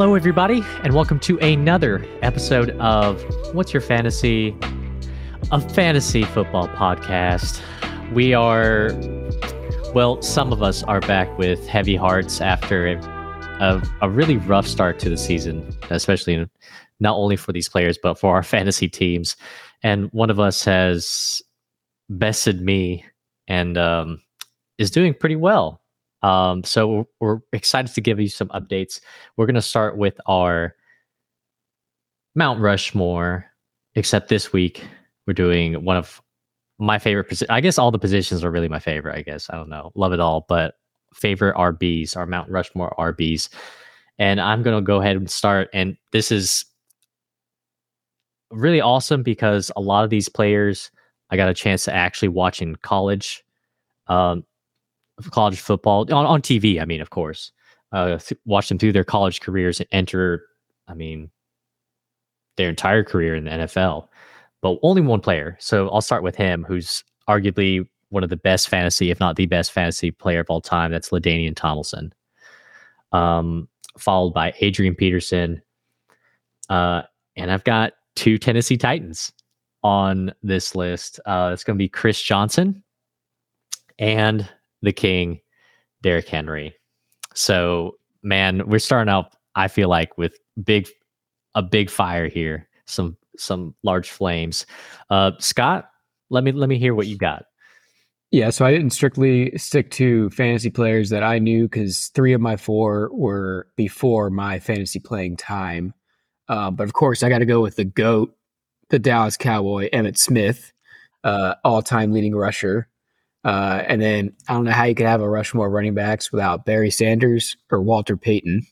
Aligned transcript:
Hello, 0.00 0.14
everybody, 0.14 0.62
and 0.82 0.94
welcome 0.94 1.20
to 1.20 1.38
another 1.40 2.02
episode 2.22 2.70
of 2.78 3.22
What's 3.54 3.74
Your 3.74 3.82
Fantasy? 3.82 4.56
A 5.52 5.60
fantasy 5.60 6.22
football 6.24 6.68
podcast. 6.68 7.60
We 8.10 8.32
are, 8.32 8.92
well, 9.92 10.22
some 10.22 10.54
of 10.54 10.62
us 10.62 10.82
are 10.84 11.00
back 11.00 11.36
with 11.36 11.68
heavy 11.68 11.96
hearts 11.96 12.40
after 12.40 12.86
a, 12.86 12.96
a, 13.60 13.82
a 14.00 14.08
really 14.08 14.38
rough 14.38 14.66
start 14.66 14.98
to 15.00 15.10
the 15.10 15.18
season, 15.18 15.70
especially 15.90 16.48
not 16.98 17.18
only 17.18 17.36
for 17.36 17.52
these 17.52 17.68
players, 17.68 17.98
but 18.02 18.18
for 18.18 18.34
our 18.34 18.42
fantasy 18.56 18.88
teams. 18.88 19.36
And 19.82 20.10
one 20.12 20.30
of 20.30 20.40
us 20.40 20.64
has 20.64 21.42
bested 22.08 22.62
me 22.62 23.04
and 23.48 23.76
um, 23.76 24.22
is 24.78 24.90
doing 24.90 25.12
pretty 25.12 25.36
well. 25.36 25.79
Um, 26.22 26.64
so 26.64 27.08
we're 27.20 27.40
excited 27.52 27.94
to 27.94 28.00
give 28.00 28.20
you 28.20 28.28
some 28.28 28.48
updates. 28.48 29.00
We're 29.36 29.46
going 29.46 29.54
to 29.54 29.62
start 29.62 29.96
with 29.96 30.20
our 30.26 30.74
Mount 32.34 32.60
Rushmore, 32.60 33.46
except 33.94 34.28
this 34.28 34.52
week 34.52 34.84
we're 35.26 35.32
doing 35.32 35.84
one 35.84 35.96
of 35.96 36.20
my 36.78 36.98
favorite. 36.98 37.42
I 37.48 37.60
guess 37.60 37.78
all 37.78 37.90
the 37.90 37.98
positions 37.98 38.44
are 38.44 38.50
really 38.50 38.68
my 38.68 38.78
favorite. 38.78 39.16
I 39.16 39.22
guess 39.22 39.48
I 39.50 39.56
don't 39.56 39.68
know, 39.68 39.92
love 39.94 40.12
it 40.12 40.20
all, 40.20 40.46
but 40.48 40.74
favorite 41.14 41.56
RBs, 41.56 42.16
our 42.16 42.26
Mount 42.26 42.50
Rushmore 42.50 42.94
RBs. 42.98 43.48
And 44.18 44.40
I'm 44.40 44.62
going 44.62 44.76
to 44.76 44.82
go 44.82 45.00
ahead 45.00 45.16
and 45.16 45.30
start. 45.30 45.68
And 45.72 45.96
this 46.12 46.30
is 46.30 46.64
really 48.50 48.80
awesome 48.80 49.22
because 49.22 49.70
a 49.76 49.80
lot 49.80 50.04
of 50.04 50.10
these 50.10 50.28
players 50.28 50.90
I 51.30 51.36
got 51.36 51.48
a 51.48 51.54
chance 51.54 51.84
to 51.84 51.94
actually 51.94 52.28
watch 52.28 52.60
in 52.60 52.76
college. 52.76 53.44
Um, 54.08 54.44
college 55.30 55.60
football 55.60 56.02
on, 56.12 56.26
on 56.26 56.42
TV. 56.42 56.80
I 56.80 56.84
mean, 56.84 57.00
of 57.00 57.10
course, 57.10 57.52
uh, 57.92 58.18
th- 58.18 58.40
watch 58.44 58.68
them 58.68 58.78
through 58.78 58.92
their 58.92 59.04
college 59.04 59.40
careers 59.40 59.80
and 59.80 59.88
enter. 59.92 60.44
I 60.88 60.94
mean, 60.94 61.30
their 62.56 62.68
entire 62.68 63.04
career 63.04 63.34
in 63.34 63.44
the 63.44 63.50
NFL, 63.50 64.08
but 64.60 64.78
only 64.82 65.02
one 65.02 65.20
player. 65.20 65.56
So 65.60 65.88
I'll 65.90 66.00
start 66.00 66.22
with 66.22 66.36
him, 66.36 66.64
who's 66.64 67.04
arguably 67.28 67.86
one 68.10 68.24
of 68.24 68.30
the 68.30 68.36
best 68.36 68.68
fantasy, 68.68 69.10
if 69.10 69.20
not 69.20 69.36
the 69.36 69.46
best 69.46 69.72
fantasy 69.72 70.10
player 70.10 70.40
of 70.40 70.50
all 70.50 70.60
time. 70.60 70.90
That's 70.90 71.10
LaDainian 71.10 71.56
Tomlinson. 71.56 72.12
Um, 73.12 73.68
followed 73.98 74.34
by 74.34 74.52
Adrian 74.60 74.94
Peterson. 74.94 75.62
Uh, 76.68 77.02
and 77.36 77.50
I've 77.50 77.64
got 77.64 77.92
two 78.16 78.38
Tennessee 78.38 78.76
Titans 78.76 79.32
on 79.82 80.32
this 80.42 80.74
list. 80.74 81.20
Uh, 81.26 81.50
it's 81.52 81.64
going 81.64 81.76
to 81.76 81.82
be 81.82 81.88
Chris 81.88 82.20
Johnson 82.20 82.82
and 83.98 84.48
the 84.82 84.92
king, 84.92 85.40
Derrick 86.02 86.28
Henry. 86.28 86.74
So, 87.34 87.96
man, 88.22 88.66
we're 88.66 88.78
starting 88.78 89.10
out. 89.10 89.32
I 89.54 89.68
feel 89.68 89.88
like 89.88 90.16
with 90.18 90.38
big, 90.62 90.88
a 91.54 91.62
big 91.62 91.90
fire 91.90 92.28
here. 92.28 92.68
Some 92.86 93.16
some 93.36 93.74
large 93.82 94.10
flames. 94.10 94.66
Uh, 95.08 95.32
Scott, 95.38 95.90
let 96.28 96.44
me 96.44 96.52
let 96.52 96.68
me 96.68 96.78
hear 96.78 96.94
what 96.94 97.06
you 97.06 97.16
got. 97.16 97.44
Yeah, 98.32 98.50
so 98.50 98.64
I 98.64 98.70
didn't 98.70 98.90
strictly 98.90 99.56
stick 99.58 99.90
to 99.92 100.30
fantasy 100.30 100.70
players 100.70 101.10
that 101.10 101.24
I 101.24 101.40
knew 101.40 101.64
because 101.64 102.08
three 102.14 102.32
of 102.32 102.40
my 102.40 102.56
four 102.56 103.10
were 103.12 103.66
before 103.76 104.30
my 104.30 104.60
fantasy 104.60 105.00
playing 105.00 105.36
time. 105.36 105.94
Uh, 106.48 106.70
but 106.70 106.84
of 106.84 106.92
course, 106.92 107.24
I 107.24 107.28
got 107.28 107.38
to 107.38 107.46
go 107.46 107.60
with 107.60 107.74
the 107.74 107.84
goat, 107.84 108.36
the 108.90 109.00
Dallas 109.00 109.36
Cowboy, 109.36 109.90
Emmitt 109.90 110.16
Smith, 110.16 110.72
uh, 111.24 111.56
all-time 111.64 112.12
leading 112.12 112.36
rusher. 112.36 112.88
Uh, 113.44 113.82
and 113.86 114.02
then 114.02 114.32
I 114.48 114.52
don't 114.52 114.64
know 114.64 114.70
how 114.70 114.84
you 114.84 114.94
could 114.94 115.06
have 115.06 115.22
a 115.22 115.28
Rushmore 115.28 115.70
running 115.70 115.94
backs 115.94 116.30
without 116.30 116.66
Barry 116.66 116.90
Sanders 116.90 117.56
or 117.70 117.80
Walter 117.80 118.16
Payton. 118.16 118.66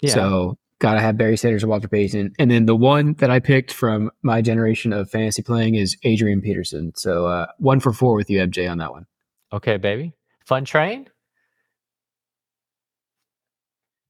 Yeah. 0.00 0.14
So 0.14 0.58
gotta 0.78 1.00
have 1.00 1.16
Barry 1.16 1.36
Sanders 1.36 1.64
or 1.64 1.68
Walter 1.68 1.88
Payton. 1.88 2.32
And 2.38 2.50
then 2.50 2.66
the 2.66 2.76
one 2.76 3.14
that 3.14 3.30
I 3.30 3.40
picked 3.40 3.72
from 3.72 4.10
my 4.22 4.40
generation 4.40 4.92
of 4.92 5.10
fantasy 5.10 5.42
playing 5.42 5.74
is 5.74 5.96
Adrian 6.04 6.40
Peterson. 6.40 6.92
So 6.94 7.26
uh, 7.26 7.46
one 7.58 7.80
for 7.80 7.92
four 7.92 8.14
with 8.14 8.30
you, 8.30 8.38
MJ, 8.38 8.70
on 8.70 8.78
that 8.78 8.92
one. 8.92 9.06
Okay, 9.52 9.76
baby. 9.76 10.14
Fun 10.46 10.64
train. 10.64 11.08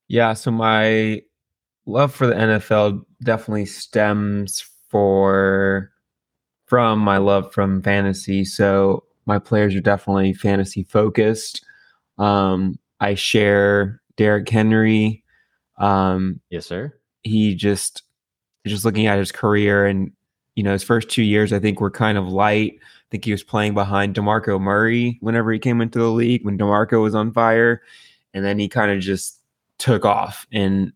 Yeah. 0.09 0.35
So 0.35 0.51
my 0.51 1.23
love 1.87 2.15
for 2.15 2.27
the 2.27 2.35
NFL 2.35 3.03
definitely 3.23 3.67
stems 3.67 4.65
for 4.91 5.91
from 6.67 6.99
my 6.99 7.17
love 7.17 7.53
from 7.53 7.83
fantasy. 7.83 8.45
So 8.45 9.05
my 9.29 9.39
players 9.39 9.75
are 9.75 9.81
definitely 9.81 10.33
fantasy 10.33 10.83
focused. 10.83 11.65
Um, 12.17 12.79
I 12.99 13.15
share 13.15 14.01
Derrick 14.17 14.49
Henry. 14.49 15.23
Um, 15.77 16.41
yes, 16.51 16.67
sir. 16.67 16.93
He 17.23 17.55
just 17.55 18.03
just 18.67 18.85
looking 18.85 19.07
at 19.07 19.19
his 19.19 19.31
career 19.31 19.87
and 19.87 20.11
you 20.57 20.63
know 20.63 20.73
his 20.73 20.83
first 20.83 21.09
two 21.09 21.23
years, 21.23 21.53
I 21.53 21.61
think 21.61 21.81
were 21.81 21.91
kind 21.91 22.19
of 22.19 22.27
light. 22.27 22.79
I 22.81 23.07
think 23.11 23.25
he 23.25 23.31
was 23.33 23.45
playing 23.45 23.75
behind 23.75 24.15
Demarco 24.15 24.61
Murray 24.61 25.19
whenever 25.21 25.53
he 25.53 25.59
came 25.59 25.81
into 25.81 25.99
the 25.99 26.11
league 26.11 26.45
when 26.45 26.59
Demarco 26.59 27.03
was 27.03 27.15
on 27.15 27.33
fire, 27.33 27.83
and 28.35 28.45
then 28.45 28.59
he 28.59 28.69
kind 28.69 28.91
of 28.91 29.01
just 29.01 29.41
took 29.79 30.05
off 30.05 30.47
and 30.51 30.93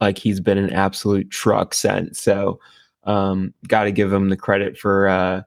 like 0.00 0.18
he's 0.18 0.40
been 0.40 0.58
an 0.58 0.72
absolute 0.72 1.30
truck 1.30 1.74
since. 1.74 2.20
So 2.20 2.60
um, 3.04 3.52
got 3.68 3.84
to 3.84 3.92
give 3.92 4.12
him 4.12 4.28
the 4.28 4.36
credit 4.36 4.78
for 4.78 5.08
uh, 5.08 5.42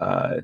uh, 0.00 0.40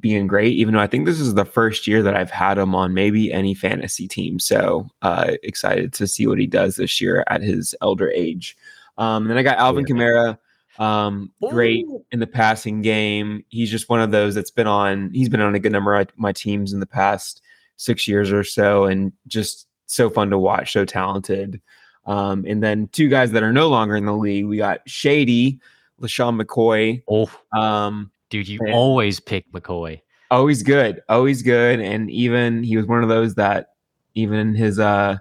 being 0.00 0.26
great, 0.26 0.54
even 0.54 0.74
though 0.74 0.80
I 0.80 0.86
think 0.86 1.06
this 1.06 1.20
is 1.20 1.34
the 1.34 1.44
first 1.44 1.86
year 1.86 2.02
that 2.02 2.16
I've 2.16 2.30
had 2.30 2.58
him 2.58 2.74
on 2.74 2.94
maybe 2.94 3.32
any 3.32 3.54
fantasy 3.54 4.08
team. 4.08 4.38
So 4.38 4.88
uh, 5.02 5.32
excited 5.42 5.92
to 5.94 6.06
see 6.06 6.26
what 6.26 6.38
he 6.38 6.46
does 6.46 6.76
this 6.76 7.00
year 7.00 7.24
at 7.28 7.42
his 7.42 7.74
elder 7.82 8.10
age. 8.10 8.56
Um, 8.98 9.28
then 9.28 9.36
I 9.36 9.42
got 9.42 9.58
Alvin 9.58 9.86
yeah. 9.86 9.94
Kamara. 9.94 10.38
Um, 10.78 11.30
great 11.50 11.84
in 12.12 12.20
the 12.20 12.26
passing 12.26 12.80
game. 12.80 13.44
He's 13.50 13.70
just 13.70 13.90
one 13.90 14.00
of 14.00 14.10
those 14.10 14.34
that's 14.34 14.50
been 14.50 14.66
on. 14.66 15.10
He's 15.12 15.28
been 15.28 15.42
on 15.42 15.54
a 15.54 15.58
good 15.58 15.72
number 15.72 15.94
of 15.94 16.08
my 16.16 16.32
teams 16.32 16.72
in 16.72 16.80
the 16.80 16.86
past 16.86 17.42
six 17.76 18.08
years 18.08 18.32
or 18.32 18.42
so, 18.42 18.84
and 18.84 19.12
just 19.26 19.68
so 19.86 20.08
fun 20.08 20.30
to 20.30 20.38
watch. 20.38 20.72
So 20.72 20.86
talented. 20.86 21.60
Um, 22.06 22.44
and 22.48 22.62
then 22.62 22.88
two 22.88 23.08
guys 23.08 23.32
that 23.32 23.42
are 23.42 23.52
no 23.52 23.68
longer 23.68 23.96
in 23.96 24.06
the 24.06 24.16
league. 24.16 24.46
We 24.46 24.56
got 24.56 24.80
Shady, 24.86 25.60
LeSean 26.00 26.40
McCoy. 26.40 27.02
Oh. 27.08 27.30
Um, 27.58 28.10
Dude, 28.32 28.48
you 28.48 28.58
and 28.60 28.72
always 28.72 29.20
pick 29.20 29.52
McCoy. 29.52 30.00
Always 30.30 30.62
good. 30.62 31.02
Always 31.10 31.42
good. 31.42 31.80
And 31.80 32.10
even 32.10 32.62
he 32.62 32.78
was 32.78 32.86
one 32.86 33.02
of 33.02 33.10
those 33.10 33.34
that 33.34 33.74
even 34.14 34.38
in 34.38 34.54
his 34.54 34.78
uh 34.78 35.18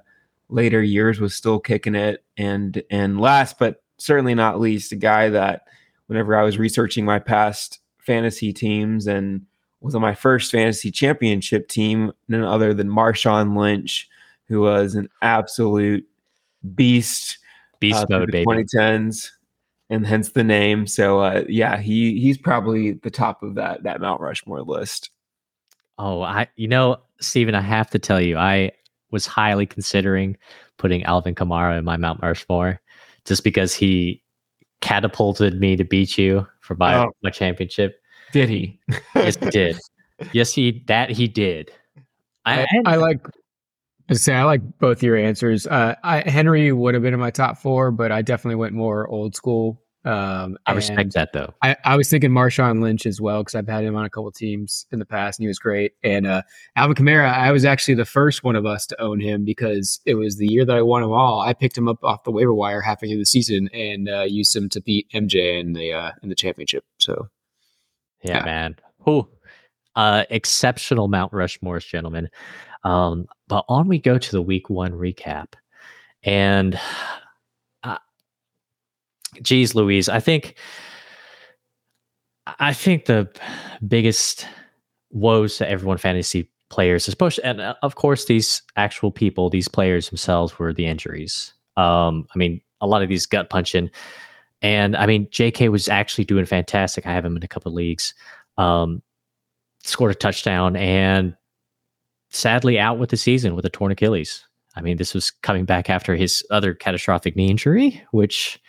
later 0.47 0.81
years 0.81 1.19
was 1.19 1.35
still 1.35 1.59
kicking 1.59 1.93
it. 1.93 2.23
And 2.37 2.81
and 2.89 3.19
last 3.19 3.59
but 3.59 3.83
certainly 3.97 4.33
not 4.33 4.61
least, 4.61 4.93
a 4.93 4.95
guy 4.95 5.27
that 5.27 5.63
whenever 6.07 6.37
I 6.37 6.43
was 6.43 6.57
researching 6.57 7.03
my 7.03 7.19
past 7.19 7.79
fantasy 7.97 8.53
teams 8.53 9.07
and 9.07 9.45
was 9.81 9.93
on 9.93 10.01
my 10.01 10.15
first 10.15 10.49
fantasy 10.49 10.89
championship 10.89 11.67
team, 11.67 12.13
none 12.29 12.43
other 12.43 12.73
than 12.73 12.87
Marshawn 12.87 13.57
Lynch, 13.57 14.07
who 14.47 14.61
was 14.61 14.95
an 14.95 15.09
absolute 15.21 16.07
beast. 16.75 17.39
Beast 17.81 18.03
uh, 18.03 18.05
mode, 18.09 18.31
baby. 18.31 18.45
2010s 18.45 19.31
and 19.91 20.07
hence 20.07 20.31
the 20.31 20.43
name. 20.43 20.87
So 20.87 21.19
uh, 21.19 21.43
yeah, 21.47 21.77
he 21.77 22.19
he's 22.19 22.37
probably 22.37 22.93
the 22.93 23.11
top 23.11 23.43
of 23.43 23.55
that 23.55 23.83
that 23.83 24.01
Mount 24.01 24.21
Rushmore 24.21 24.63
list. 24.63 25.11
Oh, 25.99 26.21
I 26.21 26.47
you 26.55 26.67
know, 26.67 26.97
Stephen, 27.19 27.53
I 27.53 27.61
have 27.61 27.91
to 27.91 27.99
tell 27.99 28.19
you, 28.19 28.37
I 28.37 28.71
was 29.11 29.27
highly 29.27 29.65
considering 29.67 30.37
putting 30.77 31.03
Alvin 31.03 31.35
Kamara 31.35 31.77
in 31.77 31.85
my 31.85 31.97
Mount 31.97 32.21
Rushmore 32.23 32.81
just 33.25 33.43
because 33.43 33.75
he 33.75 34.23
catapulted 34.79 35.59
me 35.59 35.75
to 35.75 35.83
beat 35.83 36.17
you 36.17 36.47
for 36.61 36.75
my 36.75 36.97
oh. 36.97 37.11
my 37.21 37.29
championship. 37.29 38.01
Did 38.31 38.49
he? 38.49 38.79
yes, 39.13 39.35
he 39.35 39.49
did. 39.49 39.77
Yes, 40.33 40.53
he 40.53 40.83
that 40.85 41.09
he 41.09 41.27
did. 41.27 41.71
I, 42.45 42.61
I, 42.61 42.67
I 42.85 42.95
like 42.97 43.25
I 44.09 44.13
say 44.13 44.33
I 44.33 44.43
like 44.43 44.61
both 44.79 45.03
your 45.03 45.15
answers. 45.15 45.67
Uh, 45.67 45.95
I, 46.03 46.21
Henry 46.29 46.71
would 46.71 46.93
have 46.93 47.03
been 47.03 47.13
in 47.13 47.19
my 47.19 47.31
top 47.31 47.57
four, 47.57 47.91
but 47.91 48.11
I 48.11 48.21
definitely 48.21 48.55
went 48.55 48.73
more 48.73 49.07
old 49.07 49.35
school. 49.35 49.81
Um, 50.03 50.57
I 50.65 50.73
respect 50.73 51.13
that 51.13 51.31
though. 51.31 51.53
I, 51.61 51.75
I, 51.85 51.95
was 51.95 52.09
thinking 52.09 52.31
Marshawn 52.31 52.81
Lynch 52.81 53.05
as 53.05 53.21
well 53.21 53.41
because 53.43 53.53
I've 53.53 53.67
had 53.67 53.83
him 53.83 53.95
on 53.95 54.03
a 54.03 54.09
couple 54.09 54.31
teams 54.31 54.87
in 54.91 54.97
the 54.97 55.05
past 55.05 55.37
and 55.37 55.43
he 55.43 55.47
was 55.47 55.59
great. 55.59 55.91
And 56.03 56.25
uh, 56.25 56.41
Alvin 56.75 56.95
Kamara, 56.95 57.31
I 57.31 57.51
was 57.51 57.65
actually 57.65 57.93
the 57.93 58.05
first 58.05 58.43
one 58.43 58.55
of 58.55 58.65
us 58.65 58.87
to 58.87 58.99
own 58.99 59.19
him 59.19 59.45
because 59.45 59.99
it 60.07 60.15
was 60.15 60.37
the 60.37 60.47
year 60.47 60.65
that 60.65 60.75
I 60.75 60.81
won 60.81 61.03
them 61.03 61.11
all. 61.11 61.41
I 61.41 61.53
picked 61.53 61.77
him 61.77 61.87
up 61.87 62.03
off 62.03 62.23
the 62.23 62.31
waiver 62.31 62.53
wire 62.53 62.81
halfway 62.81 63.09
through 63.09 63.19
the 63.19 63.25
season 63.27 63.69
and 63.73 64.09
uh, 64.09 64.21
used 64.21 64.55
him 64.55 64.69
to 64.69 64.81
beat 64.81 65.07
MJ 65.13 65.59
in 65.59 65.73
the 65.73 65.93
uh, 65.93 66.11
in 66.23 66.29
the 66.29 66.35
championship. 66.35 66.83
So, 66.97 67.27
yeah, 68.23 68.37
yeah. 68.37 68.43
man, 68.43 68.75
who 69.01 69.27
uh, 69.95 70.23
exceptional 70.29 71.09
Mount 71.09 71.31
Rushmore's 71.31 71.85
gentlemen. 71.85 72.29
Um, 72.83 73.27
but 73.47 73.65
on 73.67 73.87
we 73.87 73.99
go 73.99 74.17
to 74.17 74.31
the 74.31 74.41
week 74.41 74.69
one 74.69 74.93
recap. 74.93 75.53
And 76.23 76.79
uh, 77.83 77.97
geez, 79.41 79.75
Louise, 79.75 80.09
I 80.09 80.19
think 80.19 80.55
I 82.59 82.73
think 82.73 83.05
the 83.05 83.29
biggest 83.87 84.47
woes 85.11 85.57
to 85.57 85.69
everyone 85.69 85.97
fantasy 85.97 86.49
players, 86.69 87.07
especially 87.07 87.43
and 87.43 87.61
uh, 87.61 87.75
of 87.83 87.95
course 87.95 88.25
these 88.25 88.61
actual 88.75 89.11
people, 89.11 89.49
these 89.49 89.67
players 89.67 90.09
themselves 90.09 90.57
were 90.57 90.73
the 90.73 90.85
injuries. 90.85 91.53
Um, 91.77 92.27
I 92.33 92.37
mean, 92.37 92.61
a 92.81 92.87
lot 92.87 93.03
of 93.03 93.09
these 93.09 93.25
gut 93.25 93.49
punching. 93.49 93.89
And 94.61 94.95
I 94.95 95.05
mean, 95.05 95.27
JK 95.27 95.69
was 95.69 95.87
actually 95.87 96.25
doing 96.25 96.45
fantastic. 96.45 97.07
I 97.07 97.13
have 97.13 97.25
him 97.25 97.35
in 97.35 97.43
a 97.43 97.47
couple 97.47 97.71
leagues. 97.73 98.13
Um, 98.57 99.01
scored 99.83 100.11
a 100.11 100.15
touchdown 100.15 100.75
and 100.75 101.35
sadly 102.31 102.79
out 102.79 102.97
with 102.97 103.09
the 103.09 103.17
season 103.17 103.55
with 103.55 103.65
a 103.65 103.69
torn 103.69 103.91
Achilles. 103.91 104.45
I 104.75 104.81
mean, 104.81 104.97
this 104.97 105.13
was 105.13 105.31
coming 105.31 105.65
back 105.65 105.89
after 105.89 106.15
his 106.15 106.43
other 106.49 106.73
catastrophic 106.73 107.35
knee 107.35 107.49
injury, 107.49 108.01
which 108.11 108.59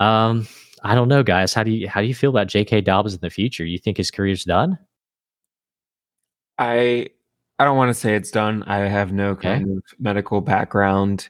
um 0.00 0.46
I 0.84 0.96
don't 0.96 1.08
know, 1.08 1.22
guys. 1.22 1.54
How 1.54 1.62
do 1.62 1.70
you 1.70 1.88
how 1.88 2.00
do 2.00 2.06
you 2.06 2.14
feel 2.14 2.30
about 2.30 2.48
J.K. 2.48 2.80
Dobbins 2.80 3.14
in 3.14 3.20
the 3.20 3.30
future? 3.30 3.64
You 3.64 3.78
think 3.78 3.96
his 3.96 4.10
career's 4.10 4.44
done? 4.44 4.78
I 6.58 7.08
I 7.58 7.64
don't 7.64 7.76
want 7.76 7.90
to 7.90 7.94
say 7.94 8.16
it's 8.16 8.30
done. 8.30 8.64
I 8.64 8.78
have 8.88 9.12
no 9.12 9.36
kind 9.36 9.64
okay. 9.64 9.72
of 9.76 9.82
medical 10.00 10.40
background. 10.40 11.28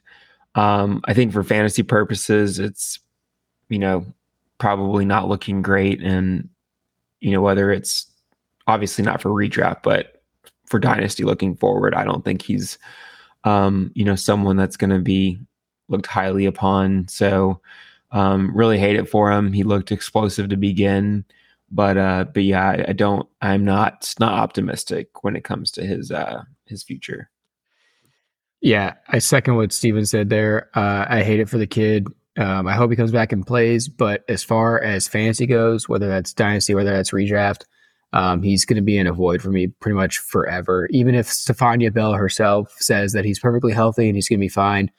Um, 0.54 1.02
I 1.04 1.14
think 1.14 1.32
for 1.32 1.42
fantasy 1.42 1.82
purposes, 1.82 2.58
it's 2.58 2.98
you 3.68 3.78
know 3.78 4.06
probably 4.58 5.04
not 5.04 5.28
looking 5.28 5.60
great, 5.60 6.00
and 6.02 6.48
you 7.20 7.32
know 7.32 7.42
whether 7.42 7.70
it's 7.70 8.06
obviously 8.66 9.04
not 9.04 9.20
for 9.20 9.30
redraft, 9.30 9.82
but 9.82 10.11
for 10.72 10.78
dynasty 10.78 11.22
looking 11.22 11.54
forward, 11.54 11.94
I 11.94 12.02
don't 12.02 12.24
think 12.24 12.40
he's 12.40 12.78
um, 13.44 13.92
you 13.94 14.04
know 14.04 14.16
someone 14.16 14.56
that's 14.56 14.78
going 14.78 14.90
to 14.90 15.00
be 15.00 15.38
looked 15.88 16.06
highly 16.06 16.46
upon. 16.46 17.06
So 17.08 17.60
um, 18.10 18.50
really 18.56 18.78
hate 18.78 18.96
it 18.96 19.08
for 19.08 19.30
him. 19.30 19.52
He 19.52 19.64
looked 19.64 19.92
explosive 19.92 20.48
to 20.48 20.56
begin, 20.56 21.26
but 21.70 21.98
uh, 21.98 22.24
but 22.32 22.44
yeah, 22.44 22.70
I, 22.70 22.84
I 22.88 22.92
don't. 22.94 23.28
I'm 23.42 23.66
not 23.66 24.14
not 24.18 24.32
optimistic 24.32 25.22
when 25.22 25.36
it 25.36 25.44
comes 25.44 25.70
to 25.72 25.84
his 25.84 26.10
uh, 26.10 26.42
his 26.64 26.82
future. 26.82 27.28
Yeah, 28.62 28.94
I 29.08 29.18
second 29.18 29.56
what 29.56 29.72
Steven 29.72 30.06
said 30.06 30.30
there. 30.30 30.70
Uh, 30.74 31.04
I 31.06 31.22
hate 31.22 31.40
it 31.40 31.50
for 31.50 31.58
the 31.58 31.66
kid. 31.66 32.06
Um, 32.38 32.66
I 32.66 32.72
hope 32.72 32.90
he 32.90 32.96
comes 32.96 33.12
back 33.12 33.30
and 33.30 33.46
plays. 33.46 33.88
But 33.88 34.24
as 34.26 34.42
far 34.42 34.82
as 34.82 35.06
fantasy 35.06 35.44
goes, 35.44 35.86
whether 35.86 36.08
that's 36.08 36.32
dynasty, 36.32 36.74
whether 36.74 36.92
that's 36.92 37.10
redraft, 37.10 37.64
um, 38.12 38.42
he's 38.42 38.64
going 38.64 38.76
to 38.76 38.82
be 38.82 38.98
in 38.98 39.06
a 39.06 39.12
void 39.12 39.40
for 39.40 39.50
me 39.50 39.68
pretty 39.68 39.96
much 39.96 40.18
forever. 40.18 40.88
Even 40.90 41.14
if 41.14 41.28
Stefania 41.28 41.92
Bell 41.92 42.12
herself 42.12 42.74
says 42.78 43.12
that 43.12 43.24
he's 43.24 43.38
perfectly 43.38 43.72
healthy 43.72 44.06
and 44.08 44.16
he's 44.16 44.28
going 44.28 44.38
to 44.38 44.44
be 44.44 44.48
fine, 44.48 44.90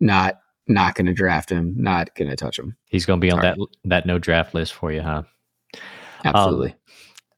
not 0.00 0.40
not 0.66 0.94
going 0.94 1.06
to 1.06 1.14
draft 1.14 1.50
him, 1.50 1.74
not 1.78 2.14
going 2.14 2.28
to 2.28 2.36
touch 2.36 2.58
him. 2.58 2.76
He's 2.86 3.06
going 3.06 3.20
to 3.20 3.24
be 3.24 3.30
on 3.30 3.40
Sorry. 3.40 3.56
that 3.56 3.66
that 3.84 4.06
no 4.06 4.18
draft 4.18 4.54
list 4.54 4.74
for 4.74 4.92
you, 4.92 5.00
huh? 5.00 5.22
Absolutely. 6.24 6.74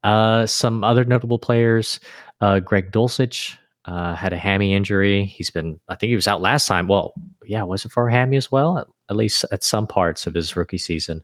Um, 0.02 0.12
uh, 0.12 0.46
some 0.46 0.82
other 0.82 1.04
notable 1.04 1.38
players: 1.38 2.00
uh, 2.40 2.60
Greg 2.60 2.90
Dulcich 2.90 3.56
uh, 3.84 4.14
had 4.14 4.32
a 4.32 4.38
hammy 4.38 4.74
injury. 4.74 5.24
He's 5.24 5.50
been, 5.50 5.80
I 5.88 5.94
think 5.94 6.10
he 6.10 6.16
was 6.16 6.28
out 6.28 6.40
last 6.40 6.66
time. 6.66 6.88
Well, 6.88 7.12
yeah, 7.44 7.62
was 7.62 7.84
it 7.84 7.92
for 7.92 8.08
a 8.08 8.12
hammy 8.12 8.36
as 8.36 8.50
well? 8.50 8.78
At, 8.78 8.86
at 9.08 9.16
least 9.16 9.44
at 9.50 9.64
some 9.64 9.86
parts 9.86 10.26
of 10.26 10.34
his 10.34 10.54
rookie 10.54 10.78
season. 10.78 11.22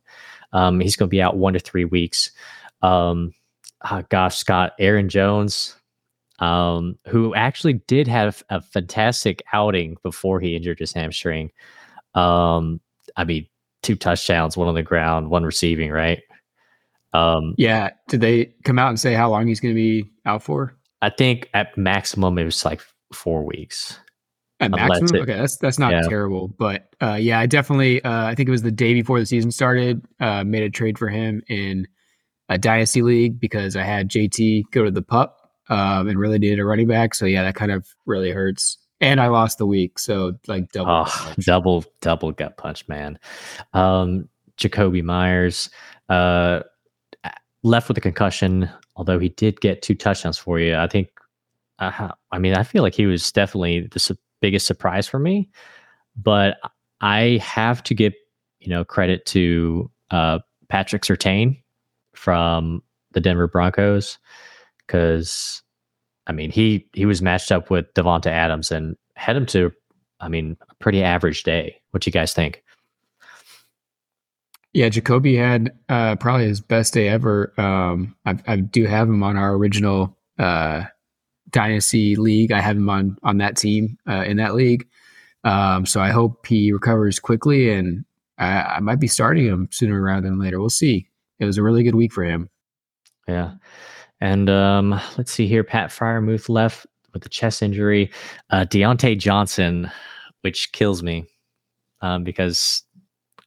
Um, 0.53 0.81
he's 0.81 0.97
going 0.97 1.09
to 1.09 1.11
be 1.11 1.23
out 1.23 1.37
one 1.37 1.53
to 1.53 1.59
three 1.59 1.85
weeks. 1.85 2.31
Um, 2.83 3.33
uh, 3.83 4.03
gosh, 4.09 4.37
Scott, 4.37 4.73
Aaron 4.79 5.09
Jones, 5.09 5.77
um, 6.39 6.99
who 7.07 7.35
actually 7.35 7.75
did 7.75 8.09
have 8.09 8.43
a 8.51 8.61
fantastic 8.61 9.43
outing 9.53 9.97
before 10.03 10.41
he 10.41 10.57
injured 10.57 10.79
his 10.79 10.93
hamstring. 10.93 11.51
Um, 12.15 12.81
I 13.17 13.25
mean, 13.25 13.47
two 13.83 13.97
touchdowns, 13.97 14.57
one 14.57 14.69
on 14.69 14.75
the 14.75 14.83
ground, 14.83 15.31
one 15.31 15.45
receiving, 15.45 15.91
right? 15.91 16.23
Um, 17.13 17.55
yeah. 17.57 17.91
Did 18.09 18.21
they 18.21 18.47
come 18.65 18.79
out 18.79 18.89
and 18.89 19.01
say 19.01 19.15
how 19.15 19.31
long 19.31 19.47
he's 19.47 19.61
going 19.61 19.75
to 19.75 19.81
be 19.81 20.11
out 20.25 20.43
for? 20.43 20.75
I 21.03 21.11
think 21.11 21.49
at 21.55 21.77
maximum 21.77 22.39
it 22.39 22.45
was 22.45 22.65
like 22.65 22.83
four 23.13 23.45
weeks. 23.45 23.99
At 24.59 24.71
maximum, 24.71 25.15
it, 25.15 25.21
okay, 25.21 25.35
that's 25.35 25.59
that's 25.59 25.79
not 25.79 25.93
yeah. 25.93 26.01
terrible, 26.09 26.49
but 26.49 26.89
uh, 27.03 27.19
yeah, 27.21 27.39
I 27.39 27.45
definitely, 27.45 28.03
uh, 28.03 28.25
I 28.25 28.35
think 28.35 28.49
it 28.49 28.53
was 28.53 28.63
the 28.63 28.73
day 28.73 28.95
before 28.95 29.21
the 29.21 29.27
season 29.27 29.51
started, 29.51 30.03
uh, 30.19 30.45
made 30.45 30.63
a 30.63 30.71
trade 30.71 30.99
for 30.99 31.09
him 31.09 31.43
in 31.49 31.87
a 32.49 32.59
dynasty 32.59 33.03
league 33.03 33.41
because 33.41 33.77
I 33.77 33.83
had 33.83 34.09
JT 34.09 34.65
go 34.71 34.85
to 34.85 34.91
the 34.91 35.03
pup 35.03 35.51
um, 35.69 36.09
and 36.09 36.19
really 36.19 36.39
needed 36.39 36.61
a 36.61 36.65
running 36.65 36.87
back. 36.87 37.15
So 37.15 37.27
yeah, 37.27 37.43
that 37.43 37.55
kind 37.55 37.73
of 37.73 37.87
really 38.07 38.31
hurts. 38.31 38.79
And 39.01 39.21
I 39.21 39.27
lost 39.29 39.59
the 39.59 39.67
week, 39.67 39.99
so 39.99 40.33
like 40.47 40.73
double, 40.73 41.05
oh, 41.07 41.35
double, 41.41 41.85
double 42.01 42.33
gut 42.33 42.57
punch, 42.57 42.89
man. 42.89 43.19
Um, 43.75 44.29
Jakobi 44.57 45.03
Meyers 45.03 45.69
uh, 46.09 46.61
left 47.63 47.89
with 47.89 47.99
a 47.99 48.01
concussion, 48.01 48.71
although 48.95 49.19
he 49.19 49.29
did 49.29 49.61
get 49.61 49.83
two 49.83 49.95
touchdowns 49.95 50.39
for 50.39 50.59
you. 50.59 50.77
I 50.77 50.87
think. 50.87 51.09
Uh, 51.79 52.13
I 52.33 52.39
mean, 52.39 52.55
I 52.55 52.63
feel 52.63 52.83
like 52.83 52.95
he 52.95 53.05
was 53.05 53.31
definitely 53.31 53.87
the 53.93 53.99
su- 53.99 54.17
biggest 54.41 54.67
surprise 54.67 55.07
for 55.07 55.19
me, 55.19 55.51
but 56.17 56.57
I 57.03 57.39
have 57.43 57.83
to 57.83 57.95
give 57.95 58.15
you 58.61 58.71
know 58.71 58.83
credit 58.83 59.27
to 59.27 59.91
uh, 60.11 60.39
Patrick 60.71 61.03
Surtain 61.03 61.63
from 62.17 62.83
the 63.13 63.21
Denver 63.21 63.49
Broncos 63.49 64.19
because 64.87 65.63
I 66.27 66.33
mean 66.33 66.51
he 66.51 66.87
he 66.93 67.07
was 67.07 67.23
matched 67.23 67.53
up 67.53 67.71
with 67.71 67.93
Davante 67.95 68.27
Adams 68.27 68.71
and 68.71 68.97
had 69.15 69.37
him 69.37 69.47
to 69.47 69.73
I 70.21 70.29
mean 70.29 70.57
a 70.69 70.75
pretty 70.77 71.03
average 71.03 71.43
day. 71.43 71.81
What 71.91 72.03
do 72.03 72.09
you 72.09 72.13
guys 72.13 72.33
think? 72.33 72.63
Yeah, 74.73 74.91
Jakobi 74.91 75.39
had 75.39 75.73
uh, 75.89 76.17
probably 76.17 76.49
his 76.49 76.61
best 76.61 76.93
day 76.93 77.09
ever. 77.09 77.55
Um, 77.59 78.15
I, 78.27 78.37
I, 78.47 78.57
do 78.57 78.85
have 78.85 79.09
him 79.09 79.23
on 79.23 79.39
our 79.39 79.55
original 79.55 80.15
uh, 80.39 80.85
dynasty 81.49 82.15
league. 82.15 82.53
I 82.53 82.61
have 82.61 82.77
him 82.77 82.91
on 82.91 83.17
on 83.23 83.39
that 83.39 83.57
team 83.57 83.97
uh, 84.07 84.25
in 84.27 84.37
that 84.37 84.55
league. 84.55 84.87
Um, 85.45 85.87
so 85.87 86.01
I 86.03 86.11
hope 86.11 86.47
he 86.47 86.73
recovers 86.73 87.19
quickly, 87.19 87.73
and 87.73 88.05
I, 88.37 88.63
I, 88.63 88.81
might 88.81 89.01
be 89.01 89.07
starting 89.07 89.47
him 89.47 89.69
sooner 89.71 90.03
rather 90.03 90.29
than 90.29 90.39
later. 90.39 90.61
We'll 90.61 90.69
see 90.69 91.09
it 91.39 91.45
was 91.45 91.59
a 91.59 91.63
really 91.63 91.83
good 91.83 91.95
week 91.95 92.13
for 92.13 92.25
him. 92.25 92.49
Yeah. 93.29 93.55
And 94.21 94.49
um, 94.49 95.01
let's 95.19 95.33
see 95.33 95.47
here. 95.47 95.65
Pat 95.65 95.91
Freiermuth 95.91 96.49
left 96.49 96.87
with 97.13 97.27
a 97.27 97.29
chest 97.29 97.63
injury. 97.63 98.11
Uh, 98.51 98.65
Diontae 98.65 99.19
Johnson, 99.19 99.91
which 100.43 100.73
kills 100.73 101.03
me 101.03 101.27
um, 102.01 102.25
because 102.25 102.83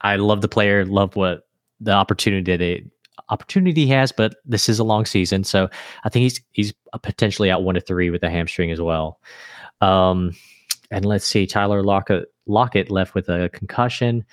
I 0.01 0.18
love 0.18 0.41
the 0.41 0.47
player, 0.47 0.86
love 0.86 1.15
what 1.15 1.47
the 1.80 1.91
opportunity 1.91 2.90
opportunity 3.30 3.85
he 3.85 3.92
has, 3.92 4.11
but 4.11 4.35
this 4.45 4.69
is 4.69 4.80
a 4.80 4.83
long 4.83 5.06
season, 5.06 5.44
so 5.44 5.69
I 6.04 6.09
think 6.09 6.23
he's 6.23 6.42
he's 6.52 6.73
potentially 7.04 7.52
out 7.52 7.64
one 7.64 7.75
to 7.75 7.81
three 7.81 8.09
with 8.09 8.23
a 8.23 8.30
hamstring 8.30 8.71
as 8.71 8.81
well. 8.81 9.19
Um, 9.81 10.35
and 10.92 11.06
let's 11.06 11.25
see, 11.25 11.45
Tyler 11.45 11.83
Lockett 11.83 12.25
Lockett 12.47 12.90
left 12.90 13.14
with 13.16 13.30
a 13.30 13.49
concussion, 13.49 14.25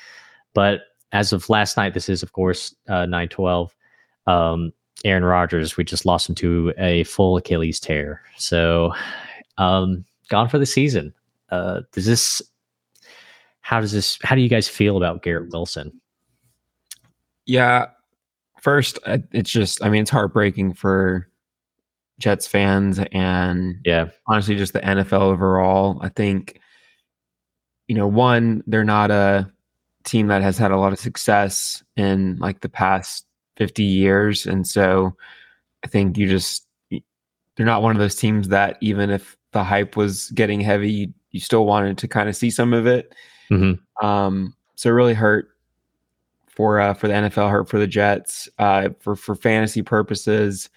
but 0.54 0.80
as 1.12 1.32
of 1.32 1.48
last 1.48 1.76
night, 1.76 1.94
this 1.94 2.08
is 2.08 2.22
of 2.22 2.32
course 2.32 2.74
uh, 2.88 3.06
nine 3.06 3.28
twelve. 3.28 3.74
Um, 4.26 4.72
Aaron 5.04 5.24
Rodgers, 5.24 5.76
we 5.76 5.84
just 5.84 6.06
lost 6.06 6.28
him 6.28 6.34
to 6.36 6.72
a 6.78 7.04
full 7.04 7.36
Achilles 7.36 7.78
tear, 7.78 8.22
so 8.36 8.92
um, 9.58 10.04
gone 10.28 10.48
for 10.48 10.58
the 10.58 10.66
season. 10.66 11.12
Uh, 11.50 11.82
does 11.92 12.06
this? 12.06 12.42
How 13.60 13.80
does 13.80 13.92
this? 13.92 14.18
How 14.22 14.34
do 14.34 14.40
you 14.40 14.48
guys 14.48 14.68
feel 14.68 14.96
about 14.96 15.22
Garrett 15.22 15.52
Wilson? 15.52 16.00
Yeah, 17.44 17.86
first, 18.60 18.98
it's 19.06 19.50
just. 19.50 19.84
I 19.84 19.88
mean, 19.88 20.02
it's 20.02 20.10
heartbreaking 20.10 20.74
for 20.74 21.28
Jets 22.18 22.46
fans 22.46 23.00
and 23.12 23.76
yeah, 23.84 24.08
honestly, 24.26 24.56
just 24.56 24.72
the 24.72 24.80
NFL 24.80 25.20
overall. 25.20 25.98
I 26.00 26.08
think, 26.08 26.60
you 27.88 27.94
know, 27.94 28.06
one, 28.06 28.62
they're 28.66 28.84
not 28.84 29.10
a 29.10 29.50
team 30.06 30.28
that 30.28 30.42
has 30.42 30.56
had 30.56 30.70
a 30.70 30.78
lot 30.78 30.92
of 30.92 30.98
success 30.98 31.82
in 31.96 32.36
like 32.38 32.60
the 32.60 32.68
past 32.68 33.26
50 33.56 33.82
years. 33.82 34.46
And 34.46 34.66
so 34.66 35.14
I 35.84 35.88
think 35.88 36.16
you 36.16 36.28
just, 36.28 36.66
they're 36.90 37.66
not 37.66 37.82
one 37.82 37.94
of 37.94 38.00
those 38.00 38.14
teams 38.14 38.48
that 38.48 38.78
even 38.80 39.10
if 39.10 39.36
the 39.52 39.64
hype 39.64 39.96
was 39.96 40.30
getting 40.30 40.60
heavy, 40.60 40.90
you, 40.90 41.14
you 41.30 41.40
still 41.40 41.66
wanted 41.66 41.98
to 41.98 42.08
kind 42.08 42.28
of 42.28 42.36
see 42.36 42.50
some 42.50 42.72
of 42.72 42.86
it. 42.86 43.14
Mm-hmm. 43.50 44.06
Um, 44.06 44.54
so 44.74 44.90
it 44.90 44.92
really 44.92 45.14
hurt 45.14 45.48
for 46.48 46.80
uh, 46.80 46.94
for 46.94 47.08
the 47.08 47.14
NFL, 47.14 47.50
hurt 47.50 47.68
for 47.68 47.78
the 47.78 47.86
Jets. 47.86 48.48
Uh, 48.58 48.88
for 49.00 49.14
for 49.14 49.34
fantasy 49.34 49.82
purposes, 49.82 50.68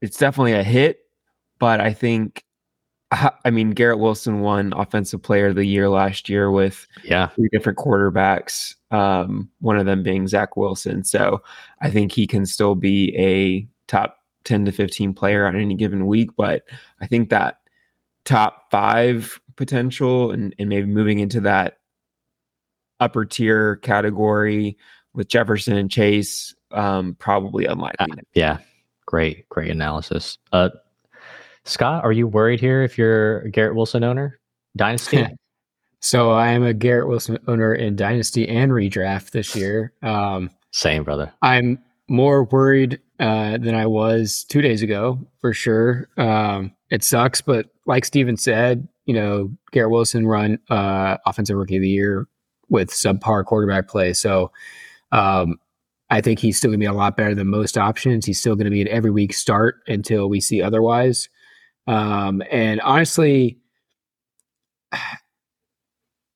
it's 0.00 0.16
definitely 0.16 0.54
a 0.54 0.62
hit, 0.62 1.00
but 1.58 1.80
I 1.80 1.92
think 1.92 2.44
I 3.44 3.50
mean, 3.50 3.70
Garrett 3.72 3.98
Wilson 3.98 4.40
won 4.40 4.72
Offensive 4.74 5.22
Player 5.22 5.48
of 5.48 5.54
the 5.54 5.66
Year 5.66 5.88
last 5.88 6.28
year 6.28 6.50
with 6.50 6.86
yeah 7.04 7.28
three 7.28 7.48
different 7.52 7.78
quarterbacks. 7.78 8.74
Um, 8.90 9.50
one 9.60 9.78
of 9.78 9.86
them 9.86 10.02
being 10.02 10.26
Zach 10.26 10.56
Wilson. 10.56 11.04
So 11.04 11.42
I 11.80 11.90
think 11.90 12.12
he 12.12 12.26
can 12.26 12.46
still 12.46 12.74
be 12.74 13.14
a 13.16 13.68
top 13.86 14.18
ten 14.44 14.64
to 14.64 14.72
fifteen 14.72 15.12
player 15.12 15.46
on 15.46 15.56
any 15.56 15.74
given 15.74 16.06
week. 16.06 16.30
But 16.36 16.62
I 17.00 17.06
think 17.06 17.28
that 17.30 17.58
top 18.24 18.70
five 18.70 19.38
potential 19.56 20.30
and, 20.30 20.54
and 20.58 20.68
maybe 20.68 20.86
moving 20.86 21.18
into 21.18 21.40
that 21.42 21.78
upper 22.98 23.24
tier 23.24 23.76
category 23.76 24.78
with 25.12 25.28
Jefferson 25.28 25.76
and 25.76 25.90
Chase, 25.90 26.54
um, 26.70 27.14
probably 27.18 27.66
unlikely. 27.66 28.06
Uh, 28.10 28.22
yeah, 28.32 28.58
great, 29.04 29.46
great 29.50 29.70
analysis. 29.70 30.38
Uh, 30.52 30.70
Scott, 31.64 32.04
are 32.04 32.12
you 32.12 32.26
worried 32.26 32.60
here 32.60 32.82
if 32.82 32.98
you're 32.98 33.40
a 33.40 33.50
Garrett 33.50 33.74
Wilson 33.74 34.04
owner? 34.04 34.38
Dynasty? 34.76 35.26
So 36.04 36.32
I 36.32 36.48
am 36.48 36.64
a 36.64 36.74
Garrett 36.74 37.06
Wilson 37.06 37.38
owner 37.46 37.72
in 37.72 37.94
Dynasty 37.94 38.48
and 38.48 38.72
Redraft 38.72 39.30
this 39.30 39.54
year. 39.54 39.92
Um, 40.02 40.50
Same, 40.72 41.04
brother. 41.04 41.32
I'm 41.42 41.78
more 42.08 42.42
worried 42.42 43.00
uh, 43.20 43.58
than 43.58 43.76
I 43.76 43.86
was 43.86 44.42
two 44.48 44.60
days 44.60 44.82
ago, 44.82 45.20
for 45.40 45.52
sure. 45.52 46.08
Um, 46.16 46.72
it 46.90 47.04
sucks, 47.04 47.40
but 47.40 47.66
like 47.86 48.04
Steven 48.04 48.36
said, 48.36 48.88
you 49.06 49.14
know, 49.14 49.48
Garrett 49.70 49.92
Wilson 49.92 50.26
run 50.26 50.58
uh, 50.70 51.18
offensive 51.24 51.56
rookie 51.56 51.76
of 51.76 51.82
the 51.82 51.88
year 51.88 52.26
with 52.68 52.90
subpar 52.90 53.44
quarterback 53.44 53.86
play. 53.86 54.12
So 54.12 54.50
um, 55.12 55.56
I 56.10 56.20
think 56.20 56.40
he's 56.40 56.58
still 56.58 56.70
going 56.70 56.80
to 56.80 56.84
be 56.84 56.86
a 56.86 56.92
lot 56.92 57.16
better 57.16 57.34
than 57.34 57.46
most 57.46 57.78
options. 57.78 58.26
He's 58.26 58.40
still 58.40 58.56
going 58.56 58.64
to 58.64 58.70
be 58.70 58.82
an 58.82 58.88
every 58.88 59.12
week 59.12 59.32
start 59.32 59.76
until 59.86 60.28
we 60.28 60.40
see 60.40 60.60
otherwise. 60.60 61.28
Um, 61.86 62.42
and 62.50 62.80
honestly, 62.80 63.58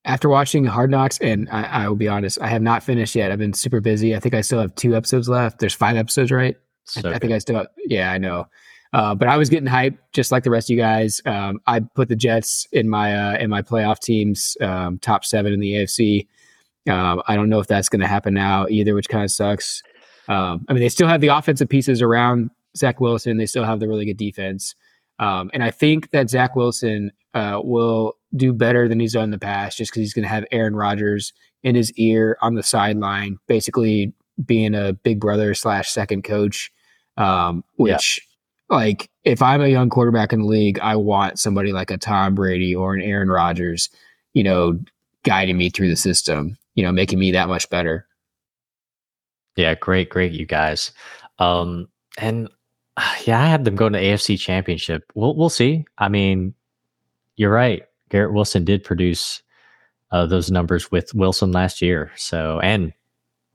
after 0.05 0.29
watching 0.29 0.65
Hard 0.65 0.91
Knocks, 0.91 1.19
and 1.19 1.49
I, 1.51 1.63
I, 1.65 1.89
will 1.89 1.97
be 1.97 2.09
honest, 2.09 2.41
I 2.41 2.49
have 2.49 2.63
not 2.63 2.83
finished 2.83 3.15
yet. 3.15 3.31
I've 3.31 3.39
been 3.39 3.53
super 3.53 3.81
busy. 3.81 4.15
I 4.15 4.21
think 4.21 4.35
I 4.35 4.41
still 4.41 4.61
have 4.61 4.75
two 4.75 4.97
episodes 4.97 5.29
left. 5.29 5.59
There's 5.59 5.75
five 5.75 5.97
episodes, 5.97 6.31
right? 6.31 6.57
So 6.85 7.09
I, 7.11 7.15
I, 7.15 7.19
think 7.19 7.33
I 7.33 7.39
still, 7.39 7.57
have, 7.57 7.67
yeah, 7.85 8.13
I 8.13 8.19
know. 8.19 8.47
Uh, 8.93 9.15
but 9.15 9.29
I 9.29 9.37
was 9.37 9.51
getting 9.51 9.69
hyped 9.69 9.99
just 10.13 10.31
like 10.33 10.45
the 10.45 10.51
rest 10.51 10.71
of 10.71 10.75
you 10.75 10.81
guys. 10.81 11.21
Um, 11.27 11.61
I 11.67 11.81
put 11.81 12.09
the 12.09 12.17
Jets 12.17 12.67
in 12.73 12.89
my 12.89 13.15
uh, 13.15 13.37
in 13.39 13.51
my 13.51 13.61
playoff 13.61 13.99
teams, 13.99 14.57
um, 14.61 14.99
top 15.01 15.25
seven 15.25 15.53
in 15.53 15.61
the 15.61 15.73
AFC. 15.73 16.27
Um, 16.89 17.21
I 17.27 17.35
don't 17.35 17.49
know 17.49 17.59
if 17.59 17.67
that's 17.67 17.89
going 17.89 18.01
to 18.01 18.07
happen 18.07 18.33
now 18.33 18.67
either, 18.69 18.95
which 18.95 19.09
kind 19.09 19.25
of 19.25 19.31
sucks. 19.31 19.83
Um, 20.29 20.65
I 20.69 20.73
mean, 20.73 20.83
they 20.83 20.89
still 20.89 21.09
have 21.09 21.21
the 21.21 21.29
offensive 21.29 21.69
pieces 21.69 22.01
around 22.01 22.51
Zach 22.77 23.01
Wilson. 23.01 23.39
They 23.39 23.47
still 23.47 23.65
have 23.65 23.81
the 23.81 23.89
really 23.89 24.07
good 24.07 24.17
defense. 24.17 24.75
Um, 25.19 25.51
and 25.55 25.65
I 25.65 25.71
think 25.71 26.11
that 26.11 26.31
Zach 26.31 26.57
Wilson 26.57 27.13
uh, 27.35 27.61
will 27.63 28.15
do 28.35 28.53
better 28.53 28.89
than 28.89 29.01
he's 29.01 29.15
done 29.15 29.25
in 29.25 29.31
the 29.31 29.39
past 29.39 29.79
just 29.79 29.91
because 29.91 30.01
he's 30.01 30.15
going 30.15 30.25
to 30.25 30.29
have 30.29 30.45
Aaron 30.53 30.77
Rodgers 30.77 31.33
in 31.63 31.75
his 31.75 31.93
ear 31.93 32.37
on 32.43 32.55
the 32.55 32.63
sideline, 32.63 33.39
basically 33.47 34.13
being 34.45 34.75
a 34.75 34.93
big 34.93 35.21
brother 35.21 35.55
slash 35.55 35.91
second 35.91 36.23
coach. 36.23 36.71
Um, 37.17 37.65
which, 37.77 38.21
yeah. 38.71 38.77
like, 38.77 39.09
if 39.25 39.41
I'm 39.41 39.63
a 39.63 39.69
young 39.69 39.89
quarterback 39.89 40.35
in 40.35 40.41
the 40.41 40.47
league, 40.47 40.79
I 40.81 40.97
want 40.97 41.39
somebody 41.39 41.73
like 41.73 41.91
a 41.91 41.97
Tom 41.97 42.35
Brady 42.35 42.75
or 42.75 42.95
an 42.95 43.01
Aaron 43.01 43.31
Rodgers, 43.31 43.89
you 44.35 44.45
know, 44.45 44.79
guiding 45.23 45.57
me 45.57 45.71
through 45.71 45.89
the 45.89 45.97
system, 45.97 46.59
you 46.75 46.83
know, 46.83 46.93
making 46.93 47.19
me 47.19 47.33
that 47.33 47.49
much 47.49 47.71
better. 47.71 48.07
Yeah, 49.57 49.75
great, 49.75 50.11
great, 50.11 50.33
you 50.33 50.45
guys. 50.45 50.93
Um, 51.39 51.89
and 52.19 52.51
yeah, 53.25 53.41
I 53.41 53.47
had 53.47 53.65
them 53.65 53.77
going 53.77 53.93
to 53.93 54.01
AFC 54.01 54.39
Championship. 54.39 55.05
We'll 55.15 55.37
we'll 55.37 55.51
see. 55.51 55.85
I 55.99 56.09
mean, 56.09 56.55
you're 57.37 57.53
right. 57.53 57.83
Garrett 58.09 58.33
Wilson 58.33 58.65
did 58.65 58.85
produce 58.85 59.43
uh, 60.13 60.27
those 60.27 60.51
numbers 60.51 60.91
with 60.91 61.15
Wilson 61.15 61.53
last 61.53 61.83
year. 61.83 62.13
So 62.17 62.61
and 62.61 62.93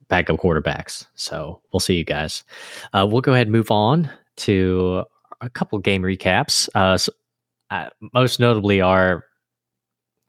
backup 0.08 0.38
quarterbacks. 0.38 1.08
So 1.16 1.62
we'll 1.72 1.80
see 1.80 1.96
you 1.96 2.04
guys. 2.04 2.44
Uh, 2.94 3.08
we'll 3.10 3.22
go 3.22 3.34
ahead 3.34 3.48
and 3.48 3.54
move 3.54 3.72
on 3.72 4.12
to 4.38 5.06
a 5.40 5.50
couple 5.50 5.80
game 5.80 6.04
recaps. 6.04 6.70
Uh, 6.76 6.98
so, 6.98 7.12
uh, 7.70 7.90
most 8.14 8.40
notably 8.40 8.82
our 8.82 9.26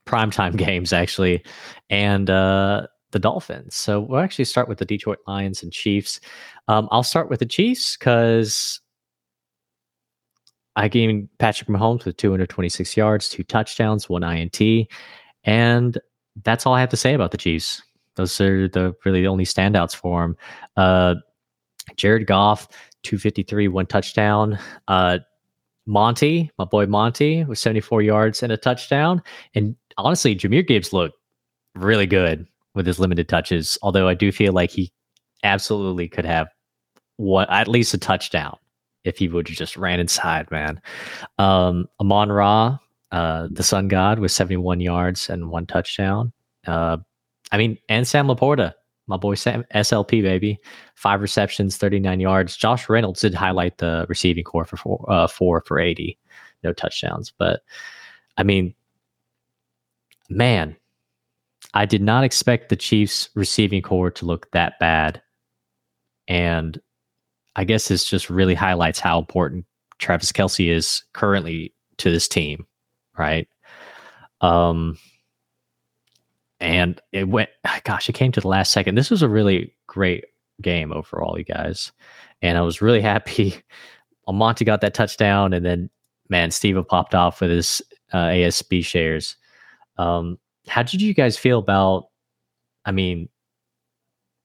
primetime 0.07 0.57
games 0.67 0.93
actually, 0.93 1.45
and 1.91 2.31
uh, 2.31 2.87
the 3.11 3.19
Dolphins. 3.19 3.75
So 3.75 4.01
we'll 4.01 4.21
actually 4.21 4.45
start 4.45 4.69
with 4.69 4.79
the 4.79 4.85
Detroit 4.85 5.19
Lions 5.27 5.63
and 5.63 5.73
Chiefs. 5.73 6.21
Um, 6.69 6.89
I'll 6.93 7.03
start 7.03 7.29
with 7.29 7.41
the 7.41 7.47
Chiefs 7.47 7.97
because 7.97 8.81
I 10.77 10.89
gave 10.89 11.29
Patrick 11.39 11.69
Mahomes 11.69 12.05
with 12.05 12.17
226 12.17 12.97
yards, 12.97 13.29
two 13.29 13.43
touchdowns, 13.45 14.09
one 14.09 14.23
INT, 14.23 14.89
and 15.45 15.99
that's 16.45 16.67
all 16.67 16.75
I 16.75 16.81
have 16.81 16.89
to 16.91 16.97
say 16.97 17.15
about 17.15 17.31
the 17.31 17.37
Chiefs. 17.37 17.83
Those 18.17 18.41
are 18.41 18.69
the 18.69 18.95
really 19.05 19.23
the 19.23 19.29
only 19.29 19.45
standouts 19.45 19.95
for 19.95 20.25
him. 20.25 20.37
Uh, 20.77 21.17
Jared 21.97 22.27
Goff, 22.27 22.69
253, 23.03 23.69
one 23.69 23.87
touchdown. 23.87 24.59
Uh, 24.89 25.19
Monty, 25.87 26.51
my 26.59 26.65
boy 26.65 26.87
Monty, 26.87 27.45
with 27.45 27.59
74 27.59 28.03
yards 28.03 28.43
and 28.43 28.53
a 28.53 28.57
touchdown. 28.57 29.21
And 29.55 29.75
honestly, 29.99 30.37
Jahmyr 30.37 30.67
Gibbs 30.67 30.93
looked 30.93 31.17
really 31.75 32.07
good 32.07 32.47
with 32.75 32.87
his 32.87 33.01
limited 33.01 33.29
touches. 33.29 33.77
Although 33.83 34.09
I 34.09 34.15
do 34.15 34.31
feel 34.31 34.53
like 34.53 34.71
he 34.71 34.93
absolutely 35.43 36.09
could 36.09 36.25
have 36.25 36.49
what 37.17 37.51
at 37.51 37.69
least 37.69 37.95
a 37.95 37.99
touchdown 37.99 38.57
if 39.05 39.19
he 39.19 39.29
would 39.29 39.49
have 39.49 39.57
just 39.57 39.77
ran 39.77 40.01
inside, 40.01 40.51
man. 40.51 40.81
Um, 41.39 41.89
Amon 42.01 42.31
Ra, 42.31 42.79
uh, 43.11 43.49
the 43.51 43.63
sun 43.63 43.89
god, 43.89 44.19
with 44.19 44.33
71 44.33 44.81
yards 44.81 45.29
and 45.29 45.51
one 45.51 45.67
touchdown. 45.67 46.33
Uh, 46.67 46.99
I 47.51 47.59
mean, 47.59 47.79
and 47.89 48.07
Sam 48.07 48.27
LaPorta, 48.27 48.73
my 49.07 49.17
boy 49.17 49.35
Sam, 49.35 49.65
SLP, 49.75 50.23
baby. 50.23 50.59
Five 50.95 51.21
receptions, 51.21 51.77
39 51.77 52.21
yards. 52.21 52.57
Josh 52.57 52.89
Reynolds 52.89 53.21
did 53.21 53.35
highlight 53.35 53.79
the 53.79 54.07
receiving 54.09 54.45
core 54.45 54.65
for 54.65 54.77
four, 54.77 55.05
uh, 55.09 55.27
four 55.27 55.63
for 55.67 55.79
80, 55.79 56.19
no 56.63 56.73
touchdowns. 56.73 57.33
But 57.37 57.63
I 58.37 58.43
mean, 58.43 58.75
man, 60.31 60.77
I 61.75 61.87
did 61.87 62.03
not 62.03 62.25
expect 62.25 62.69
the 62.69 62.77
Chiefs 62.77 63.29
receiving 63.35 63.83
core 63.83 64.11
to 64.13 64.25
look 64.25 64.51
that 64.53 64.79
bad. 64.79 65.21
And 66.29 66.81
I 67.57 67.65
guess 67.65 67.89
this 67.89 68.05
just 68.05 68.31
really 68.31 68.55
highlights 68.55 68.99
how 68.99 69.19
important 69.19 69.67
Travis 69.99 70.33
Kelce 70.33 70.71
is 70.71 71.05
currently 71.13 71.75
to 71.99 72.11
this 72.11 72.29
team, 72.29 72.67
right? 73.19 73.49
Um, 74.41 74.99
and 76.61 77.01
it 77.13 77.29
went, 77.29 77.51
gosh, 77.85 78.09
it 78.09 78.15
came 78.15 78.33
to 78.33 78.41
the 78.41 78.49
last 78.49 78.73
second. 78.73 78.95
This 78.95 79.11
was 79.11 79.23
a 79.23 79.29
really 79.29 79.75
great 79.87 80.25
game 80.61 80.93
overall, 80.93 81.39
you 81.39 81.45
guys. 81.45 81.93
And 82.41 82.57
I 82.57 82.63
was 82.63 82.83
really 82.83 83.01
happy. 83.13 83.57
Monty 84.29 84.65
got 84.65 84.81
that 84.81 84.95
touchdown, 84.95 85.53
and 85.53 85.67
then, 85.67 85.91
man, 86.31 86.51
Steven 86.51 86.85
popped 86.85 87.15
off 87.15 87.41
with 87.41 87.51
his 87.51 87.83
uh, 88.13 88.29
ASB 88.29 88.85
shares. 88.85 89.37
Um, 89.99 90.39
how 90.69 90.83
did 90.83 91.03
you 91.03 91.13
guys 91.13 91.37
feel 91.37 91.59
about, 91.59 92.07
I 92.87 92.93
mean, 92.93 93.29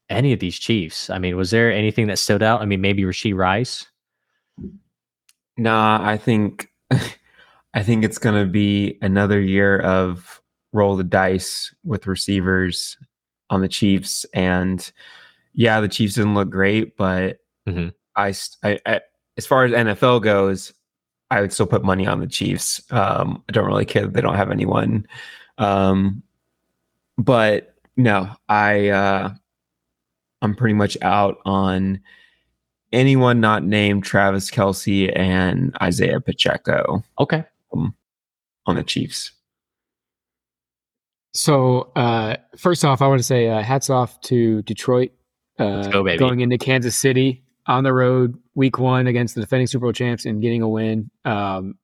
any 0.09 0.33
of 0.33 0.39
these 0.39 0.57
Chiefs. 0.57 1.09
I 1.09 1.19
mean, 1.19 1.35
was 1.35 1.51
there 1.51 1.71
anything 1.71 2.07
that 2.07 2.19
stood 2.19 2.43
out? 2.43 2.61
I 2.61 2.65
mean, 2.65 2.81
maybe 2.81 3.03
Rashee 3.03 3.35
Rice. 3.35 3.85
Nah, 5.57 5.99
I 6.01 6.17
think 6.17 6.69
I 7.73 7.83
think 7.83 8.03
it's 8.03 8.17
going 8.17 8.43
to 8.43 8.49
be 8.49 8.97
another 9.01 9.39
year 9.39 9.79
of 9.79 10.41
roll 10.73 10.95
the 10.95 11.03
dice 11.03 11.73
with 11.83 12.07
receivers 12.07 12.97
on 13.49 13.61
the 13.61 13.67
Chiefs, 13.67 14.25
and 14.33 14.91
yeah, 15.53 15.81
the 15.81 15.87
Chiefs 15.87 16.15
didn't 16.15 16.35
look 16.35 16.49
great, 16.49 16.97
but 16.97 17.39
mm-hmm. 17.67 17.89
I, 18.15 18.33
I, 18.63 18.79
I, 18.85 19.01
as 19.37 19.45
far 19.45 19.65
as 19.65 19.71
NFL 19.71 20.21
goes, 20.21 20.73
I 21.31 21.41
would 21.41 21.53
still 21.53 21.67
put 21.67 21.83
money 21.83 22.07
on 22.07 22.19
the 22.19 22.27
Chiefs. 22.27 22.81
Um, 22.91 23.43
I 23.49 23.51
don't 23.51 23.67
really 23.67 23.85
care 23.85 24.03
that 24.03 24.13
they 24.13 24.21
don't 24.21 24.35
have 24.35 24.51
anyone, 24.51 25.07
um, 25.57 26.23
but 27.17 27.75
no, 27.95 28.29
I. 28.47 28.89
Uh, 28.89 29.29
I'm 30.41 30.55
pretty 30.55 30.73
much 30.73 30.97
out 31.01 31.37
on 31.45 32.01
anyone 32.91 33.39
not 33.39 33.63
named 33.63 34.03
Travis 34.03 34.49
Kelce 34.51 35.11
and 35.15 35.75
Isaiah 35.81 36.21
Pacheco. 36.21 37.03
Okay. 37.19 37.43
Um, 37.73 37.95
on 38.65 38.75
the 38.75 38.83
Chiefs. 38.83 39.31
So, 41.33 41.91
uh, 41.95 42.37
first 42.57 42.83
off, 42.83 43.01
I 43.01 43.07
want 43.07 43.19
to 43.19 43.23
say 43.23 43.47
uh, 43.47 43.61
hats 43.61 43.89
off 43.89 44.19
to 44.21 44.61
Detroit 44.63 45.11
uh, 45.59 45.87
go, 45.87 46.17
going 46.17 46.39
into 46.39 46.57
Kansas 46.57 46.95
City 46.95 47.43
on 47.67 47.83
the 47.83 47.93
road, 47.93 48.37
week 48.55 48.79
one 48.79 49.07
against 49.07 49.35
the 49.35 49.41
defending 49.41 49.67
Super 49.67 49.85
Bowl 49.85 49.93
champs 49.93 50.25
and 50.25 50.41
getting 50.41 50.61
a 50.61 50.69
win. 50.69 51.11
Um, 51.25 51.75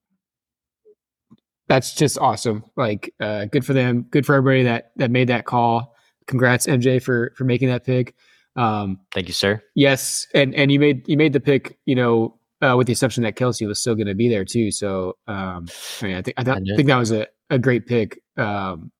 that's 1.68 1.94
just 1.94 2.18
awesome. 2.18 2.64
Like, 2.76 3.14
uh, 3.20 3.46
good 3.46 3.66
for 3.66 3.74
them. 3.74 4.04
Good 4.10 4.26
for 4.26 4.36
everybody 4.36 4.64
that 4.64 4.92
that 4.98 5.12
made 5.12 5.30
that 5.30 5.46
call. 5.46 5.96
Congrats, 6.28 6.68
MJ, 6.68 7.02
for 7.02 7.34
for 7.36 7.44
making 7.44 7.70
that 7.70 7.86
pick. 7.86 8.16
Um, 8.56 9.00
Thank 9.14 9.28
you, 9.28 9.34
sir. 9.34 9.62
Yes, 9.76 10.28
and 10.34 10.54
and 10.56 10.72
you 10.72 10.80
made 10.80 11.08
you 11.08 11.18
made 11.18 11.34
the 11.34 11.40
pick, 11.40 11.78
you 11.86 11.96
know, 11.96 12.38
uh, 12.62 12.76
with 12.78 12.88
the 12.88 12.94
assumption 12.94 13.24
that 13.24 13.36
Kelce 13.36 13.68
was 13.68 13.80
still 13.80 13.96
going 13.96 14.08
to 14.08 14.16
be 14.16 14.30
there 14.30 14.46
too. 14.46 14.72
So 14.72 15.18
um, 15.28 15.68
I 16.02 16.06
mean, 16.06 16.16
I 16.16 16.22
think 16.22 16.36
I, 16.38 16.44
th- 16.44 16.58
I 16.58 16.76
think 16.76 16.88
that 16.88 16.98
was 16.98 17.12
a, 17.12 17.28
a 17.50 17.60
great 17.60 17.88
pick. 17.88 18.22
Um, 18.38 18.92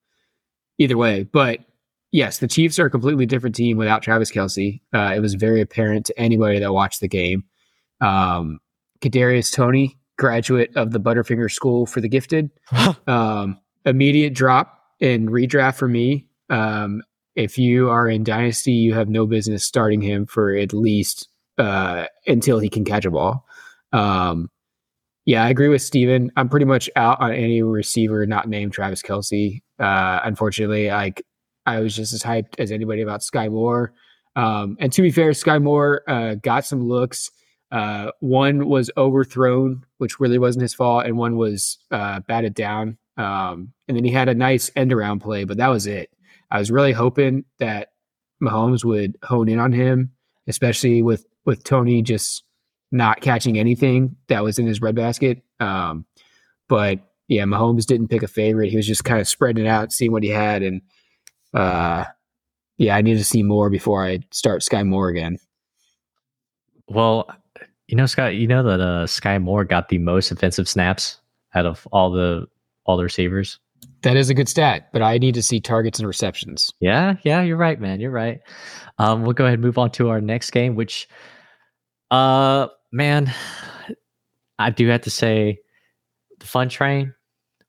either 0.78 0.96
way, 0.96 1.24
but 1.24 1.60
yes, 2.12 2.38
the 2.38 2.48
Chiefs 2.48 2.78
are 2.78 2.86
a 2.86 2.90
completely 2.90 3.26
different 3.26 3.54
team 3.54 3.76
without 3.76 4.02
Travis 4.02 4.30
Kelce. 4.30 4.80
Uh, 4.92 5.12
it 5.14 5.20
was 5.20 5.34
very 5.34 5.60
apparent 5.60 6.06
to 6.06 6.18
anybody 6.18 6.58
that 6.58 6.72
watched 6.72 7.00
the 7.00 7.08
game. 7.08 7.44
Um, 8.00 8.60
Kadarius 9.00 9.52
Toney, 9.52 9.98
graduate 10.16 10.70
of 10.76 10.92
the 10.92 11.00
Butterfinger 11.00 11.50
School 11.50 11.86
for 11.86 12.00
the 12.00 12.08
Gifted, 12.08 12.50
um, 13.06 13.58
immediate 13.84 14.34
drop 14.34 14.80
in 15.00 15.28
redraft 15.28 15.76
for 15.76 15.88
me. 15.88 16.28
Um, 16.50 17.02
if 17.36 17.58
you 17.58 17.90
are 17.90 18.08
in 18.08 18.24
dynasty, 18.24 18.72
you 18.72 18.94
have 18.94 19.08
no 19.08 19.26
business 19.26 19.64
starting 19.64 20.00
him 20.00 20.26
for 20.26 20.54
at 20.54 20.72
least 20.72 21.28
uh, 21.58 22.06
until 22.26 22.58
he 22.58 22.68
can 22.68 22.84
catch 22.84 23.04
a 23.04 23.10
ball. 23.10 23.46
Um, 23.92 24.50
Yeah, 25.26 25.44
I 25.44 25.48
agree 25.48 25.68
with 25.68 25.82
Steven. 25.82 26.30
I'm 26.36 26.48
pretty 26.48 26.66
much 26.66 26.90
out 26.96 27.20
on 27.20 27.32
any 27.32 27.62
receiver 27.62 28.26
not 28.26 28.48
named 28.48 28.72
Travis 28.72 29.02
Kelce. 29.02 29.62
Uh, 29.78 30.20
unfortunately, 30.22 30.88
like 30.88 31.24
I 31.66 31.80
was 31.80 31.96
just 31.96 32.12
as 32.12 32.22
hyped 32.22 32.58
as 32.58 32.70
anybody 32.70 33.00
about 33.02 33.22
Sky 33.22 33.48
Moore. 33.48 33.92
Um, 34.36 34.76
and 34.80 34.92
to 34.92 35.00
be 35.00 35.10
fair, 35.10 35.32
Sky 35.32 35.58
Moore 35.58 36.02
uh, 36.08 36.34
got 36.34 36.66
some 36.66 36.86
looks. 36.86 37.30
Uh, 37.72 38.10
one 38.20 38.68
was 38.68 38.90
overthrown, 38.96 39.84
which 39.98 40.20
really 40.20 40.38
wasn't 40.38 40.62
his 40.62 40.74
fault, 40.74 41.06
and 41.06 41.16
one 41.16 41.36
was 41.36 41.78
uh, 41.90 42.20
batted 42.20 42.54
down. 42.54 42.98
Um, 43.16 43.72
and 43.88 43.96
then 43.96 44.04
he 44.04 44.10
had 44.10 44.28
a 44.28 44.34
nice 44.34 44.70
end 44.76 44.92
around 44.92 45.20
play, 45.20 45.44
but 45.44 45.56
that 45.56 45.68
was 45.68 45.86
it. 45.86 46.10
I 46.54 46.58
was 46.60 46.70
really 46.70 46.92
hoping 46.92 47.44
that 47.58 47.88
Mahomes 48.40 48.84
would 48.84 49.18
hone 49.24 49.48
in 49.48 49.58
on 49.58 49.72
him, 49.72 50.12
especially 50.46 51.02
with 51.02 51.26
with 51.44 51.64
Toney 51.64 52.00
just 52.00 52.44
not 52.92 53.20
catching 53.20 53.58
anything 53.58 54.14
that 54.28 54.44
was 54.44 54.60
in 54.60 54.66
his 54.66 54.80
red 54.80 54.94
basket. 54.94 55.42
Um, 55.58 56.06
but 56.68 57.00
yeah, 57.26 57.42
Mahomes 57.42 57.86
didn't 57.86 58.06
pick 58.06 58.22
a 58.22 58.28
favorite. 58.28 58.70
He 58.70 58.76
was 58.76 58.86
just 58.86 59.02
kind 59.02 59.20
of 59.20 59.26
spreading 59.26 59.66
it 59.66 59.68
out, 59.68 59.92
seeing 59.92 60.12
what 60.12 60.22
he 60.22 60.28
had, 60.28 60.62
and 60.62 60.80
uh, 61.52 62.04
yeah, 62.78 62.94
I 62.94 63.02
need 63.02 63.18
to 63.18 63.24
see 63.24 63.42
more 63.42 63.68
before 63.68 64.04
I 64.04 64.20
start 64.30 64.62
Sky 64.62 64.84
Moore 64.84 65.08
again. 65.08 65.38
Well, 66.86 67.28
you 67.88 67.96
know, 67.96 68.06
Scott, 68.06 68.36
you 68.36 68.46
know 68.46 68.62
that 68.62 68.80
uh, 68.80 69.08
Sky 69.08 69.38
Moore 69.38 69.64
got 69.64 69.88
the 69.88 69.98
most 69.98 70.30
offensive 70.30 70.68
snaps 70.68 71.18
out 71.52 71.66
of 71.66 71.88
all 71.90 72.12
the 72.12 72.46
all 72.86 72.96
the 72.96 73.02
receivers. 73.02 73.58
That 74.02 74.16
is 74.16 74.30
a 74.30 74.34
good 74.34 74.48
stat, 74.48 74.88
but 74.92 75.02
I 75.02 75.18
need 75.18 75.34
to 75.34 75.42
see 75.42 75.60
targets 75.60 75.98
and 75.98 76.06
receptions. 76.06 76.72
Yeah, 76.80 77.14
yeah, 77.22 77.42
you're 77.42 77.56
right, 77.56 77.80
man. 77.80 78.00
You're 78.00 78.10
right. 78.10 78.40
Um, 78.98 79.22
we'll 79.22 79.32
go 79.32 79.44
ahead 79.44 79.54
and 79.54 79.62
move 79.62 79.78
on 79.78 79.90
to 79.92 80.10
our 80.10 80.20
next 80.20 80.50
game, 80.50 80.74
which, 80.74 81.08
uh, 82.10 82.68
man, 82.92 83.32
I 84.58 84.70
do 84.70 84.86
have 84.88 85.02
to 85.02 85.10
say, 85.10 85.58
the 86.38 86.46
fun 86.46 86.68
train. 86.68 87.14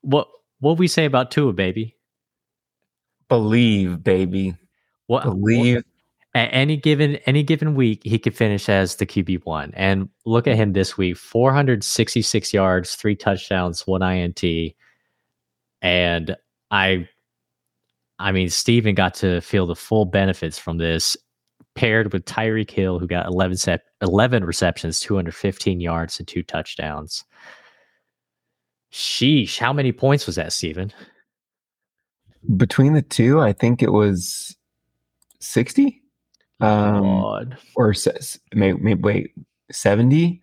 What 0.02 0.28
what 0.60 0.78
we 0.78 0.88
say 0.88 1.04
about 1.04 1.30
Tua, 1.30 1.52
baby? 1.52 1.96
Believe, 3.28 4.02
baby. 4.02 4.54
What 5.06 5.24
Believe. 5.24 5.76
what- 5.76 5.84
at 6.34 6.50
any 6.52 6.76
given 6.76 7.16
any 7.24 7.42
given 7.42 7.74
week, 7.74 8.02
he 8.04 8.18
could 8.18 8.36
finish 8.36 8.68
as 8.68 8.96
the 8.96 9.06
QB 9.06 9.46
one. 9.46 9.72
And 9.74 10.10
look 10.26 10.46
at 10.46 10.56
him 10.56 10.74
this 10.74 10.98
week: 10.98 11.16
466 11.16 12.52
yards, 12.52 12.94
three 12.94 13.16
touchdowns, 13.16 13.86
one 13.86 14.02
INT. 14.02 14.74
And 15.82 16.36
I, 16.70 17.08
I 18.18 18.32
mean, 18.32 18.48
Steven 18.50 18.94
got 18.94 19.14
to 19.16 19.40
feel 19.40 19.66
the 19.66 19.76
full 19.76 20.04
benefits 20.04 20.58
from 20.58 20.78
this, 20.78 21.16
paired 21.74 22.12
with 22.12 22.24
Tyreek 22.24 22.70
Hill, 22.70 22.98
who 22.98 23.06
got 23.06 23.26
11 23.26 23.56
set, 23.58 23.82
11 24.00 24.44
receptions, 24.44 25.00
215 25.00 25.80
yards, 25.80 26.18
and 26.18 26.26
two 26.26 26.42
touchdowns. 26.42 27.24
Sheesh, 28.92 29.58
how 29.58 29.72
many 29.72 29.92
points 29.92 30.26
was 30.26 30.36
that, 30.36 30.52
Steven? 30.52 30.92
Between 32.56 32.94
the 32.94 33.02
two, 33.02 33.40
I 33.40 33.52
think 33.52 33.82
it 33.82 33.92
was 33.92 34.56
60 35.40 36.00
Um, 36.60 37.02
God. 37.02 37.58
or 37.74 37.92
says 37.92 38.38
maybe, 38.54 38.78
maybe 38.80 39.02
wait 39.02 39.30
70 39.70 40.40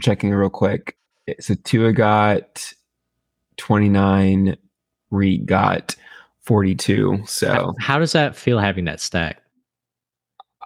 checking 0.00 0.30
real 0.30 0.48
quick 0.48 0.96
so 1.40 1.54
Tua 1.64 1.92
got 1.92 2.72
29 3.58 4.56
Reed 5.10 5.46
got 5.46 5.94
42 6.40 7.22
so 7.26 7.52
How, 7.52 7.74
how 7.78 7.98
does 7.98 8.12
that 8.12 8.34
feel 8.34 8.58
having 8.58 8.84
that 8.86 9.00
stack? 9.00 9.42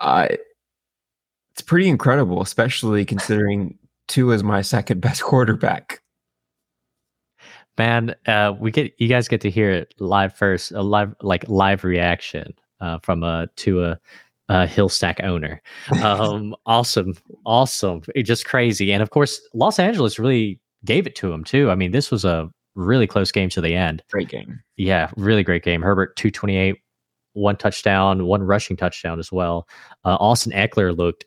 uh, 0.00 0.28
it's 1.52 1.62
pretty 1.62 1.88
incredible 1.88 2.40
especially 2.42 3.04
considering 3.04 3.78
Tua 4.08 4.34
is 4.34 4.42
my 4.44 4.62
second 4.62 5.00
best 5.00 5.22
quarterback 5.24 6.00
Man, 7.78 8.14
uh, 8.26 8.52
we 8.60 8.70
get 8.70 8.92
you 8.98 9.08
guys 9.08 9.28
get 9.28 9.40
to 9.40 9.50
hear 9.50 9.70
it 9.70 9.94
live 9.98 10.34
first, 10.34 10.72
a 10.72 10.82
live 10.82 11.14
like 11.22 11.48
live 11.48 11.84
reaction 11.84 12.52
uh, 12.80 12.98
from 12.98 13.22
a 13.22 13.48
to 13.56 13.82
a, 13.84 13.98
a 14.50 14.66
hill 14.66 14.90
stack 14.90 15.20
owner. 15.22 15.62
Um, 16.02 16.54
awesome, 16.66 17.14
awesome, 17.46 18.02
It 18.14 18.24
just 18.24 18.44
crazy, 18.44 18.92
and 18.92 19.02
of 19.02 19.08
course, 19.08 19.40
Los 19.54 19.78
Angeles 19.78 20.18
really 20.18 20.60
gave 20.84 21.06
it 21.06 21.16
to 21.16 21.32
him 21.32 21.44
too. 21.44 21.70
I 21.70 21.74
mean, 21.74 21.92
this 21.92 22.10
was 22.10 22.26
a 22.26 22.50
really 22.74 23.06
close 23.06 23.30
game 23.32 23.48
to 23.50 23.60
the 23.60 23.74
end. 23.74 24.02
great 24.10 24.28
game 24.28 24.60
Yeah, 24.76 25.10
really 25.16 25.42
great 25.42 25.62
game. 25.62 25.82
Herbert 25.82 26.16
two 26.16 26.30
twenty 26.30 26.56
eight, 26.56 26.76
one 27.34 27.56
touchdown, 27.56 28.26
one 28.26 28.42
rushing 28.42 28.76
touchdown 28.76 29.18
as 29.18 29.30
well. 29.32 29.68
Uh, 30.04 30.16
Austin 30.16 30.52
Ekeler 30.52 30.96
looked 30.96 31.24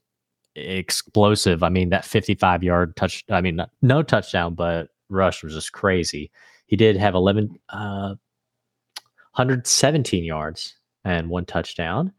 explosive. 0.56 1.64
I 1.64 1.70
mean, 1.70 1.90
that 1.90 2.06
fifty 2.06 2.36
five 2.36 2.64
yard 2.64 2.96
touch. 2.96 3.24
I 3.30 3.42
mean, 3.42 3.58
not- 3.58 3.72
no 3.82 4.02
touchdown, 4.04 4.56
but 4.56 4.90
rush 5.10 5.44
was 5.44 5.54
just 5.54 5.72
crazy. 5.72 6.32
He 6.68 6.76
did 6.76 6.98
have 6.98 7.14
11, 7.14 7.60
uh, 7.70 8.16
117 9.34 10.24
yards 10.24 10.76
and 11.04 11.30
one 11.30 11.46
touchdown. 11.46 12.12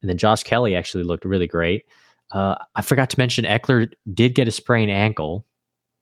And 0.00 0.08
then 0.10 0.18
Josh 0.18 0.42
Kelley 0.42 0.74
actually 0.74 1.04
looked 1.04 1.24
really 1.24 1.46
great. 1.46 1.84
Uh, 2.32 2.56
I 2.74 2.82
forgot 2.82 3.10
to 3.10 3.18
mention 3.18 3.44
Ekeler 3.44 3.92
did 4.12 4.34
get 4.34 4.48
a 4.48 4.50
sprained 4.50 4.90
ankle. 4.90 5.46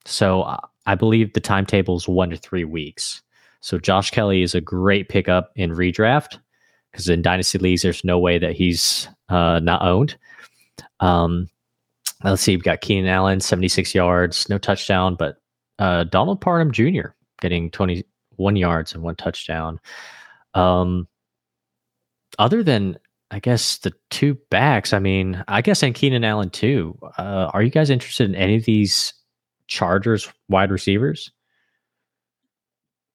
So 0.06 0.42
uh, 0.42 0.60
I 0.86 0.94
believe 0.94 1.32
the 1.32 1.40
timetable 1.40 1.96
is 1.96 2.08
one 2.08 2.30
to 2.30 2.36
three 2.36 2.64
weeks. 2.64 3.22
So 3.60 3.78
Josh 3.78 4.10
Kelley 4.10 4.42
is 4.42 4.54
a 4.54 4.60
great 4.60 5.08
pickup 5.08 5.52
in 5.56 5.70
redraft 5.70 6.38
because 6.90 7.08
in 7.08 7.22
Dynasty 7.22 7.58
Leagues, 7.58 7.82
there's 7.82 8.04
no 8.04 8.18
way 8.18 8.38
that 8.38 8.54
he's 8.54 9.08
uh, 9.28 9.60
not 9.62 9.82
owned. 9.82 10.16
Um, 11.00 11.48
let's 12.24 12.42
see, 12.42 12.56
we've 12.56 12.64
got 12.64 12.80
Keenan 12.80 13.10
Allen, 13.10 13.40
76 13.40 13.94
yards, 13.94 14.48
no 14.48 14.58
touchdown, 14.58 15.14
but 15.14 15.36
uh, 15.78 16.04
Donald 16.04 16.40
Parham 16.40 16.72
Jr. 16.72 17.08
getting 17.40 17.70
21 17.70 18.56
yards 18.56 18.94
and 18.94 19.02
one 19.02 19.16
touchdown. 19.16 19.78
Um, 20.54 21.06
other 22.38 22.62
than, 22.62 22.98
I 23.30 23.38
guess, 23.38 23.78
the 23.78 23.92
two 24.10 24.36
backs, 24.50 24.92
I 24.92 24.98
mean, 24.98 25.44
I 25.48 25.60
guess, 25.62 25.82
and 25.82 25.94
Keenan 25.94 26.24
Allen 26.24 26.50
too. 26.50 26.98
Uh, 27.18 27.50
are 27.52 27.62
you 27.62 27.70
guys 27.70 27.90
interested 27.90 28.28
in 28.28 28.34
any 28.34 28.56
of 28.56 28.64
these 28.64 29.12
Chargers 29.70 30.28
wide 30.48 30.70
receivers? 30.70 31.30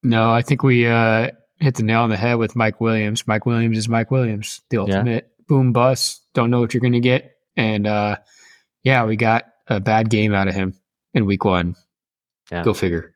No, 0.02 0.32
I 0.32 0.42
think 0.42 0.64
we 0.64 0.88
uh, 0.88 1.30
hit 1.60 1.76
the 1.76 1.84
nail 1.84 2.02
on 2.02 2.10
the 2.10 2.18
head 2.18 2.36
with 2.36 2.56
Mike 2.56 2.80
Williams. 2.80 3.28
Mike 3.28 3.46
Williams 3.46 3.78
is 3.78 3.90
Mike 3.90 4.10
Williams, 4.10 4.62
the 4.70 4.78
ultimate 4.78 5.30
boom 5.48 5.74
bust. 5.74 6.26
Don't 6.34 6.50
know 6.50 6.60
what 6.62 6.74
you're 6.74 6.82
going 6.82 6.94
to 6.94 7.00
get, 7.00 7.32
and 7.58 7.86
uh, 7.86 8.16
yeah, 8.84 9.06
we 9.06 9.16
got 9.18 9.46
a 9.68 9.80
bad 9.80 10.10
game 10.10 10.34
out 10.34 10.48
of 10.48 10.56
him 10.56 10.74
in 11.14 11.26
week 11.26 11.44
one. 11.44 11.76
Yeah. 12.52 12.64
Go 12.64 12.74
figure. 12.74 13.14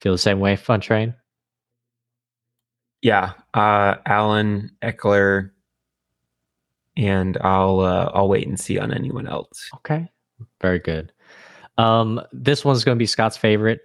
Feel 0.00 0.12
the 0.12 0.18
same 0.18 0.38
way, 0.40 0.56
Fun 0.56 0.80
Train? 0.80 1.14
yeah 3.02 3.32
uh 3.52 3.96
Allen 4.06 4.70
Ekeler 4.82 5.50
and 6.96 7.36
I'll 7.38 7.80
uh, 7.80 8.10
I'll 8.14 8.28
wait 8.30 8.48
and 8.48 8.58
see 8.58 8.78
on 8.78 8.94
anyone 8.94 9.26
else 9.28 9.68
Okay. 9.76 10.08
Very 10.60 10.78
good. 10.78 11.12
Um, 11.78 12.20
this 12.32 12.64
one's 12.64 12.84
going 12.84 12.96
to 12.96 12.98
be 13.02 13.06
Scott's 13.06 13.36
favorite. 13.36 13.80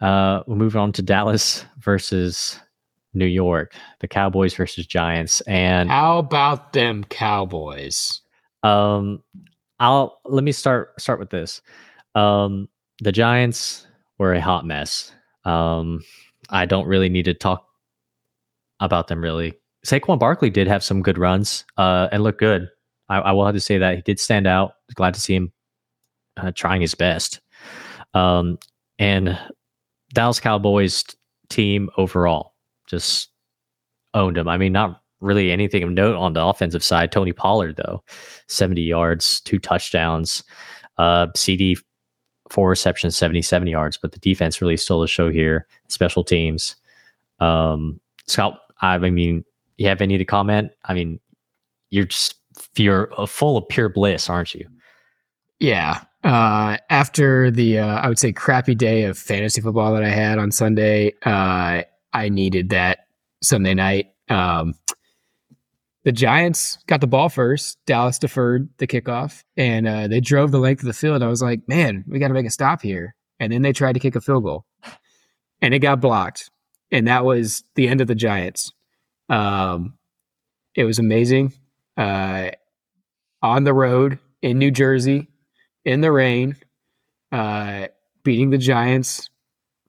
Uh, 0.00 0.42
we'll 0.46 0.56
move 0.56 0.76
on 0.76 0.92
to 0.92 1.02
Dallas 1.02 1.64
versus 1.78 2.58
New 3.14 3.26
York, 3.26 3.74
the 4.00 4.08
Cowboys 4.08 4.54
versus 4.54 4.86
Giants. 4.86 5.40
And 5.42 5.90
How 5.90 6.18
about 6.18 6.72
them 6.72 7.04
Cowboys? 7.04 8.20
um, 8.62 9.22
I'll 9.78 10.20
let 10.24 10.42
me 10.42 10.52
start 10.52 10.98
start 11.00 11.18
with 11.20 11.28
this. 11.30 11.60
Um, 12.14 12.68
the 13.02 13.12
Giants 13.12 13.86
were 14.18 14.32
a 14.32 14.40
hot 14.40 14.64
mess. 14.64 15.12
Um, 15.44 16.02
I 16.48 16.64
don't 16.64 16.86
really 16.86 17.10
need 17.10 17.26
to 17.26 17.34
talk 17.34 17.66
about 18.80 19.08
them 19.08 19.22
really. 19.22 19.54
Saquon 19.86 20.18
Barkley 20.18 20.50
did 20.50 20.66
have 20.66 20.82
some 20.82 21.02
good 21.02 21.18
runs 21.18 21.64
uh, 21.76 22.08
and 22.10 22.22
look 22.22 22.38
good. 22.38 22.68
I, 23.08 23.18
I 23.18 23.32
will 23.32 23.44
have 23.46 23.54
to 23.54 23.60
say 23.60 23.78
that 23.78 23.96
he 23.96 24.02
did 24.02 24.18
stand 24.18 24.46
out. 24.46 24.76
Glad 24.94 25.14
to 25.14 25.20
see 25.20 25.34
him 25.34 25.52
uh, 26.36 26.52
trying 26.54 26.80
his 26.80 26.94
best. 26.94 27.40
Um, 28.14 28.58
and 28.98 29.38
Dallas 30.12 30.40
Cowboys 30.40 31.04
team 31.48 31.90
overall 31.96 32.54
just 32.86 33.28
owned 34.14 34.36
him. 34.36 34.48
I 34.48 34.56
mean, 34.56 34.72
not 34.72 35.02
really 35.20 35.50
anything 35.50 35.82
of 35.82 35.90
note 35.90 36.16
on 36.16 36.32
the 36.32 36.44
offensive 36.44 36.84
side. 36.84 37.12
Tony 37.12 37.32
Pollard, 37.32 37.76
though, 37.76 38.02
70 38.48 38.82
yards, 38.82 39.40
two 39.40 39.58
touchdowns, 39.58 40.44
uh, 40.98 41.28
CD, 41.34 41.76
four 42.50 42.68
receptions, 42.68 43.16
77 43.16 43.68
yards. 43.68 43.96
But 43.96 44.12
the 44.12 44.18
defense 44.18 44.60
really 44.60 44.76
stole 44.76 45.00
the 45.00 45.06
show 45.06 45.30
here. 45.30 45.66
Special 45.88 46.24
teams. 46.24 46.76
Um, 47.40 48.00
Scott, 48.26 48.60
I 48.80 48.98
mean, 48.98 49.44
you 49.76 49.88
have 49.88 50.00
any 50.00 50.18
to 50.18 50.24
comment? 50.24 50.72
I 50.84 50.94
mean, 50.94 51.20
you're 51.90 52.06
just 52.06 52.36
you're 52.76 53.10
full 53.26 53.56
of 53.56 53.68
pure 53.68 53.88
bliss, 53.88 54.28
aren't 54.30 54.54
you? 54.54 54.66
Yeah. 55.60 56.02
Uh, 56.26 56.76
after 56.90 57.52
the, 57.52 57.78
uh, 57.78 57.86
I 57.86 58.08
would 58.08 58.18
say, 58.18 58.32
crappy 58.32 58.74
day 58.74 59.04
of 59.04 59.16
fantasy 59.16 59.60
football 59.60 59.94
that 59.94 60.02
I 60.02 60.08
had 60.08 60.40
on 60.40 60.50
Sunday, 60.50 61.12
uh, 61.24 61.82
I 62.12 62.28
needed 62.30 62.70
that 62.70 63.06
Sunday 63.44 63.74
night. 63.74 64.06
Um, 64.28 64.74
the 66.02 66.10
Giants 66.10 66.78
got 66.88 67.00
the 67.00 67.06
ball 67.06 67.28
first. 67.28 67.78
Dallas 67.86 68.18
deferred 68.18 68.68
the 68.78 68.88
kickoff, 68.88 69.44
and 69.56 69.86
uh, 69.86 70.08
they 70.08 70.18
drove 70.18 70.50
the 70.50 70.58
length 70.58 70.80
of 70.80 70.88
the 70.88 70.94
field. 70.94 71.22
I 71.22 71.28
was 71.28 71.42
like, 71.42 71.68
man, 71.68 72.04
we 72.08 72.18
got 72.18 72.28
to 72.28 72.34
make 72.34 72.46
a 72.46 72.50
stop 72.50 72.82
here. 72.82 73.14
And 73.38 73.52
then 73.52 73.62
they 73.62 73.72
tried 73.72 73.92
to 73.92 74.00
kick 74.00 74.16
a 74.16 74.20
field 74.20 74.42
goal, 74.42 74.64
and 75.62 75.74
it 75.74 75.78
got 75.78 76.00
blocked, 76.00 76.50
and 76.90 77.06
that 77.06 77.24
was 77.24 77.62
the 77.76 77.86
end 77.86 78.00
of 78.00 78.08
the 78.08 78.16
Giants. 78.16 78.72
Um, 79.28 79.94
it 80.74 80.82
was 80.82 80.98
amazing. 80.98 81.52
Uh, 81.96 82.50
on 83.42 83.62
the 83.62 83.74
road 83.74 84.18
in 84.42 84.58
New 84.58 84.72
Jersey, 84.72 85.28
in 85.86 86.02
the 86.02 86.12
rain, 86.12 86.56
uh, 87.32 87.86
beating 88.24 88.50
the 88.50 88.58
Giants, 88.58 89.30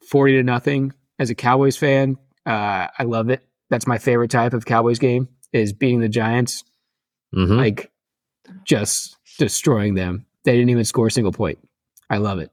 forty 0.10 0.34
to 0.38 0.44
nothing. 0.44 0.94
As 1.20 1.30
a 1.30 1.36
Cowboys 1.36 1.76
fan, 1.76 2.18
uh, 2.46 2.88
I 2.98 3.04
love 3.04 3.30
it. 3.30 3.44
That's 3.70 3.88
my 3.88 3.98
favorite 3.98 4.32
type 4.32 4.54
of 4.54 4.66
Cowboys 4.66 5.00
game 5.00 5.28
is 5.52 5.74
beating 5.74 6.00
the 6.00 6.08
Giants, 6.08 6.64
Mhm. 7.36 7.58
like 7.58 7.92
just 8.64 9.18
destroying 9.40 9.96
them. 9.96 10.26
They 10.46 10.54
didn't 10.54 10.70
even 10.70 10.86
score 10.86 11.08
a 11.08 11.12
single 11.12 11.34
point. 11.34 11.58
I 12.10 12.18
love 12.18 12.40
it. 12.40 12.52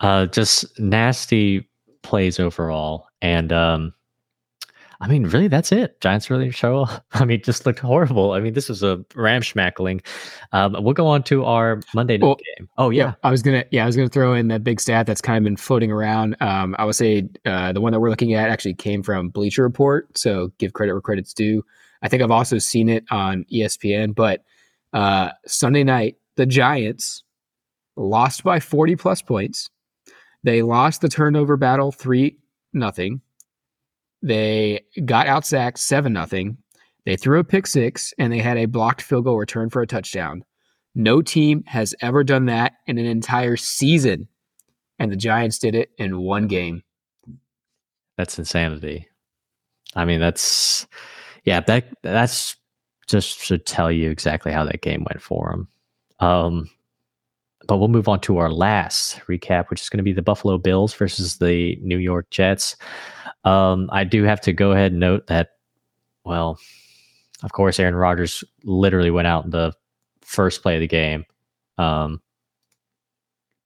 uh, 0.00 0.26
just 0.26 0.78
nasty 0.80 1.68
plays 2.02 2.40
overall. 2.40 3.06
And 3.22 3.52
um, 3.52 3.94
I 5.00 5.08
mean, 5.08 5.24
really, 5.24 5.48
that's 5.48 5.72
it. 5.72 6.00
Giants 6.00 6.30
really 6.30 6.50
show. 6.50 6.86
I 7.12 7.24
mean, 7.24 7.42
just 7.42 7.66
looked 7.66 7.80
horrible. 7.80 8.32
I 8.32 8.40
mean, 8.40 8.54
this 8.54 8.68
was 8.68 8.82
a 8.82 8.96
ramschmackling. 9.14 10.04
Um, 10.52 10.76
we'll 10.80 10.94
go 10.94 11.06
on 11.06 11.22
to 11.24 11.44
our 11.44 11.80
Monday 11.94 12.16
night 12.16 12.26
Well, 12.26 12.36
game. 12.36 12.68
Oh 12.78 12.90
yeah, 12.90 13.14
I 13.22 13.30
was 13.30 13.42
gonna 13.42 13.64
yeah, 13.70 13.82
I 13.82 13.86
was 13.86 13.96
gonna 13.96 14.08
throw 14.08 14.32
in 14.32 14.48
that 14.48 14.64
big 14.64 14.80
stat 14.80 15.06
that's 15.06 15.20
kind 15.20 15.38
of 15.38 15.44
been 15.44 15.56
floating 15.56 15.90
around. 15.90 16.36
Um, 16.40 16.74
I 16.78 16.84
would 16.84 16.94
say 16.94 17.28
uh, 17.44 17.72
the 17.72 17.80
one 17.80 17.92
that 17.92 18.00
we're 18.00 18.10
looking 18.10 18.34
at 18.34 18.48
actually 18.48 18.74
came 18.74 19.02
from 19.02 19.28
Bleacher 19.28 19.62
Report, 19.62 20.16
so 20.16 20.50
give 20.58 20.72
credit 20.72 20.92
where 20.92 21.02
credit's 21.02 21.34
due. 21.34 21.64
I 22.02 22.08
think 22.08 22.22
I've 22.22 22.30
also 22.30 22.58
seen 22.58 22.88
it 22.88 23.04
on 23.10 23.44
ESPN, 23.52 24.14
but 24.14 24.42
uh, 24.92 25.30
Sunday 25.46 25.84
night 25.84 26.16
the 26.36 26.46
Giants 26.46 27.22
lost 27.96 28.44
by 28.44 28.60
forty 28.60 28.96
plus 28.96 29.20
points. 29.20 29.68
They 30.42 30.62
lost 30.62 31.00
the 31.00 31.08
turnover 31.08 31.56
battle 31.56 31.92
three 31.92 32.38
nothing. 32.72 33.20
They 34.26 34.80
got 35.04 35.28
outsacked 35.28 35.78
seven 35.78 36.12
nothing. 36.12 36.56
They 37.04 37.16
threw 37.16 37.38
a 37.38 37.44
pick 37.44 37.68
six 37.68 38.12
and 38.18 38.32
they 38.32 38.40
had 38.40 38.56
a 38.58 38.66
blocked 38.66 39.02
field 39.02 39.24
goal 39.24 39.38
return 39.38 39.70
for 39.70 39.82
a 39.82 39.86
touchdown. 39.86 40.44
No 40.96 41.22
team 41.22 41.62
has 41.66 41.94
ever 42.00 42.24
done 42.24 42.46
that 42.46 42.72
in 42.88 42.98
an 42.98 43.06
entire 43.06 43.56
season. 43.56 44.26
And 44.98 45.12
the 45.12 45.16
Giants 45.16 45.60
did 45.60 45.76
it 45.76 45.90
in 45.98 46.18
one 46.22 46.48
game. 46.48 46.82
that's 48.18 48.36
insanity. 48.36 49.06
I 49.94 50.04
mean, 50.04 50.18
that's 50.18 50.88
yeah, 51.44 51.60
that 51.60 51.86
that's 52.02 52.56
just 53.06 53.38
should 53.38 53.64
tell 53.64 53.92
you 53.92 54.10
exactly 54.10 54.50
how 54.50 54.64
that 54.64 54.80
game 54.80 55.06
went 55.08 55.22
for 55.22 55.50
them. 55.50 55.68
Um, 56.18 56.68
but 57.68 57.78
we'll 57.78 57.86
move 57.86 58.08
on 58.08 58.18
to 58.22 58.38
our 58.38 58.50
last 58.50 59.20
recap, 59.28 59.70
which 59.70 59.82
is 59.82 59.88
going 59.88 59.98
to 59.98 60.02
be 60.02 60.12
the 60.12 60.22
Buffalo 60.22 60.58
Bills 60.58 60.94
versus 60.94 61.38
the 61.38 61.78
New 61.82 61.98
York 61.98 62.28
Jets. 62.30 62.74
Um, 63.46 63.88
I 63.92 64.04
do 64.04 64.24
have 64.24 64.40
to 64.42 64.52
go 64.52 64.72
ahead 64.72 64.90
and 64.90 65.00
note 65.00 65.28
that, 65.28 65.50
well, 66.24 66.58
of 67.42 67.52
course, 67.52 67.78
Aaron 67.78 67.94
Rodgers 67.94 68.42
literally 68.64 69.10
went 69.10 69.28
out 69.28 69.44
in 69.44 69.50
the 69.50 69.72
first 70.22 70.62
play 70.62 70.74
of 70.74 70.80
the 70.80 70.88
game. 70.88 71.24
Um, 71.78 72.20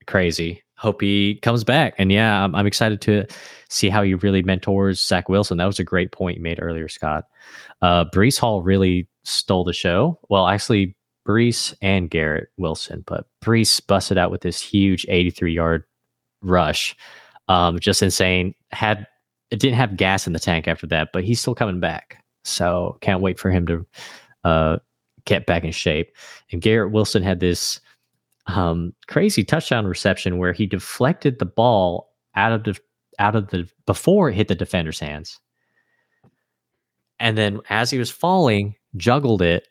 crazy. 0.07 0.63
Hope 0.77 1.01
he 1.01 1.37
comes 1.37 1.65
back. 1.65 1.95
And 1.97 2.13
yeah, 2.13 2.45
I'm, 2.45 2.55
I'm 2.55 2.67
excited 2.67 3.01
to 3.03 3.27
see 3.71 3.89
how 3.89 4.03
he 4.03 4.15
really 4.15 4.43
mentors 4.43 5.03
Zach 5.03 5.29
Wilson. 5.31 5.57
That 5.57 5.67
was 5.67 5.79
a 5.79 5.85
great 5.85 6.13
point 6.13 6.37
you 6.37 6.43
made 6.43 6.59
earlier, 6.61 6.89
Scott. 6.89 7.25
Uh, 7.81 8.05
Breece 8.07 8.39
Hall 8.39 8.63
really 8.63 9.09
stole 9.25 9.65
the 9.65 9.73
show. 9.73 10.19
Well, 10.29 10.47
actually, 10.47 10.95
Breece 11.27 11.75
and 11.81 12.11
Garrett 12.11 12.49
Wilson, 12.59 13.05
but 13.07 13.27
Breece 13.43 13.87
busted 13.87 14.19
out 14.19 14.31
with 14.31 14.43
this 14.43 14.61
huge 14.61 15.07
83 15.09 15.55
yard 15.55 15.85
rush. 16.43 16.97
Um, 17.49 17.79
just 17.79 18.03
insane. 18.03 18.55
Had 18.73 19.07
it 19.51 19.59
didn't 19.59 19.77
have 19.77 19.97
gas 19.97 20.27
in 20.27 20.33
the 20.33 20.39
tank 20.39 20.69
after 20.69 20.87
that, 20.89 21.11
but 21.13 21.25
he's 21.25 21.41
still 21.41 21.55
coming 21.55 21.81
back. 21.81 22.23
So 22.45 22.99
can't 23.01 23.21
wait 23.21 23.39
for 23.39 23.51
him 23.51 23.67
to 23.67 23.87
uh, 24.45 24.79
get 25.25 25.47
back 25.47 25.65
in 25.65 25.73
shape. 25.73 26.17
And 26.53 26.63
Garrett 26.63 26.93
Wilson 26.93 27.23
had 27.23 27.41
this 27.41 27.81
um, 28.47 28.95
crazy 29.07 29.45
touchdown 29.45 29.87
reception 29.87 30.39
where 30.39 30.53
he 30.53 30.67
deflected 30.67 31.39
the 31.39 31.47
ball 31.47 32.13
out 32.35 32.53
of 32.53 32.65
the 32.65 32.79
out 33.19 33.37
of 33.37 33.49
the 33.49 33.69
before 33.87 34.31
it 34.31 34.35
hit 34.35 34.49
the 34.49 34.55
defender's 34.55 34.99
hands, 34.99 35.39
and 37.19 37.37
then 37.37 37.61
as 37.69 37.91
he 37.91 37.99
was 37.99 38.11
falling, 38.11 38.75
juggled 38.97 39.43
it 39.43 39.69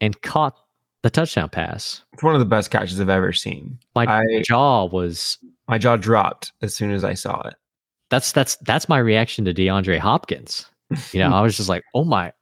and 0.00 0.20
caught 0.22 0.56
the 1.02 1.10
touchdown 1.10 1.48
pass. 1.48 2.02
It's 2.12 2.22
one 2.22 2.34
of 2.34 2.40
the 2.40 2.44
best 2.44 2.70
catches 2.70 3.00
I've 3.00 3.08
ever 3.08 3.32
seen. 3.32 3.78
My 3.94 4.04
I- 4.06 4.42
jaw 4.42 4.84
was 4.84 5.38
My 5.68 5.78
jaw 5.78 5.96
dropped 5.96 6.52
as 6.62 6.74
soon 6.74 6.90
as 6.90 7.02
I 7.02 7.14
saw 7.14 7.40
it. 7.48 7.54
That's 8.10 8.32
that's 8.32 8.56
that's 8.58 8.88
my 8.88 8.98
reaction 8.98 9.44
to 9.46 9.54
DeAndre 9.54 9.98
Hopkins. 9.98 10.66
You 11.12 11.20
know, 11.20 11.32
I 11.34 11.40
was 11.40 11.56
just 11.56 11.68
like, 11.68 11.82
oh 11.94 12.04
my, 12.04 12.32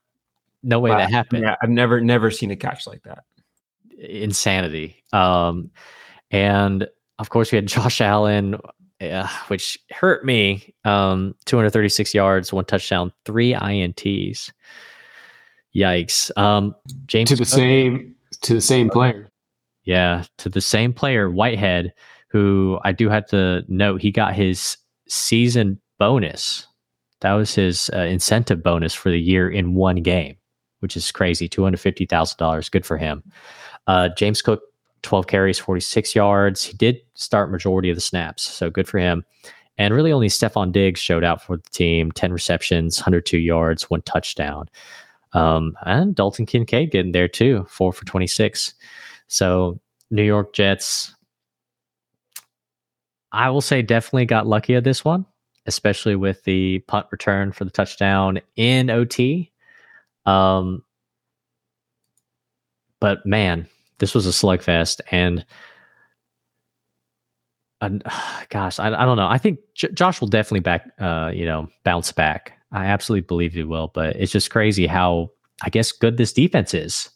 no 0.63 0.79
way 0.79 0.91
Wow. 0.91 0.97
that 0.97 1.11
happened. 1.11 1.43
Yeah, 1.43 1.55
I've 1.61 1.69
never 1.69 1.99
never 2.01 2.29
seen 2.31 2.51
a 2.51 2.55
catch 2.55 2.85
like 2.87 3.01
that. 3.03 3.23
insanity. 3.97 5.03
Um, 5.13 5.71
and 6.31 6.87
of 7.19 7.29
course, 7.29 7.51
we 7.51 7.55
had 7.55 7.65
Josh 7.75 8.01
Allen, 8.01 8.57
uh, 9.01 9.27
which 9.47 9.77
hurt 9.91 10.25
me. 10.25 10.73
Um, 10.83 11.33
236 11.45 12.13
yards, 12.13 12.53
one 12.53 12.65
touchdown, 12.65 13.11
three 13.25 13.53
INTs. 13.53 14.51
Yikes. 15.75 16.35
Um, 16.37 16.75
James 17.05 17.29
To 17.29 17.35
the 17.35 17.43
Cook- 17.43 17.47
same 17.53 18.15
to 18.41 18.53
the 18.53 18.61
same 18.61 18.89
player. 18.89 19.29
yeah, 19.85 20.23
to 20.37 20.49
the 20.49 20.61
same 20.61 20.93
player, 20.93 21.29
Whitehead, 21.29 21.93
who 22.29 22.79
I 22.83 22.91
do 22.91 23.09
have 23.09 23.25
to 23.29 23.63
note, 23.67 24.01
he 24.01 24.11
got 24.11 24.33
his 24.35 24.77
season 25.07 25.79
bonus. 25.99 26.67
That 27.21 27.33
was 27.33 27.55
his 27.55 27.89
uh, 27.93 27.99
incentive 27.99 28.61
bonus 28.61 28.93
for 28.93 29.09
the 29.09 29.19
year 29.19 29.49
in 29.49 29.75
one 29.75 29.97
game, 29.97 30.35
which 30.79 30.97
is 30.97 31.11
crazy. 31.11 31.47
$250,000. 31.49 32.71
Good 32.71 32.85
for 32.85 32.97
him. 32.97 33.23
Uh, 33.87 34.09
James 34.17 34.41
Cook, 34.41 34.61
12 35.03 35.27
carries, 35.27 35.59
46 35.59 36.15
yards. 36.15 36.63
He 36.63 36.73
did 36.73 36.99
start 37.13 37.51
majority 37.51 37.89
of 37.89 37.95
the 37.95 38.01
snaps, 38.01 38.43
so 38.43 38.69
good 38.69 38.87
for 38.87 38.99
him. 38.99 39.23
And 39.77 39.93
really 39.93 40.11
only 40.11 40.27
Stefon 40.27 40.71
Diggs 40.71 40.99
showed 40.99 41.23
out 41.23 41.41
for 41.41 41.57
the 41.57 41.69
team, 41.71 42.11
10 42.11 42.31
receptions, 42.31 42.99
102 42.99 43.37
yards, 43.37 43.89
one 43.89 44.01
touchdown. 44.03 44.69
Um, 45.33 45.77
and 45.85 46.15
Dalton 46.15 46.45
Kincaid 46.45 46.91
getting 46.91 47.11
there 47.11 47.27
too, 47.27 47.65
four 47.69 47.91
for 47.91 48.05
26. 48.05 48.73
So 49.27 49.79
New 50.11 50.23
York 50.23 50.53
Jets, 50.53 51.14
I 53.35 53.49
will 53.49 53.61
say 53.61 53.81
definitely 53.81 54.25
got 54.25 54.47
lucky 54.47 54.75
at 54.75 54.83
this 54.83 55.03
one, 55.03 55.25
especially 55.65 56.15
with 56.15 56.43
the 56.45 56.79
punt 56.87 57.07
return 57.11 57.51
for 57.51 57.65
the 57.65 57.71
touchdown 57.71 58.39
in 58.55 58.89
OT. 58.89 59.51
Um, 60.25 60.83
but 62.99 63.25
man, 63.25 63.67
this 63.99 64.15
was 64.15 64.25
a 64.25 64.29
slugfest, 64.29 65.01
and 65.11 65.45
and, 67.81 68.03
gosh, 68.49 68.79
I, 68.79 68.87
I 68.87 69.05
don't 69.05 69.17
know. 69.17 69.27
I 69.27 69.37
think 69.37 69.59
J- 69.73 69.91
Josh 69.93 70.21
will 70.21 70.27
definitely 70.27 70.61
back, 70.61 70.89
uh, 70.99 71.31
you 71.33 71.45
know, 71.45 71.67
bounce 71.83 72.11
back. 72.11 72.53
I 72.71 72.85
absolutely 72.85 73.27
believe 73.27 73.53
he 73.53 73.63
will, 73.63 73.91
but 73.93 74.15
it's 74.15 74.31
just 74.31 74.49
crazy 74.49 74.87
how 74.87 75.31
I 75.61 75.69
guess 75.69 75.91
good 75.91 76.17
this 76.17 76.33
defense 76.33 76.73
is. 76.73 77.09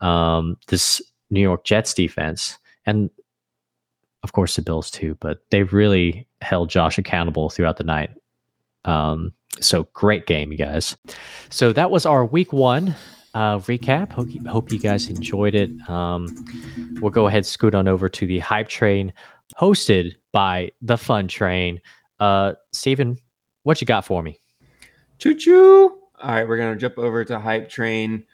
Um, 0.00 0.56
this 0.68 1.00
New 1.30 1.40
York 1.40 1.64
Jets 1.64 1.94
defense, 1.94 2.58
and 2.84 3.10
of 4.26 4.32
course 4.32 4.56
the 4.56 4.62
Bills 4.62 4.90
too, 4.90 5.16
but 5.20 5.38
they've 5.50 5.72
really 5.72 6.26
held 6.40 6.68
Josh 6.68 6.98
accountable 6.98 7.48
throughout 7.48 7.76
the 7.76 7.84
night. 7.84 8.10
Um, 8.84 9.32
so 9.60 9.88
great 9.92 10.26
game, 10.26 10.50
you 10.50 10.58
guys. 10.58 10.96
So 11.48 11.72
that 11.72 11.92
was 11.92 12.04
our 12.04 12.26
week 12.26 12.52
one 12.52 12.96
uh, 13.34 13.58
recap. 13.60 14.10
Hope 14.12 14.30
you, 14.30 14.42
hope 14.48 14.72
you 14.72 14.80
guys 14.80 15.08
enjoyed 15.08 15.54
it. 15.54 15.70
Um, 15.88 16.26
we'll 17.00 17.10
go 17.10 17.28
ahead 17.28 17.46
scoot 17.46 17.74
on 17.74 17.86
over 17.86 18.08
to 18.08 18.26
the 18.26 18.40
hype 18.40 18.68
train 18.68 19.12
hosted 19.60 20.14
by 20.32 20.72
the 20.82 20.98
fun 20.98 21.28
train. 21.28 21.80
Uh, 22.18 22.54
what 23.62 23.80
you 23.80 23.86
got 23.86 24.04
for 24.04 24.22
me? 24.22 24.40
Choo 25.18 25.34
choo. 25.34 25.98
All 26.18 26.30
right, 26.30 26.48
we're 26.48 26.56
gonna 26.56 26.76
jump 26.76 26.98
over 26.98 27.24
to 27.26 27.38
hype 27.38 27.68
train. 27.68 28.24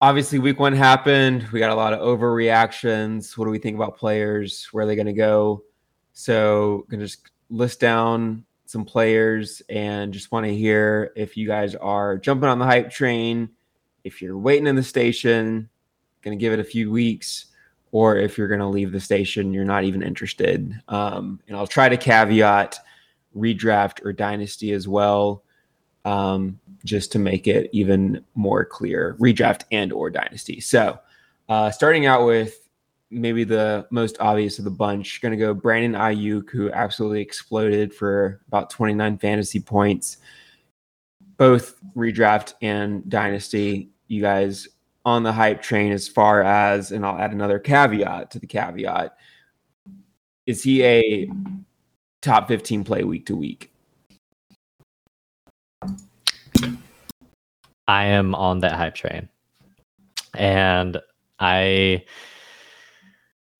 Obviously, 0.00 0.38
week 0.38 0.60
one 0.60 0.74
happened. 0.74 1.48
We 1.48 1.58
got 1.58 1.72
a 1.72 1.74
lot 1.74 1.92
of 1.92 1.98
overreactions. 1.98 3.36
What 3.36 3.46
do 3.46 3.50
we 3.50 3.58
think 3.58 3.74
about 3.74 3.96
players? 3.96 4.68
Where 4.70 4.84
are 4.84 4.86
they 4.86 4.94
gonna 4.94 5.12
go? 5.12 5.64
So, 6.12 6.86
gonna 6.88 7.02
just 7.02 7.30
list 7.50 7.80
down 7.80 8.44
some 8.64 8.84
players 8.84 9.60
and 9.68 10.12
just 10.12 10.30
want 10.30 10.46
to 10.46 10.54
hear 10.54 11.10
if 11.16 11.36
you 11.36 11.48
guys 11.48 11.74
are 11.74 12.16
jumping 12.16 12.48
on 12.48 12.60
the 12.60 12.64
hype 12.64 12.90
train, 12.90 13.48
if 14.04 14.22
you're 14.22 14.38
waiting 14.38 14.68
in 14.68 14.76
the 14.76 14.84
station, 14.84 15.68
gonna 16.22 16.36
give 16.36 16.52
it 16.52 16.60
a 16.60 16.64
few 16.64 16.92
weeks, 16.92 17.46
or 17.90 18.16
if 18.18 18.38
you're 18.38 18.46
gonna 18.46 18.70
leave 18.70 18.92
the 18.92 19.00
station, 19.00 19.52
you're 19.52 19.64
not 19.64 19.82
even 19.82 20.02
interested. 20.04 20.80
Um, 20.86 21.40
and 21.48 21.56
I'll 21.56 21.66
try 21.66 21.88
to 21.88 21.96
caveat 21.96 22.78
redraft 23.34 24.04
or 24.04 24.12
dynasty 24.12 24.72
as 24.72 24.86
well. 24.86 25.42
Um, 26.04 26.58
just 26.84 27.12
to 27.12 27.18
make 27.18 27.46
it 27.46 27.68
even 27.72 28.24
more 28.34 28.64
clear, 28.64 29.16
redraft 29.18 29.62
and 29.72 29.92
or 29.92 30.10
dynasty. 30.10 30.60
So, 30.60 30.98
uh, 31.48 31.70
starting 31.70 32.06
out 32.06 32.26
with 32.26 32.68
maybe 33.10 33.44
the 33.44 33.86
most 33.90 34.16
obvious 34.20 34.58
of 34.58 34.64
the 34.64 34.70
bunch, 34.70 35.20
going 35.20 35.32
to 35.32 35.38
go 35.38 35.54
Brandon 35.54 35.92
Aiyuk, 35.92 36.50
who 36.50 36.70
absolutely 36.70 37.20
exploded 37.20 37.94
for 37.94 38.40
about 38.48 38.70
29 38.70 39.18
fantasy 39.18 39.60
points, 39.60 40.18
both 41.36 41.76
redraft 41.96 42.54
and 42.60 43.08
dynasty. 43.08 43.90
You 44.08 44.20
guys 44.20 44.68
on 45.04 45.22
the 45.22 45.32
hype 45.32 45.62
train 45.62 45.92
as 45.92 46.06
far 46.06 46.42
as, 46.42 46.92
and 46.92 47.04
I'll 47.04 47.18
add 47.18 47.32
another 47.32 47.58
caveat 47.58 48.30
to 48.32 48.38
the 48.38 48.46
caveat. 48.46 49.16
Is 50.46 50.62
he 50.62 50.84
a 50.84 51.30
top 52.20 52.48
15 52.48 52.84
play 52.84 53.04
week 53.04 53.26
to 53.26 53.36
week? 53.36 53.72
I 57.88 58.04
am 58.04 58.34
on 58.34 58.60
that 58.60 58.72
hype 58.72 58.94
train. 58.94 59.28
And 60.34 60.98
I 61.40 62.04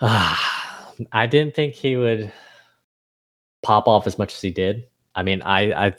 uh, 0.01 0.37
I 1.13 1.27
didn't 1.27 1.55
think 1.55 1.75
he 1.75 1.97
would 1.97 2.33
pop 3.63 3.89
off 3.89 4.07
as 4.07 4.19
much 4.19 4.35
as 4.35 4.41
he 4.41 4.51
did. 4.51 4.87
I 5.15 5.23
mean, 5.23 5.43
I 5.43 5.87
I 5.87 5.95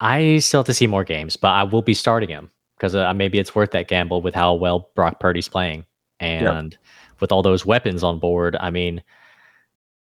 I 0.00 0.38
still 0.38 0.60
have 0.60 0.66
to 0.66 0.74
see 0.74 0.86
more 0.86 1.04
games, 1.04 1.36
but 1.36 1.48
I 1.48 1.64
will 1.64 1.82
be 1.82 1.94
starting 1.94 2.28
him 2.28 2.50
because 2.76 2.94
uh, 2.94 3.12
maybe 3.14 3.38
it's 3.38 3.54
worth 3.54 3.70
that 3.72 3.88
gamble 3.88 4.22
with 4.22 4.34
how 4.34 4.54
well 4.54 4.90
Brock 4.94 5.20
Purdy's 5.20 5.48
playing 5.48 5.84
and 6.20 6.72
yep. 6.72 6.80
with 7.20 7.32
all 7.32 7.42
those 7.42 7.66
weapons 7.66 8.04
on 8.04 8.18
board. 8.18 8.56
I 8.60 8.70
mean, 8.70 9.02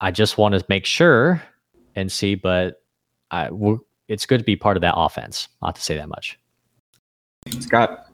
I 0.02 0.12
just 0.12 0.38
want 0.38 0.56
to 0.56 0.66
make 0.70 0.86
sure 0.86 1.42
and 1.96 2.12
see, 2.12 2.34
but 2.36 2.82
I, 3.30 3.50
it's 4.08 4.26
good 4.26 4.40
to 4.40 4.44
be 4.44 4.56
part 4.56 4.76
of 4.76 4.82
that 4.82 4.96
offense. 4.98 5.48
Not 5.62 5.76
to 5.76 5.82
say 5.82 5.96
that 5.98 6.10
much. 6.10 6.40
Scott. 7.60 8.08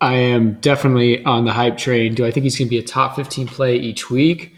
I 0.00 0.14
am 0.14 0.54
definitely 0.54 1.24
on 1.24 1.44
the 1.44 1.52
hype 1.52 1.78
train. 1.78 2.14
Do 2.14 2.26
I 2.26 2.32
think 2.32 2.42
he's 2.42 2.58
going 2.58 2.66
to 2.66 2.70
be 2.70 2.78
a 2.78 2.82
top 2.82 3.14
15 3.14 3.46
play 3.46 3.76
each 3.76 4.10
week? 4.10 4.54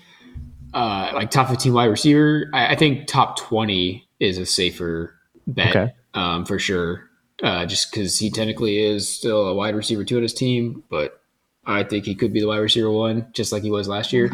Uh, 0.72 1.10
like 1.14 1.30
top 1.30 1.48
15 1.48 1.72
wide 1.72 1.84
receiver? 1.84 2.50
I, 2.52 2.68
I, 2.68 2.76
think 2.76 3.06
top 3.06 3.38
20 3.38 4.08
is 4.18 4.38
a 4.38 4.46
safer 4.46 5.14
bet 5.46 5.76
okay. 5.76 5.94
um, 6.14 6.46
for 6.46 6.58
sure. 6.58 7.10
Uh, 7.42 7.66
just 7.66 7.92
because 7.92 8.18
he 8.18 8.30
technically 8.30 8.82
is 8.82 9.08
still 9.08 9.46
a 9.46 9.54
wide 9.54 9.76
receiver 9.76 10.02
two 10.02 10.16
on 10.16 10.22
his 10.22 10.34
team, 10.34 10.82
but 10.88 11.20
I 11.66 11.84
think 11.84 12.06
he 12.06 12.14
could 12.14 12.32
be 12.32 12.40
the 12.40 12.46
wide 12.46 12.58
receiver 12.58 12.90
one, 12.90 13.28
just 13.34 13.52
like 13.52 13.62
he 13.62 13.70
was 13.70 13.86
last 13.86 14.12
year. 14.12 14.30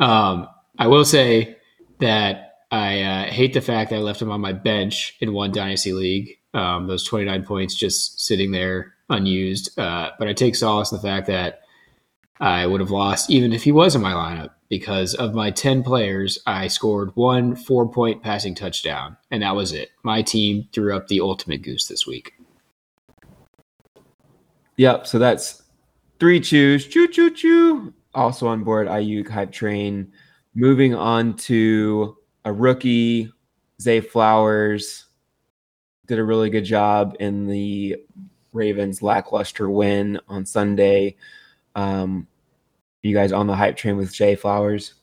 Um, 0.00 0.48
I 0.78 0.86
will 0.88 1.04
say 1.04 1.56
that 2.00 2.54
I 2.70 3.02
uh, 3.02 3.24
hate 3.26 3.52
the 3.52 3.60
fact 3.60 3.90
that 3.90 3.96
I 3.96 4.00
left 4.00 4.20
him 4.20 4.30
on 4.30 4.40
my 4.40 4.52
bench 4.52 5.16
in 5.20 5.32
one 5.32 5.52
dynasty 5.52 5.92
league. 5.92 6.38
Um, 6.54 6.88
those 6.88 7.04
29 7.04 7.44
points 7.44 7.74
just 7.74 8.20
sitting 8.20 8.50
there 8.50 8.94
unused. 9.10 9.78
Uh, 9.78 10.10
but 10.18 10.28
I 10.28 10.32
take 10.32 10.54
solace 10.54 10.90
in 10.92 10.96
the 10.96 11.02
fact 11.02 11.26
that 11.26 11.60
I 12.40 12.66
would 12.66 12.80
have 12.80 12.90
lost 12.90 13.30
even 13.30 13.52
if 13.52 13.62
he 13.62 13.72
was 13.72 13.94
in 13.94 14.00
my 14.00 14.12
lineup 14.12 14.50
because 14.70 15.14
of 15.14 15.34
my 15.34 15.50
10 15.50 15.82
players, 15.82 16.38
I 16.46 16.68
scored 16.68 17.14
one 17.16 17.54
four 17.54 17.90
point 17.90 18.22
passing 18.22 18.54
touchdown, 18.54 19.16
and 19.30 19.42
that 19.42 19.54
was 19.54 19.72
it. 19.72 19.90
My 20.04 20.22
team 20.22 20.68
threw 20.72 20.96
up 20.96 21.08
the 21.08 21.20
ultimate 21.20 21.62
goose 21.62 21.86
this 21.86 22.06
week. 22.06 22.32
Yep. 24.76 25.06
So 25.06 25.18
that's 25.18 25.62
three 26.18 26.40
chews. 26.40 26.86
Choo, 26.86 27.08
choo, 27.08 27.30
choo. 27.30 27.92
Also 28.14 28.46
on 28.46 28.64
board, 28.64 28.88
Aiyuk 28.88 29.28
hype 29.28 29.52
train. 29.52 30.10
Moving 30.54 30.94
on 30.94 31.36
to 31.36 32.16
a 32.44 32.52
rookie, 32.52 33.30
Zay 33.80 34.00
Flowers. 34.00 35.06
Did 36.06 36.18
a 36.18 36.24
really 36.24 36.48
good 36.48 36.64
job 36.64 37.16
in 37.20 37.46
the 37.46 37.96
Ravens 38.52 39.02
lackluster 39.02 39.70
win 39.70 40.20
on 40.28 40.44
Sunday. 40.44 41.16
Um, 41.74 42.26
you 43.02 43.14
guys 43.14 43.32
on 43.32 43.46
the 43.46 43.56
hype 43.56 43.76
train 43.76 43.96
with 43.96 44.14
Zay 44.14 44.34
Flowers? 44.34 44.94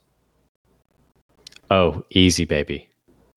Oh, 1.70 2.04
easy, 2.12 2.46
baby. 2.46 2.90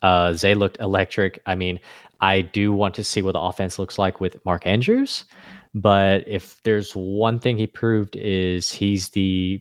Uh, 0.03 0.33
Zay 0.33 0.55
looked 0.55 0.79
electric. 0.81 1.41
I 1.47 1.55
mean, 1.55 1.81
I 2.21 2.43
do 2.43 2.73
want 2.73 2.95
to 2.97 3.05
see 3.05 3.23
what 3.23 3.33
the 3.33 3.41
offense 3.41 3.79
looks 3.79 3.99
like 3.99 4.21
with 4.21 4.45
Mark 4.45 4.67
Andrews, 4.67 5.25
but 5.75 6.27
if 6.27 6.63
there's 6.63 6.93
one 6.93 7.39
thing 7.39 7.57
he 7.57 7.67
proved 7.67 8.17
is 8.17 8.71
he's 8.71 9.09
the 9.11 9.61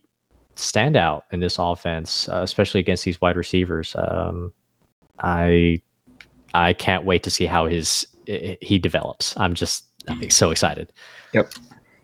standout 0.55 1.23
in 1.31 1.39
this 1.39 1.57
offense, 1.57 2.27
uh, 2.29 2.41
especially 2.43 2.79
against 2.79 3.05
these 3.05 3.19
wide 3.21 3.37
receivers. 3.37 3.95
Um, 3.97 4.53
I 5.19 5.81
I 6.53 6.73
can't 6.73 7.05
wait 7.05 7.23
to 7.23 7.29
see 7.29 7.45
how 7.45 7.65
his 7.65 8.05
he 8.25 8.77
develops. 8.77 9.35
I'm 9.37 9.53
just 9.55 9.85
I'm 10.07 10.29
so 10.29 10.51
excited. 10.51 10.91
Yep. 11.33 11.51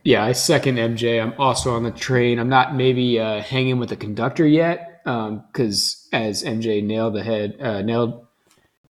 Yeah, 0.04 0.24
I 0.24 0.34
second 0.34 0.78
MJ. 0.78 1.22
I'm 1.22 1.34
also 1.40 1.76
on 1.76 1.84
the 1.84 1.92
train. 1.92 2.38
I'm 2.38 2.50
not 2.50 2.76
maybe 2.76 3.20
uh, 3.20 3.42
hanging 3.42 3.80
with 3.80 3.90
the 3.90 3.96
conductor 3.96 4.46
yet 4.46 5.02
because 5.04 6.08
um, 6.14 6.20
as 6.22 6.44
MJ 6.44 6.84
nailed 6.84 7.16
the 7.16 7.24
head, 7.24 7.58
uh, 7.60 7.82
nailed, 7.82 8.28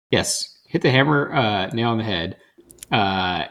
yes, 0.09 0.57
hit 0.67 0.81
the 0.81 0.89
hammer, 0.89 1.33
uh, 1.33 1.67
nail 1.67 1.89
on 1.89 1.97
the 1.97 2.03
head. 2.03 2.37
Uh, 2.91 3.45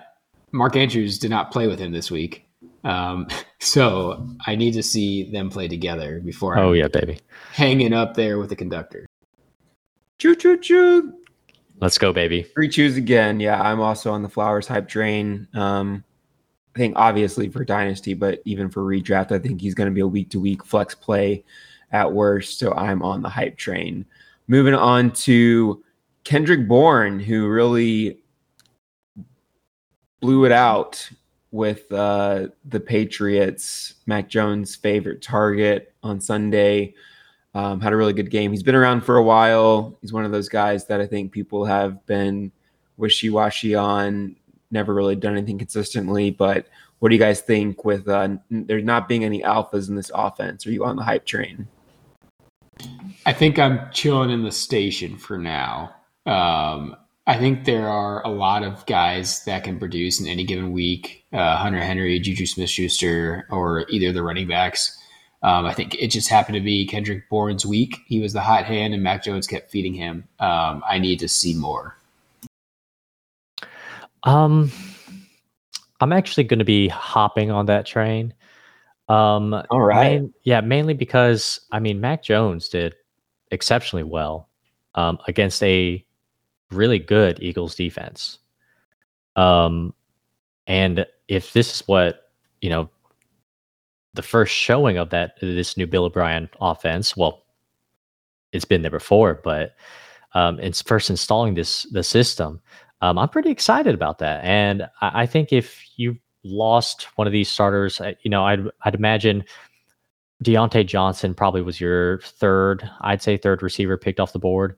Mark 0.53 0.75
Andrews 0.75 1.19
did 1.19 1.31
not 1.31 1.53
play 1.53 1.67
with 1.67 1.79
him 1.79 1.93
this 1.93 2.11
week. 2.11 2.47
Um, 2.83 3.29
so 3.61 4.27
I 4.47 4.57
need 4.57 4.73
to 4.73 4.83
see 4.83 5.31
them 5.31 5.51
play 5.51 5.69
together 5.69 6.21
before. 6.21 6.59
Oh 6.59 6.71
I'm 6.71 6.77
yeah, 6.77 6.89
baby, 6.89 7.21
hanging 7.53 7.93
up 7.93 8.15
there 8.15 8.39
with 8.39 8.49
the 8.49 8.57
conductor. 8.57 9.07
Choo 10.19 10.35
choo 10.35 10.59
choo. 10.59 11.15
Let's 11.81 11.97
go, 11.97 12.13
baby. 12.13 12.43
Three 12.43 12.69
choose 12.69 12.97
again. 12.97 13.41
Yeah, 13.41 13.61
I'm 13.61 13.81
also 13.81 14.13
on 14.13 14.23
the 14.23 14.29
Flowers 14.29 14.67
hype 14.67 14.89
train. 14.89 15.49
Um, 15.55 16.05
I 16.75 16.79
think 16.79 16.95
obviously 16.97 17.49
for 17.49 17.65
Dynasty, 17.65 18.15
but 18.15 18.41
even 18.45 18.69
for 18.69 18.83
redraft, 18.83 19.33
I 19.33 19.39
think 19.39 19.61
he's 19.61 19.75
going 19.75 19.89
to 19.89 19.95
be 19.95 20.03
a 20.03 20.07
week 20.07 20.31
to 20.31 20.41
week 20.41 20.65
flex 20.65 20.95
play 20.95 21.45
at 21.91 22.13
worst. 22.13 22.59
So 22.59 22.73
I'm 22.75 23.03
on 23.03 23.23
the 23.23 23.29
hype 23.29 23.57
train. 23.57 24.05
Moving 24.47 24.75
on 24.75 25.11
to 25.13 25.83
Kendrick 26.25 26.69
Bourne, 26.69 27.19
who 27.19 27.49
really 27.49 28.19
blew 30.21 30.45
it 30.45 30.53
out 30.53 31.09
with 31.51 31.91
uh, 31.93 32.49
the 32.67 32.81
Patriots. 32.81 33.95
Mac 34.07 34.29
Jones' 34.29 34.77
favorite 34.77 35.23
target 35.23 35.95
on 36.03 36.21
Sunday. 36.21 36.95
Um, 37.55 37.81
had 37.81 37.93
a 37.93 37.97
really 37.97 38.13
good 38.13 38.31
game. 38.31 38.53
He's 38.53 38.63
been 38.63 38.77
around 38.77 39.01
for 39.01 39.17
a 39.17 39.23
while. 39.23 39.99
He's 40.01 40.13
one 40.13 40.25
of 40.25 40.31
those 40.31 40.49
guys 40.49 40.87
that 40.87 41.01
I 41.01 41.07
think 41.07 41.33
people 41.33 41.65
have 41.65 42.05
been 42.07 42.53
wishy 42.97 43.31
washy 43.31 43.75
on, 43.75 44.37
never 44.71 44.95
really 44.95 45.17
done 45.17 45.37
anything 45.37 45.59
consistently. 45.59 46.31
But 46.31 46.67
what 47.01 47.09
do 47.09 47.15
you 47.17 47.21
guys 47.21 47.41
think 47.41 47.85
with 47.85 48.09
uh, 48.09 48.29
there 48.51 48.81
not 48.81 49.09
being 49.09 49.25
any 49.25 49.43
alphas 49.43 49.89
in 49.89 49.97
this 49.97 50.13
offense? 50.15 50.67
Are 50.67 50.71
you 50.71 50.85
on 50.85 50.97
the 50.97 51.03
hype 51.03 51.27
train? 51.27 51.67
I 53.27 53.33
think 53.33 53.59
I'm 53.59 53.91
chilling 53.93 54.31
in 54.31 54.45
the 54.45 54.53
station 54.53 55.17
for 55.17 55.37
now. 55.37 55.95
Um, 56.27 56.97
I 57.27 57.39
think 57.39 57.65
there 57.65 57.89
are 57.89 58.25
a 58.27 58.31
lot 58.31 58.63
of 58.63 58.85
guys 58.87 59.45
that 59.45 59.65
can 59.65 59.79
produce 59.79 60.21
in 60.21 60.27
any 60.27 60.45
given 60.45 60.73
week. 60.73 61.25
Uh, 61.33 61.57
Hunter 61.57 61.81
Henry, 61.81 62.19
Juju 62.19 62.47
Smith 62.47 62.71
Schuster, 62.71 63.47
or 63.51 63.87
either 63.89 64.13
the 64.13 64.23
running 64.23 64.49
backs. 64.49 64.99
Um, 65.43 65.65
I 65.65 65.73
think 65.73 65.95
it 65.95 66.09
just 66.09 66.29
happened 66.29 66.57
to 66.57 66.61
be 66.61 66.87
Kendrick 66.87 67.29
Bourne's 67.31 67.65
week. 67.65 67.99
He 68.07 68.21
was 68.21 68.33
the 68.33 68.43
hot 68.43 68.65
hand, 68.65 68.93
and 68.93 69.03
Mac 69.03 69.25
Jones 69.25 69.47
kept 69.47 69.71
feeding 69.71 69.95
him. 69.95 70.29
Um, 70.39 70.83
I 70.89 70.99
need 70.99 71.19
to 71.21 71.29
see 71.29 71.55
more. 71.55 71.97
Um, 74.25 74.71
I'm 76.01 76.13
actually 76.13 76.45
going 76.45 76.59
to 76.59 76.65
be 76.65 76.89
hopping 76.89 77.51
on 77.51 77.67
that 77.67 77.87
train. 77.87 78.35
Um, 79.09 79.55
All 79.71 79.81
right. 79.81 80.21
Main, 80.21 80.35
yeah, 80.45 80.61
mainly 80.61 80.95
because 80.95 81.61
I 81.73 81.81
mean 81.81 82.01
Mac 82.01 82.23
Jones 82.23 82.69
did 82.69 82.95
exceptionally 83.51 84.05
well 84.05 84.49
um, 84.95 85.19
against 85.27 85.63
a 85.63 86.05
really 86.71 86.99
good 86.99 87.43
Eagles 87.43 87.75
defense. 87.75 88.39
Um, 89.37 89.95
and 90.67 91.07
if 91.29 91.53
this 91.53 91.75
is 91.75 91.89
what 91.89 92.31
you 92.61 92.71
know 92.71 92.89
the 94.15 94.23
first 94.23 94.55
showing 94.55 94.99
of 94.99 95.11
that 95.11 95.35
this 95.41 95.77
new 95.77 95.87
Bill 95.87 96.05
O'Brien 96.05 96.49
offense. 96.61 97.17
Well, 97.17 97.43
it's 98.53 98.65
been 98.65 98.83
there 98.83 98.91
before, 98.91 99.41
but 99.43 99.77
um, 100.35 100.59
it's 100.61 100.83
first 100.83 101.11
installing 101.11 101.55
this 101.55 101.85
the 101.93 102.03
system. 102.03 102.61
Um, 103.03 103.19
I'm 103.19 103.29
pretty 103.29 103.51
excited 103.51 103.95
about 103.95 104.19
that, 104.19 104.45
and 104.45 104.83
I, 105.01 105.23
I, 105.23 105.27
think 105.27 105.53
if 105.53 105.83
you 105.97 106.17
lost 106.45 107.05
one 107.17 107.27
of 107.27 107.33
these 107.33 107.49
starters, 107.49 108.01
you 108.23 108.31
know, 108.31 108.45
I'd 108.45 108.61
I'd 108.83 108.95
imagine 108.95 109.45
Diontae 110.45 110.87
Johnson 110.87 111.35
probably 111.35 111.63
was 111.63 111.81
your 111.81 112.21
third, 112.21 112.89
I'd 113.01 113.23
say 113.23 113.37
third 113.37 113.63
receiver 113.63 113.97
picked 113.97 114.21
off 114.21 114.33
the 114.33 114.39
board. 114.39 114.77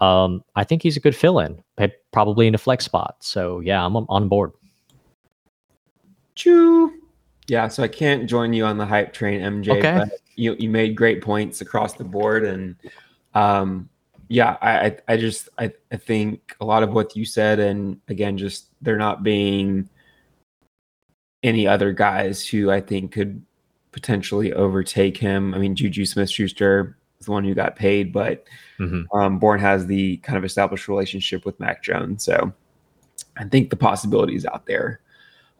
Um, 0.00 0.44
I 0.54 0.62
think 0.64 0.82
he's 0.82 0.96
a 0.96 1.00
good 1.00 1.16
fill-in, 1.16 1.62
probably 2.12 2.46
in 2.46 2.54
a 2.54 2.58
flex 2.58 2.84
spot. 2.84 3.16
So 3.20 3.60
yeah, 3.60 3.84
I'm 3.84 3.96
on 3.96 4.28
board. 4.28 4.52
Choo. 6.36 6.92
Yeah, 7.48 7.68
so 7.68 7.82
I 7.82 7.88
can't 7.88 8.28
join 8.28 8.52
you 8.52 8.64
on 8.66 8.76
the 8.78 8.86
hype 8.86 9.12
train, 9.12 9.40
MJ. 9.40 9.78
Okay. 9.78 9.98
But 9.98 10.20
you 10.36 10.54
you 10.58 10.68
made 10.68 10.94
great 10.94 11.22
points 11.22 11.60
across 11.60 11.94
the 11.94 12.04
board, 12.04 12.44
and 12.44 12.76
um, 13.34 13.88
yeah, 14.28 14.56
I 14.60 14.96
I- 15.08 15.16
just 15.16 15.48
I 15.58 15.72
I 15.90 15.96
think 15.96 16.54
a 16.60 16.64
lot 16.64 16.82
of 16.82 16.92
what 16.92 17.16
you 17.16 17.24
said, 17.24 17.58
and 17.58 18.00
again, 18.08 18.36
just 18.36 18.68
there 18.82 18.98
not 18.98 19.22
being 19.22 19.88
any 21.42 21.66
other 21.66 21.92
guys 21.92 22.46
who 22.46 22.70
I 22.70 22.80
think 22.80 23.12
could 23.12 23.42
potentially 23.92 24.52
overtake 24.52 25.16
him. 25.16 25.54
I 25.54 25.58
mean, 25.58 25.74
Juju 25.74 26.04
Smith 26.04 26.30
Schuster 26.30 26.98
is 27.18 27.26
the 27.26 27.32
one 27.32 27.44
who 27.44 27.54
got 27.54 27.76
paid, 27.76 28.12
but 28.12 28.44
Mhm. 28.78 29.06
um, 29.14 29.38
Bourne 29.38 29.60
has 29.60 29.86
the 29.86 30.18
kind 30.18 30.36
of 30.36 30.44
established 30.44 30.88
relationship 30.88 31.44
with 31.46 31.58
Mac 31.58 31.82
Jones, 31.82 32.24
so 32.24 32.52
I 33.36 33.44
think 33.44 33.70
the 33.70 33.76
possibility 33.76 34.34
is 34.34 34.44
out 34.46 34.66
there. 34.66 35.00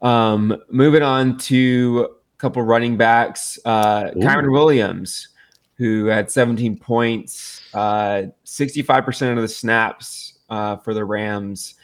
Um, 0.02 0.56
moving 0.70 1.02
on 1.02 1.38
to 1.38 2.08
a 2.08 2.38
couple 2.38 2.62
running 2.62 2.96
backs, 2.96 3.58
uh, 3.64 4.10
Kyren 4.16 4.52
Williams, 4.52 5.28
who 5.76 6.06
had 6.06 6.30
17 6.30 6.76
points, 6.78 7.62
uh, 7.74 8.24
65% 8.44 9.36
of 9.36 9.42
the 9.42 9.48
snaps 9.48 10.38
uh, 10.50 10.76
for 10.76 10.94
the 10.94 11.04
Rams, 11.04 11.74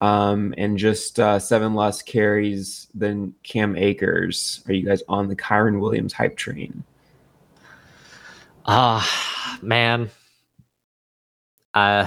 um, 0.00 0.54
and 0.56 0.78
just 0.78 1.18
uh, 1.18 1.38
seven 1.38 1.74
less 1.74 2.02
carries 2.02 2.88
than 2.94 3.34
Cam 3.42 3.76
Akers. 3.76 4.62
Are 4.68 4.72
you 4.72 4.84
guys 4.84 5.02
on 5.08 5.28
the 5.28 5.36
Kyren 5.36 5.80
Williams 5.80 6.12
hype 6.12 6.36
train? 6.36 6.84
Ah, 8.66 9.58
man. 9.62 10.10
Uh 11.74 12.06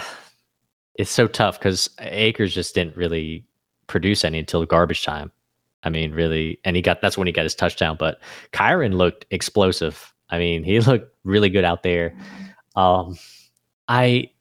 it's 0.97 1.11
so 1.11 1.27
tough 1.27 1.59
because 1.59 1.89
Akers 1.99 2.53
just 2.53 2.75
didn't 2.75 2.97
really 2.97 3.45
produce 3.85 4.25
any 4.25 4.39
until 4.39 4.65
garbage 4.65 5.03
time. 5.03 5.31
I 5.87 5.89
mean, 5.89 6.11
really, 6.11 6.59
and 6.65 6.75
he 6.75 6.81
got 6.81 6.99
that's 6.99 7.17
when 7.17 7.27
he 7.27 7.31
got 7.31 7.43
his 7.43 7.55
touchdown. 7.55 7.95
But 7.97 8.19
Kyren 8.51 8.95
looked 8.95 9.25
explosive. 9.31 10.13
I 10.29 10.37
mean, 10.37 10.63
he 10.63 10.79
looked 10.81 11.15
really 11.23 11.49
good 11.49 11.63
out 11.63 11.81
there. 11.81 12.13
Um, 12.75 13.17
I, 13.87 14.31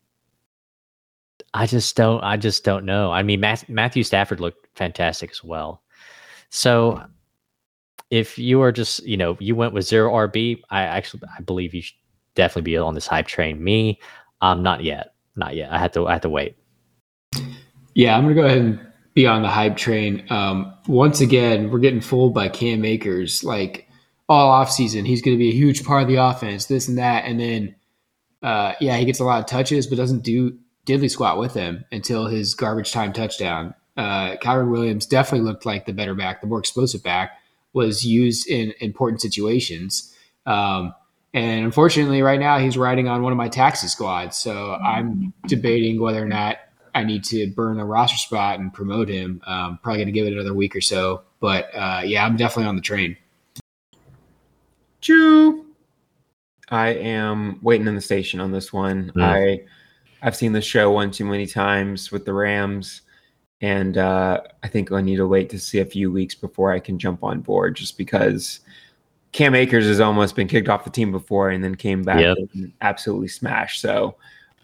I 1.55 1.67
just 1.67 1.95
don't, 1.95 2.21
I 2.25 2.37
just 2.37 2.65
don't 2.65 2.85
know. 2.85 3.13
I 3.13 3.23
mean, 3.23 3.39
Math, 3.39 3.69
Matthew 3.69 4.03
Stafford 4.03 4.41
looked 4.41 4.67
fantastic 4.75 5.31
as 5.31 5.45
well. 5.45 5.83
So, 6.51 7.01
if 8.11 8.39
you 8.39 8.61
are 8.61 8.73
just, 8.73 9.05
you 9.05 9.17
know, 9.17 9.37
you 9.39 9.55
went 9.55 9.73
with 9.73 9.87
zero 9.87 10.13
RB, 10.13 10.61
I 10.71 10.83
actually, 10.83 11.23
I 11.39 11.43
believe 11.43 11.75
you 11.75 11.83
should 11.83 11.97
definitely 12.35 12.73
be 12.73 12.77
on 12.77 12.95
this 12.95 13.07
hype 13.07 13.29
train. 13.29 13.63
Me, 13.63 14.01
um, 14.41 14.65
not 14.65 14.83
yet, 14.83 15.15
not 15.37 15.55
yet. 15.55 15.73
I 15.73 15.79
had 15.79 15.93
to, 15.93 16.09
I 16.09 16.15
had 16.15 16.23
to 16.23 16.29
wait. 16.29 16.57
Yeah, 17.95 18.17
I'm 18.17 18.25
gonna 18.25 18.35
go 18.35 18.45
ahead 18.45 18.59
and 18.59 18.86
be 19.17 19.27
on 19.27 19.41
the 19.41 19.49
hype 19.49 19.79
train. 19.79 20.25
Um, 20.29 20.73
once 20.87 21.23
again, 21.23 21.71
we're 21.71 21.79
getting 21.79 22.03
fooled 22.03 22.35
by 22.35 22.51
Cam 22.51 22.85
Akers. 22.85 23.43
Like 23.43 23.89
all 24.29 24.53
offseason, 24.53 25.07
he's 25.07 25.23
gonna 25.23 25.39
be 25.39 25.49
a 25.49 25.55
huge 25.55 25.85
part 25.85 26.03
of 26.03 26.09
the 26.09 26.17
offense, 26.17 26.67
this 26.67 26.87
and 26.87 26.99
that, 26.99 27.25
and 27.25 27.41
then 27.41 27.75
uh, 28.43 28.75
yeah, 28.79 28.97
he 28.99 29.07
gets 29.07 29.19
a 29.19 29.25
lot 29.25 29.41
of 29.41 29.47
touches, 29.47 29.87
but 29.87 29.97
doesn't 29.97 30.23
do 30.23 30.57
diddly 30.85 31.11
squat 31.11 31.39
with 31.39 31.55
him 31.55 31.85
until 31.91 32.27
his 32.27 32.55
garbage 32.55 32.93
time 32.93 33.13
touchdown. 33.13 33.75
Uh, 33.97 34.37
Kyren 34.37 34.71
Williams 34.71 35.07
definitely 35.07 35.49
looked 35.49 35.65
like 35.65 35.87
the 35.87 35.95
better 35.95 36.15
back, 36.15 36.43
the 36.43 36.47
more 36.47 36.59
explosive 36.59 37.03
back, 37.03 37.39
was 37.73 38.05
used 38.05 38.47
in 38.47 38.75
important 38.81 39.23
situations. 39.23 40.15
Um, 40.45 40.95
and 41.33 41.65
unfortunately, 41.65 42.21
right 42.21 42.39
now 42.39 42.59
he's 42.59 42.77
riding 42.77 43.09
on 43.09 43.23
one 43.23 43.33
of 43.33 43.39
my 43.39 43.49
taxi 43.49 43.89
squads. 43.89 44.37
So 44.37 44.75
I'm 44.75 45.33
debating 45.47 46.01
whether 46.01 46.23
or 46.23 46.29
not 46.29 46.59
I 46.97 47.05
need 47.05 47.25
to 47.25 47.49
burn 47.49 47.79
a 47.79 47.85
roster 47.85 48.17
spot 48.17 48.59
and 48.59 48.73
promote 48.73 49.09
him. 49.09 49.43
Um, 49.47 49.79
probably 49.83 49.99
going 49.99 50.07
to 50.07 50.13
give 50.13 50.27
it 50.27 50.33
another 50.33 50.55
week 50.55 50.75
or 50.75 50.81
so. 50.81 51.23
But 51.41 51.69
uh, 51.75 52.03
yeah, 52.05 52.25
I'm 52.25 52.37
definitely 52.37 52.69
on 52.69 52.77
the 52.77 52.83
train. 52.83 53.17
Chew. 55.03 55.67
I 56.71 56.89
am 56.89 57.59
waiting 57.63 57.87
in 57.87 57.95
the 57.95 58.01
station 58.01 58.41
on 58.41 58.51
this 58.51 58.73
one. 58.73 59.13
Mm. 59.15 59.23
I 59.23 59.61
I've 60.23 60.35
seen 60.35 60.53
the 60.53 60.63
show 60.63 60.91
one 60.91 61.11
too 61.11 61.27
many 61.27 61.47
times 61.47 62.11
with 62.11 62.25
the 62.25 62.33
Rams, 62.33 63.03
and 63.61 63.99
uh, 63.99 64.41
I 64.63 64.69
think 64.69 64.91
I 64.91 65.03
need 65.03 65.17
to 65.17 65.27
wait 65.27 65.51
to 65.51 65.59
see 65.59 65.81
a 65.81 65.85
few 65.85 66.11
weeks 66.11 66.35
before 66.35 66.73
I 66.73 66.81
can 66.81 66.99
jump 66.99 67.23
on 67.23 67.41
board. 67.41 67.77
Just 67.77 67.99
because 67.99 68.61
Cam 69.33 69.55
Akers 69.55 69.85
has 69.85 70.01
almost 70.01 70.35
been 70.35 70.49
kicked 70.49 70.71
off 70.71 70.85
the 70.85 70.91
team 70.91 71.13
before 71.13 71.51
and 71.51 71.63
then 71.63 71.75
came 71.75 72.03
back 72.03 72.21
Yep. 72.21 72.37
and 72.55 72.73
absolutely 72.81 73.29
smashed. 73.29 73.83
So 73.83 74.17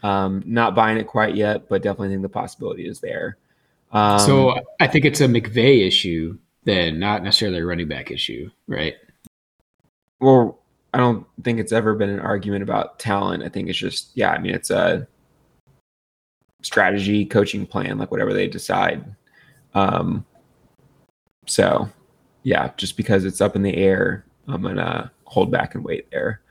um, 0.03 0.43
not 0.45 0.75
buying 0.75 0.97
it 0.97 1.07
quite 1.07 1.35
yet, 1.35 1.67
but 1.69 1.81
definitely 1.81 2.09
think 2.09 2.21
the 2.21 2.29
possibility 2.29 2.87
is 2.87 2.99
there. 2.99 3.37
Um, 3.91 4.19
so 4.19 4.59
I 4.79 4.87
think 4.87 5.05
it's 5.05 5.21
a 5.21 5.27
McVay 5.27 5.87
issue, 5.87 6.37
then 6.65 6.99
not 6.99 7.23
necessarily 7.23 7.59
a 7.59 7.65
running 7.65 7.87
back 7.87 8.11
issue, 8.11 8.49
right? 8.67 8.95
Well, 10.19 10.59
I 10.93 10.97
don't 10.97 11.25
think 11.43 11.59
it's 11.59 11.71
ever 11.71 11.95
been 11.95 12.09
an 12.09 12.19
argument 12.19 12.63
about 12.63 12.99
talent. 12.99 13.43
I 13.43 13.49
think 13.49 13.69
it's 13.69 13.77
just, 13.77 14.11
yeah, 14.15 14.31
I 14.31 14.39
mean, 14.39 14.53
it's 14.53 14.69
a 14.69 15.07
strategy, 16.61 17.25
coaching 17.25 17.65
plan, 17.65 17.97
like 17.97 18.11
whatever 18.11 18.33
they 18.33 18.47
decide. 18.47 19.03
Um, 19.73 20.25
so, 21.45 21.89
yeah, 22.43 22.71
just 22.77 22.97
because 22.97 23.25
it's 23.25 23.41
up 23.41 23.55
in 23.55 23.63
the 23.63 23.75
air, 23.75 24.25
I'm 24.47 24.61
going 24.61 24.75
to 24.75 25.11
hold 25.25 25.51
back 25.51 25.75
and 25.75 25.83
wait 25.83 26.09
there. 26.11 26.41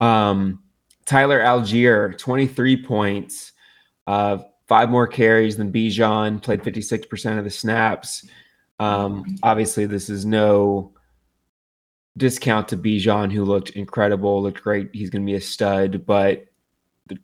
Um, 0.00 0.62
Tyler 1.10 1.40
Allgeier, 1.40 2.16
23 2.16 2.84
points, 2.84 3.50
uh, 4.06 4.38
five 4.68 4.88
more 4.88 5.08
carries 5.08 5.56
than 5.56 5.72
Bijan, 5.72 6.40
played 6.40 6.62
56% 6.62 7.36
of 7.36 7.42
the 7.42 7.50
snaps. 7.50 8.28
Um, 8.78 9.24
obviously, 9.42 9.86
this 9.86 10.08
is 10.08 10.24
no 10.24 10.92
discount 12.16 12.68
to 12.68 12.76
Bijan, 12.76 13.32
who 13.32 13.44
looked 13.44 13.70
incredible, 13.70 14.40
looked 14.40 14.62
great. 14.62 14.90
He's 14.92 15.10
going 15.10 15.22
to 15.22 15.26
be 15.26 15.34
a 15.34 15.40
stud, 15.40 16.06
but 16.06 16.46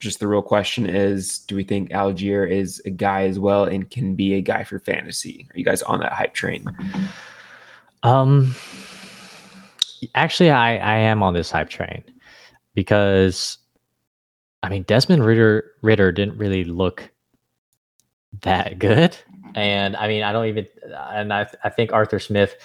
just 0.00 0.18
the 0.18 0.26
real 0.26 0.42
question 0.42 0.90
is, 0.90 1.38
do 1.38 1.54
we 1.54 1.62
think 1.62 1.90
Allgeier 1.90 2.50
is 2.50 2.82
a 2.86 2.90
guy 2.90 3.22
as 3.28 3.38
well 3.38 3.66
and 3.66 3.88
can 3.88 4.16
be 4.16 4.34
a 4.34 4.40
guy 4.40 4.64
for 4.64 4.80
fantasy? 4.80 5.46
Are 5.54 5.56
you 5.56 5.64
guys 5.64 5.82
on 5.82 6.00
that 6.00 6.10
hype 6.10 6.34
train? 6.34 6.66
Um, 8.02 8.52
actually, 10.16 10.50
I 10.50 10.76
I 10.78 10.96
am 10.96 11.22
on 11.22 11.34
this 11.34 11.52
hype 11.52 11.70
train 11.70 12.02
because, 12.74 13.58
I 14.66 14.68
mean, 14.68 14.82
Desmond 14.82 15.24
Ridder 15.24 15.70
Ridder 15.82 16.10
didn't 16.10 16.36
really 16.38 16.64
look 16.64 17.08
that 18.42 18.80
good, 18.80 19.16
and 19.54 19.94
I 19.96 20.08
mean, 20.08 20.24
I 20.24 20.32
don't 20.32 20.46
even, 20.46 20.66
and 20.82 21.32
I 21.32 21.46
I 21.62 21.68
think 21.68 21.92
Arthur 21.92 22.18
Smith, 22.18 22.56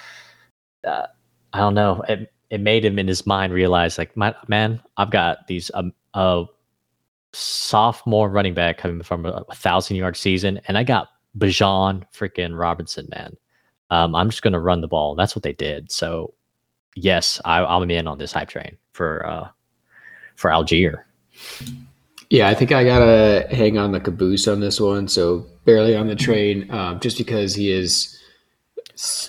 uh, 0.84 1.06
I 1.54 1.60
don't 1.60 1.76
know, 1.76 2.04
it 2.10 2.34
it 2.50 2.60
made 2.60 2.84
him 2.84 2.98
in 2.98 3.08
his 3.08 3.28
mind 3.28 3.54
realize 3.54 4.00
like, 4.00 4.18
my 4.18 4.34
man, 4.48 4.82
I've 4.98 5.12
got 5.12 5.46
these 5.46 5.70
um 5.76 5.94
uh 6.16 6.46
sophomore 7.34 8.30
running 8.30 8.56
back 8.56 8.80
coming 8.80 9.04
from 9.04 9.28
a, 9.28 9.46
a 9.48 9.56
thousand 9.56 9.98
yard 9.98 10.18
season, 10.18 10.60
and 10.68 10.80
I 10.80 10.84
got 10.84 11.10
Bijan 11.38 12.04
freaking 12.12 12.58
Robinson, 12.58 13.08
man. 13.12 13.38
Um, 13.92 14.16
I'm 14.16 14.32
just 14.32 14.42
going 14.42 14.54
to 14.54 14.60
run 14.60 14.82
the 14.82 14.88
ball. 14.88 15.14
That's 15.14 15.36
what 15.36 15.44
they 15.44 15.54
did. 15.54 15.92
So, 15.92 16.34
yes, 16.96 17.40
I, 17.46 17.64
I'm 17.64 17.92
in 17.92 18.08
on 18.08 18.18
this 18.18 18.32
hype 18.32 18.50
train 18.50 18.78
for 18.94 19.24
uh, 19.26 19.50
for 20.36 20.50
Allgeier. 20.50 21.04
Yeah, 22.32 22.48
I 22.48 22.54
think 22.54 22.72
I 22.72 22.86
gotta 22.86 23.46
hang 23.52 23.78
on 23.78 23.92
the 23.92 24.00
caboose 24.00 24.48
on 24.48 24.62
this 24.62 24.80
one. 24.80 25.10
So 25.10 25.46
barely 25.66 25.98
on 25.98 26.08
the 26.08 26.16
train, 26.16 26.72
um, 26.72 27.02
just 27.02 27.18
because 27.18 27.54
he 27.54 27.70
is 27.74 28.18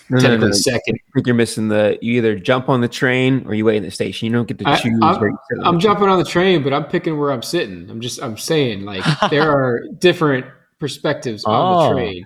No, 0.08 0.18
no, 0.18 0.22
technically 0.22 0.46
no. 0.50 0.52
second. 0.52 0.94
I 1.00 1.10
think 1.14 1.26
you're 1.26 1.34
missing 1.34 1.66
the. 1.66 1.98
You 2.00 2.12
either 2.18 2.38
jump 2.38 2.68
on 2.68 2.80
the 2.80 2.86
train 2.86 3.42
or 3.46 3.54
you 3.54 3.64
wait 3.64 3.78
in 3.78 3.82
the 3.82 3.90
station. 3.90 4.26
You 4.26 4.32
don't 4.32 4.46
get 4.46 4.58
to 4.58 4.64
choose. 4.76 5.00
I'm- 5.02 5.20
where 5.20 5.30
you 5.30 5.38
I'm 5.64 5.80
jumping 5.80 6.08
on 6.08 6.20
the 6.20 6.24
train, 6.24 6.62
but 6.62 6.72
I'm 6.72 6.84
picking 6.84 7.18
where 7.18 7.32
I'm 7.32 7.42
sitting. 7.42 7.90
I'm 7.90 8.00
just 8.00 8.22
I'm 8.22 8.38
saying 8.38 8.84
like 8.84 9.04
there 9.30 9.50
are 9.58 9.82
different 9.98 10.46
perspectives 10.78 11.44
on 11.44 11.54
Oh. 11.54 11.88
the 11.88 11.94
train. 11.94 12.24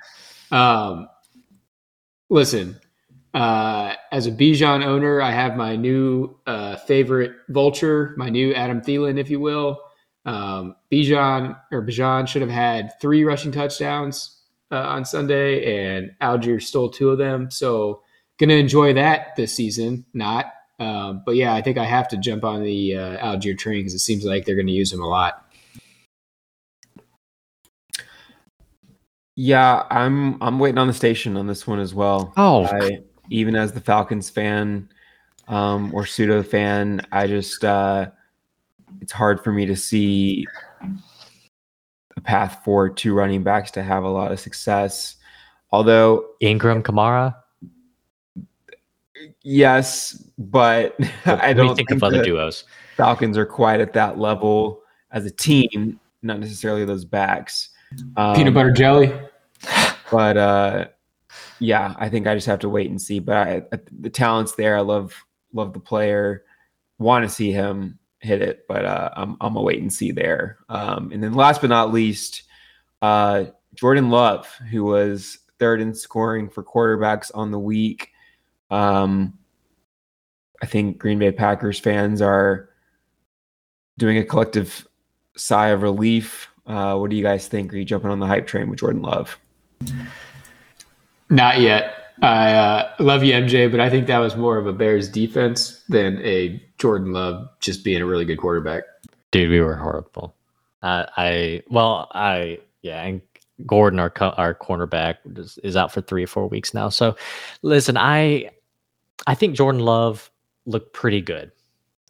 Um, 0.51 1.09
listen, 2.29 2.79
uh, 3.33 3.95
as 4.13 4.27
a 4.27 4.31
Bijan 4.31 4.85
owner, 4.85 5.23
I 5.23 5.31
have 5.31 5.57
my 5.57 5.75
new 5.77 6.39
uh, 6.47 6.77
favorite 6.77 7.33
vulture, 7.49 8.15
my 8.19 8.29
new 8.29 8.53
Adam 8.53 8.83
Thielen, 8.83 9.19
if 9.19 9.31
you 9.31 9.41
will. 9.41 9.81
Um, 10.27 10.77
Bijan 10.93 11.59
or 11.73 11.83
Bijan 11.83 12.29
should 12.29 12.43
have 12.43 12.51
had 12.51 12.93
three 13.01 13.25
rushing 13.25 13.53
touchdowns 13.53 14.43
uh, 14.71 14.81
on 14.81 15.05
Sunday, 15.05 15.97
and 15.97 16.11
Allgeier 16.21 16.61
stole 16.61 16.91
two 16.91 17.11
of 17.11 17.19
them. 17.19 17.51
So, 17.51 18.03
gonna 18.39 18.55
enjoy 18.55 18.93
that 18.95 19.37
this 19.37 19.55
season. 19.55 20.05
Not, 20.13 20.53
um, 20.79 21.23
but 21.25 21.37
yeah, 21.37 21.55
I 21.55 21.63
think 21.63 21.79
I 21.79 21.85
have 21.85 22.09
to 22.09 22.17
jump 22.17 22.45
on 22.45 22.63
the 22.63 22.97
uh, 22.97 23.17
Allgeier 23.19 23.57
train 23.57 23.81
because 23.81 23.95
it 23.95 24.01
seems 24.01 24.25
like 24.25 24.45
they're 24.45 24.57
going 24.57 24.67
to 24.67 24.73
use 24.73 24.93
him 24.93 25.01
a 25.01 25.09
lot. 25.09 25.43
Yeah, 29.37 29.85
I'm. 29.91 30.43
I'm 30.43 30.59
waiting 30.59 30.79
on 30.79 30.87
the 30.87 30.95
station 30.95 31.37
on 31.37 31.47
this 31.47 31.67
one 31.67 31.79
as 31.79 31.95
well. 31.95 32.33
Oh, 32.37 32.65
I, 32.65 33.01
even 33.31 33.55
as 33.55 33.73
the 33.73 33.81
Falcons 33.81 34.31
fan 34.31 34.89
um, 35.47 35.95
or 35.95 36.07
pseudo 36.07 36.43
fan, 36.43 37.03
I 37.13 37.27
just 37.27 37.63
uh, 37.63 38.11
it's 39.01 39.13
hard 39.13 39.43
for 39.43 39.53
me 39.53 39.67
to 39.67 39.77
see 39.77 40.47
a 42.17 42.21
path 42.21 42.61
for 42.65 42.89
two 42.89 43.15
running 43.15 43.43
backs 43.43 43.71
to 43.73 43.83
have 43.83 44.05
a 44.05 44.09
lot 44.09 44.33
of 44.33 44.41
success. 44.41 45.17
Although, 45.71 46.27
Ingram, 46.41 46.83
Kamara. 46.83 47.35
yes, 49.43 50.23
but 50.39 50.95
I 51.27 51.31
What 51.35 51.47
do 51.49 51.55
don't 51.55 51.69
you 51.69 51.75
think 51.75 51.91
of 51.91 52.03
other 52.03 52.23
duos? 52.23 52.65
Falcons 52.97 53.37
are 53.37 53.47
quite 53.47 53.81
at 53.81 53.93
that 53.95 54.19
level 54.19 54.81
as 55.11 55.27
a 55.27 55.31
team. 55.31 56.01
not 56.23 56.39
necessarily 56.41 56.85
those 56.85 57.05
backs. 57.05 57.71
Um, 58.17 58.35
Peanut 58.35 58.55
butter 58.55 58.73
jelly. 58.73 59.13
but 60.11 60.37
uh, 60.37 60.87
yeah, 61.61 61.95
I 61.99 62.09
think 62.09 62.27
I 62.27 62.35
just 62.35 62.47
have 62.47 62.59
to 62.61 62.69
wait 62.69 62.91
and 62.91 63.01
see. 63.01 63.19
But 63.19 63.37
I, 63.37 63.63
I, 63.73 63.79
the 64.01 64.11
talent's 64.11 64.55
there. 64.55 64.77
I 64.77 64.81
love 64.81 65.15
love 65.53 65.73
the 65.73 65.81
player. 65.81 66.45
Want 66.99 67.25
to 67.25 67.29
see 67.29 67.53
him 67.53 67.99
hit 68.27 68.43
it, 68.43 68.67
but 68.69 68.85
uh, 68.85 69.11
I'm 69.17 69.37
I'm 69.41 69.57
a 69.57 69.63
wait 69.63 69.81
and 69.81 69.93
see 69.93 70.11
there. 70.11 70.59
Um, 70.69 71.11
and 71.13 71.23
then 71.23 71.35
last 71.35 71.61
but 71.61 71.71
not 71.71 71.93
least, 71.93 72.43
uh, 73.03 73.45
Jordan 73.75 74.11
Love, 74.11 74.47
who 74.71 74.85
was 74.85 75.39
third 75.59 75.81
in 75.81 75.95
scoring 75.95 76.49
for 76.49 76.63
quarterbacks 76.63 77.31
on 77.35 77.51
the 77.51 77.59
week. 77.59 78.11
Um, 78.71 79.39
I 80.63 80.67
think 80.67 80.99
Green 80.99 81.19
Bay 81.19 81.33
Packers 81.33 81.79
fans 81.79 82.21
are 82.21 82.71
doing 83.99 84.19
a 84.19 84.25
collective 84.25 84.87
sigh 85.37 85.69
of 85.69 85.83
relief. 85.83 86.49
Uh, 86.67 86.97
what 86.97 87.11
do 87.11 87.17
you 87.17 87.23
guys 87.23 87.47
think? 87.49 87.73
Are 87.73 87.77
you 87.77 87.85
jumping 87.85 88.11
on 88.11 88.19
the 88.19 88.27
hype 88.27 88.47
train 88.47 88.69
with 88.69 88.81
Jordan 88.81 89.03
Love? 89.03 89.39
Not 91.31 91.61
yet. 91.61 91.95
I 92.23 92.53
uh, 92.55 92.93
love 92.99 93.23
you, 93.23 93.35
MJ, 93.35 93.71
but 93.71 93.81
I 93.81 93.91
think 93.91 94.07
that 94.07 94.19
was 94.19 94.37
more 94.37 94.57
of 94.57 94.67
a 94.67 94.73
Bears 94.73 95.09
defense 95.09 95.83
than 95.89 96.21
a 96.23 96.63
Jordan 96.79 97.13
Love 97.13 97.49
just 97.61 97.85
being 97.85 98.03
a 98.03 98.07
really 98.07 98.25
good 98.25 98.39
quarterback. 98.39 98.85
Dude, 99.31 99.51
we 99.51 99.61
were 99.61 99.77
horrible. 99.77 100.35
Uh, 100.83 101.07
I 101.17 101.63
well, 101.69 102.09
I 102.13 102.59
yeah, 102.83 103.03
and 103.03 103.21
Gordon, 103.67 103.99
our 103.99 104.13
our 104.21 104.55
cornerback, 104.55 105.17
is, 105.37 105.59
is 105.59 105.77
out 105.77 105.93
for 105.93 106.01
three 106.01 106.25
or 106.25 106.29
four 106.29 106.49
weeks 106.49 106.75
now. 106.75 106.89
So, 106.89 107.17
listen, 107.63 107.97
I 107.97 108.51
I 109.27 109.35
think 109.35 109.57
Jordan 109.57 109.81
Love 109.81 110.31
looked 110.67 110.93
pretty 110.93 111.21
good. 111.21 111.51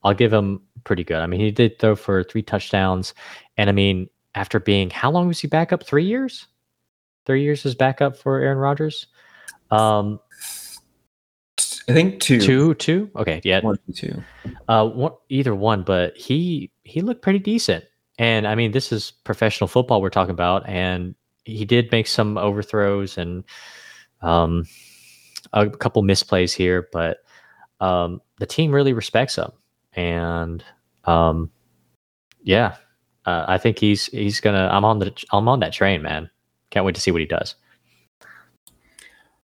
I'll 0.03 0.15
give 0.15 0.33
him 0.33 0.61
pretty 0.85 1.05
good. 1.05 1.19
I 1.19 1.27
mean, 1.27 1.41
he 1.41 1.51
did 1.51 1.79
throw 1.79 1.97
for 1.97 2.23
three 2.25 2.43
touchdowns, 2.43 3.15
and 3.57 3.71
I 3.71 3.73
mean, 3.73 4.09
after 4.35 4.61
being 4.61 4.91
how 4.91 5.11
long 5.11 5.29
was 5.29 5.41
he 5.41 5.49
back 5.49 5.73
up? 5.73 5.85
Three 5.85 6.05
years. 6.05 6.47
Three 7.25 7.43
years 7.43 7.67
as 7.67 7.75
backup 7.75 8.17
for 8.17 8.39
Aaron 8.39 8.59
Rodgers. 8.59 9.09
Um, 9.73 10.21
I 11.89 11.93
think 11.93 12.21
two. 12.21 12.41
two, 12.41 12.75
two. 12.75 13.11
Okay, 13.17 13.41
yeah, 13.45 13.61
One, 13.61 13.79
two. 13.95 14.23
uh, 14.69 14.89
one, 14.89 15.13
either 15.29 15.55
one, 15.55 15.83
but 15.83 16.17
he 16.17 16.71
he 16.83 17.01
looked 17.01 17.23
pretty 17.23 17.39
decent. 17.39 17.85
And 18.19 18.47
I 18.49 18.55
mean, 18.55 18.73
this 18.73 18.93
is 18.93 19.13
professional 19.25 19.69
football 19.69 20.01
we're 20.01 20.11
talking 20.11 20.33
about, 20.33 20.67
and 20.69 21.15
he 21.45 21.65
did 21.65 21.93
make 21.93 22.07
some 22.07 22.39
overthrows 22.39 23.19
and 23.19 23.45
um, 24.23 24.65
a 25.53 25.69
couple 25.71 26.03
misplays 26.03 26.53
here, 26.55 26.89
but 26.93 27.19
um, 27.81 28.21
the 28.39 28.47
team 28.47 28.73
really 28.73 28.93
respects 28.93 29.37
him, 29.37 29.53
and 29.93 30.65
um, 31.05 31.51
yeah, 32.43 32.77
uh, 33.27 33.45
I 33.47 33.59
think 33.59 33.79
he's 33.79 34.07
he's 34.07 34.41
gonna. 34.41 34.69
I'm 34.73 34.85
on 34.85 34.99
the 34.99 35.13
I'm 35.33 35.47
on 35.49 35.61
that 35.61 35.73
train, 35.73 36.03
man. 36.03 36.31
Can't 36.71 36.85
wait 36.85 36.95
to 36.97 37.01
see 37.01 37.11
what 37.11 37.21
he 37.21 37.27
does. 37.27 37.55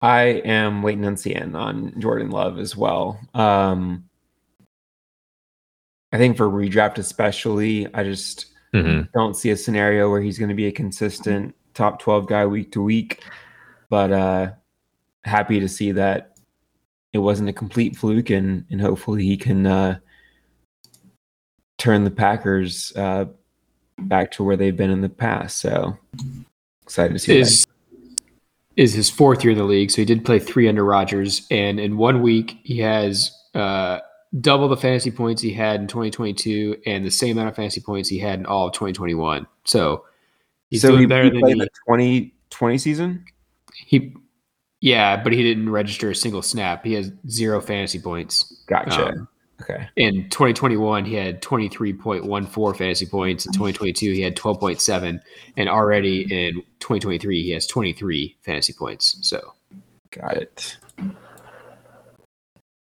I 0.01 0.21
am 0.45 0.83
waiting 0.83 1.05
on 1.05 1.17
seeing 1.17 1.55
on 1.55 1.99
Jordan 1.99 2.29
Love 2.29 2.59
as 2.59 2.75
well. 2.75 3.19
Um, 3.33 4.03
I 6.11 6.17
think 6.17 6.37
for 6.37 6.47
redraft, 6.47 6.97
especially, 6.99 7.91
I 7.93 8.03
just 8.03 8.47
Mhm. 8.73 9.11
don't 9.13 9.35
see 9.35 9.49
a 9.49 9.57
scenario 9.57 10.09
where 10.09 10.21
he's 10.21 10.37
going 10.37 10.49
to 10.49 10.55
be 10.55 10.67
a 10.67 10.71
consistent 10.71 11.55
top 11.73 11.99
12 11.99 12.27
guy 12.27 12.45
week 12.45 12.71
to 12.73 12.81
week. 12.83 13.23
But 13.89 14.11
uh, 14.11 14.51
happy 15.23 15.59
to 15.59 15.67
see 15.67 15.91
that 15.93 16.37
it 17.13 17.19
wasn't 17.19 17.49
a 17.49 17.53
complete 17.53 17.95
fluke, 17.95 18.29
and, 18.29 18.65
and 18.69 18.81
hopefully 18.81 19.23
he 19.23 19.37
can 19.37 19.65
uh, 19.65 19.99
turn 21.77 22.03
the 22.03 22.11
Packers 22.11 22.91
uh, 22.95 23.25
back 23.99 24.31
to 24.31 24.43
where 24.43 24.57
they've 24.57 24.75
been 24.75 24.91
in 24.91 25.01
the 25.01 25.09
past. 25.09 25.57
So 25.57 25.97
excited 26.83 27.13
to 27.13 27.19
see 27.19 27.31
that. 27.65 27.76
Is 28.78 28.91
is 28.91 28.93
his 28.93 29.09
fourth 29.09 29.43
year 29.43 29.51
in 29.51 29.57
the 29.57 29.63
league, 29.63 29.91
so 29.91 29.97
he 29.97 30.05
did 30.05 30.23
play 30.23 30.39
three 30.39 30.69
under 30.69 30.86
Rodgers, 30.86 31.45
and 31.51 31.80
in 31.80 31.97
one 31.97 32.21
week 32.21 32.59
he 32.63 32.78
has 32.80 33.32
uh, 33.55 33.99
double 34.39 34.67
the 34.67 34.78
fantasy 34.78 35.11
points 35.11 35.41
he 35.41 35.51
had 35.51 35.82
in 35.82 35.88
2022, 35.88 36.78
and 36.86 37.03
the 37.03 37.11
same 37.11 37.38
amount 37.38 37.49
of 37.49 37.55
fantasy 37.55 37.82
points 37.82 38.07
he 38.07 38.19
had 38.19 38.39
in 38.39 38.45
all 38.45 38.67
of 38.67 38.73
2021. 38.73 39.47
So 39.65 40.05
he's 40.69 40.82
so 40.82 40.89
doing 40.89 41.01
he, 41.01 41.05
better 41.07 41.23
he 41.23 41.30
than 41.32 41.39
played 41.39 41.55
he, 41.55 41.59
the 41.61 41.69
2020 41.88 42.78
season? 42.78 43.25
he. 43.73 44.13
Yeah, 44.80 45.23
but 45.23 45.34
he 45.34 45.41
didn't 45.41 45.71
register 45.71 46.11
a 46.11 46.15
single 46.15 46.43
snap. 46.43 46.86
He 46.86 46.93
has 46.93 47.11
zero 47.28 47.59
fantasy 47.59 47.99
points. 47.99 48.63
Gotcha. 48.67 49.07
Um, 49.07 49.28
okay. 49.62 49.88
in 49.95 50.30
2021 50.30 51.05
he 51.05 51.16
had 51.16 51.41
23.14 51.41 52.78
fantasy 52.78 53.05
points 53.05 53.45
in 53.45 53.53
2022 53.53 54.12
he 54.14 54.22
had 54.22 54.36
12.7 54.36 55.20
and 55.58 55.70
already 55.70 56.22
in 56.24 56.55
2023 56.80 57.43
he 57.43 57.51
has 57.51 57.66
23 57.68 58.36
fantasy 58.41 58.74
points 58.74 59.18
so 59.22 59.53
Got 60.12 60.38
it. 60.38 60.78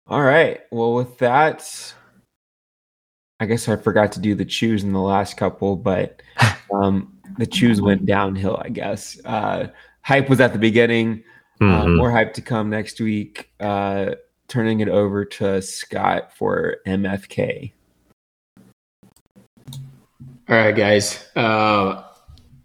All 0.07 0.23
right. 0.23 0.61
Well, 0.71 0.95
with 0.95 1.19
that, 1.19 1.95
I 3.39 3.47
guess 3.47 3.69
I 3.69 3.77
forgot 3.77 4.13
to 4.13 4.21
do 4.21 4.35
the 4.35 4.45
choose 4.45 4.83
in 4.83 4.93
the 4.93 5.01
last 5.01 5.37
couple, 5.37 5.77
but 5.77 6.23
um, 6.75 7.17
the 7.39 7.47
choose 7.47 7.81
went 7.81 8.07
downhill, 8.07 8.61
I 8.65 8.71
guess. 8.71 9.21
Uh, 9.25 9.69
hype 10.03 10.29
was 10.29 10.41
at 10.41 10.53
the 10.53 10.59
beginning. 10.59 11.23
Uh, 11.61 11.85
Mhm. 11.85 11.97
more 11.99 12.11
hype 12.11 12.33
to 12.35 12.41
come 12.41 12.71
next 12.71 13.01
week. 13.01 13.51
Uh, 13.61 14.15
turning 14.51 14.81
it 14.81 14.89
over 14.89 15.25
to 15.25 15.63
Scott 15.63 16.37
for 16.37 16.77
MFK. 16.87 17.73
all 20.49 20.57
right 20.57 20.75
guys 20.75 21.29
uh, 21.37 22.03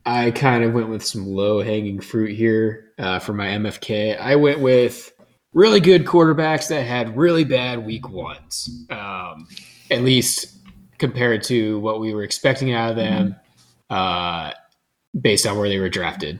i 0.07 0.31
kind 0.31 0.63
of 0.63 0.73
went 0.73 0.89
with 0.89 1.05
some 1.05 1.27
low 1.27 1.61
hanging 1.61 2.01
fruit 2.01 2.36
here 2.36 2.91
uh, 2.97 3.19
for 3.19 3.33
my 3.33 3.45
mfk 3.49 4.19
i 4.19 4.36
went 4.36 4.59
with 4.59 5.13
really 5.53 5.79
good 5.79 6.03
quarterbacks 6.03 6.67
that 6.67 6.81
had 6.81 7.15
really 7.15 7.43
bad 7.43 7.86
week 7.86 8.09
ones 8.09 8.86
um, 8.89 9.47
at 9.91 10.01
least 10.01 10.55
compared 10.97 11.43
to 11.43 11.79
what 11.79 11.99
we 11.99 12.13
were 12.13 12.23
expecting 12.23 12.73
out 12.73 12.89
of 12.89 12.95
them 12.95 13.36
uh, 13.89 14.51
based 15.19 15.45
on 15.45 15.57
where 15.57 15.69
they 15.69 15.79
were 15.79 15.89
drafted. 15.89 16.39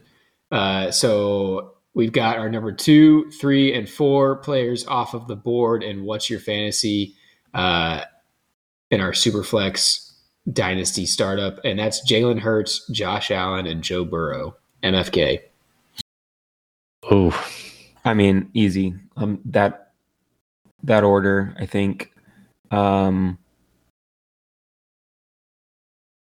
Uh, 0.52 0.92
so 0.92 1.75
we've 1.96 2.12
got 2.12 2.38
our 2.38 2.50
number 2.50 2.72
two, 2.72 3.32
three, 3.32 3.74
and 3.74 3.90
four 3.90 4.36
players 4.36 4.86
off 4.86 5.16
of 5.16 5.28
the 5.28 5.36
board. 5.36 5.82
And 5.82 6.04
what's 6.04 6.30
your 6.30 6.40
fantasy 6.40 7.16
uh, 7.56 8.02
in 8.92 9.02
our 9.02 9.14
Superflex 9.14 10.12
Dynasty 10.54 11.08
startup? 11.08 11.60
And 11.66 11.80
that's 11.80 12.08
Jalen 12.08 12.40
Hurts, 12.40 12.88
Josh 12.90 13.32
Allen, 13.32 13.66
and 13.66 13.82
Joe 13.82 14.06
Burrow. 14.06 14.56
MFK. 14.84 15.40
Oh, 17.10 17.48
I 18.04 18.14
mean, 18.14 18.52
easy. 18.54 18.94
Um, 19.18 19.40
that 19.46 19.94
that 20.84 21.04
order, 21.04 21.56
I 21.60 21.66
think. 21.66 22.14
Um, 22.70 23.40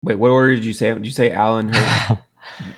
wait, 0.02 0.14
what 0.14 0.30
order 0.30 0.54
did 0.54 0.64
you 0.64 0.72
say? 0.72 0.94
Did 0.94 1.04
you 1.04 1.12
say 1.12 1.30
Allen 1.30 1.72
Hurts, 1.74 2.22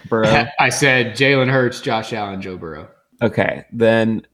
Burrow? 0.08 0.46
I 0.58 0.68
said 0.68 1.16
Jalen 1.16 1.50
Hurts, 1.50 1.80
Josh 1.80 2.12
Allen, 2.12 2.40
Joe 2.42 2.56
Burrow. 2.56 2.88
Okay, 3.22 3.64
then. 3.72 4.26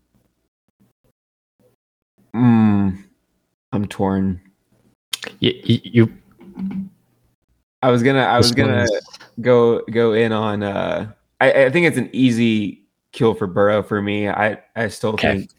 Mm, 2.35 2.99
I'm 3.73 3.87
torn. 3.89 4.41
you, 5.41 5.53
you 5.65 6.13
I 7.83 7.91
was 7.91 8.03
gonna. 8.03 8.21
I 8.21 8.37
was 8.37 8.53
gonna 8.53 8.87
one's- 8.91 9.19
go 9.41 9.81
go 9.91 10.13
in 10.13 10.33
on. 10.33 10.63
Uh, 10.63 11.13
I, 11.41 11.65
I 11.65 11.71
think 11.71 11.87
it's 11.87 11.97
an 11.99 12.11
easy 12.13 12.87
kill 13.13 13.35
for 13.35 13.47
Burrow 13.47 13.83
for 13.83 14.01
me. 14.03 14.29
I 14.29 14.59
I 14.75 14.89
still 14.89 15.11
Okay. 15.11 15.39
think 15.39 15.51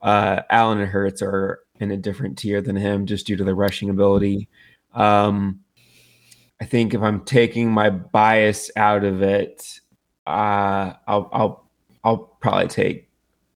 uh, 0.00 0.42
Allen 0.50 0.78
and 0.78 0.88
Hurts 0.88 1.22
are 1.22 1.60
in 1.80 1.90
a 1.90 1.96
different 1.96 2.38
tier 2.38 2.60
than 2.60 2.76
him 2.76 3.06
just 3.06 3.26
due 3.26 3.36
to 3.36 3.44
the 3.44 3.54
rushing 3.54 3.90
ability. 3.90 4.48
Um, 4.94 5.60
I 6.62 6.64
think 6.64 6.94
if 6.94 7.02
I'm 7.02 7.24
taking 7.24 7.72
my 7.72 7.90
bias 7.90 8.70
out 8.76 9.02
of 9.02 9.20
it, 9.20 9.80
uh, 10.28 10.92
I'll 11.08 11.28
I'll 11.32 11.68
I'll 12.04 12.18
probably 12.40 12.68
take 12.68 13.08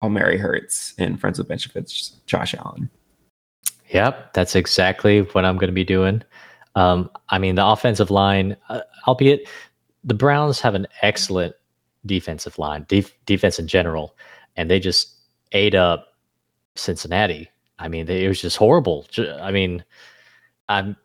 I'll 0.03 0.11
marry 0.11 0.37
Hurts 0.37 0.93
and 0.99 1.21
friends 1.21 1.39
with 1.39 1.47
benefits 1.47 2.17
Josh 2.27 2.53
Allen. 2.57 2.91
Yep, 3.91 4.33
that's 4.33 4.57
exactly 4.57 5.21
what 5.21 5.45
I'm 5.45 5.57
going 5.57 5.69
to 5.69 5.73
be 5.73 5.85
doing. 5.85 6.21
Um, 6.75 7.09
I 7.29 7.39
mean, 7.39 7.55
the 7.55 7.65
offensive 7.65 8.11
line, 8.11 8.57
uh, 8.71 8.81
albeit 9.07 9.49
the 10.03 10.13
Browns 10.13 10.61
have 10.61 10.75
an 10.75 10.89
excellent 11.03 11.55
defensive 12.07 12.59
line, 12.59 12.87
def- 12.89 13.15
defense 13.25 13.61
in 13.61 13.69
general, 13.69 14.17
and 14.57 14.69
they 14.69 14.81
just 14.81 15.15
ate 15.53 15.77
up 15.77 16.09
Cincinnati. 16.75 17.49
I 17.79 17.87
mean, 17.87 18.07
they, 18.07 18.25
it 18.25 18.29
was 18.29 18.43
just 18.43 18.57
horrible. 18.57 19.07
I 19.41 19.53
mean, 19.53 19.85
I'm 20.69 20.97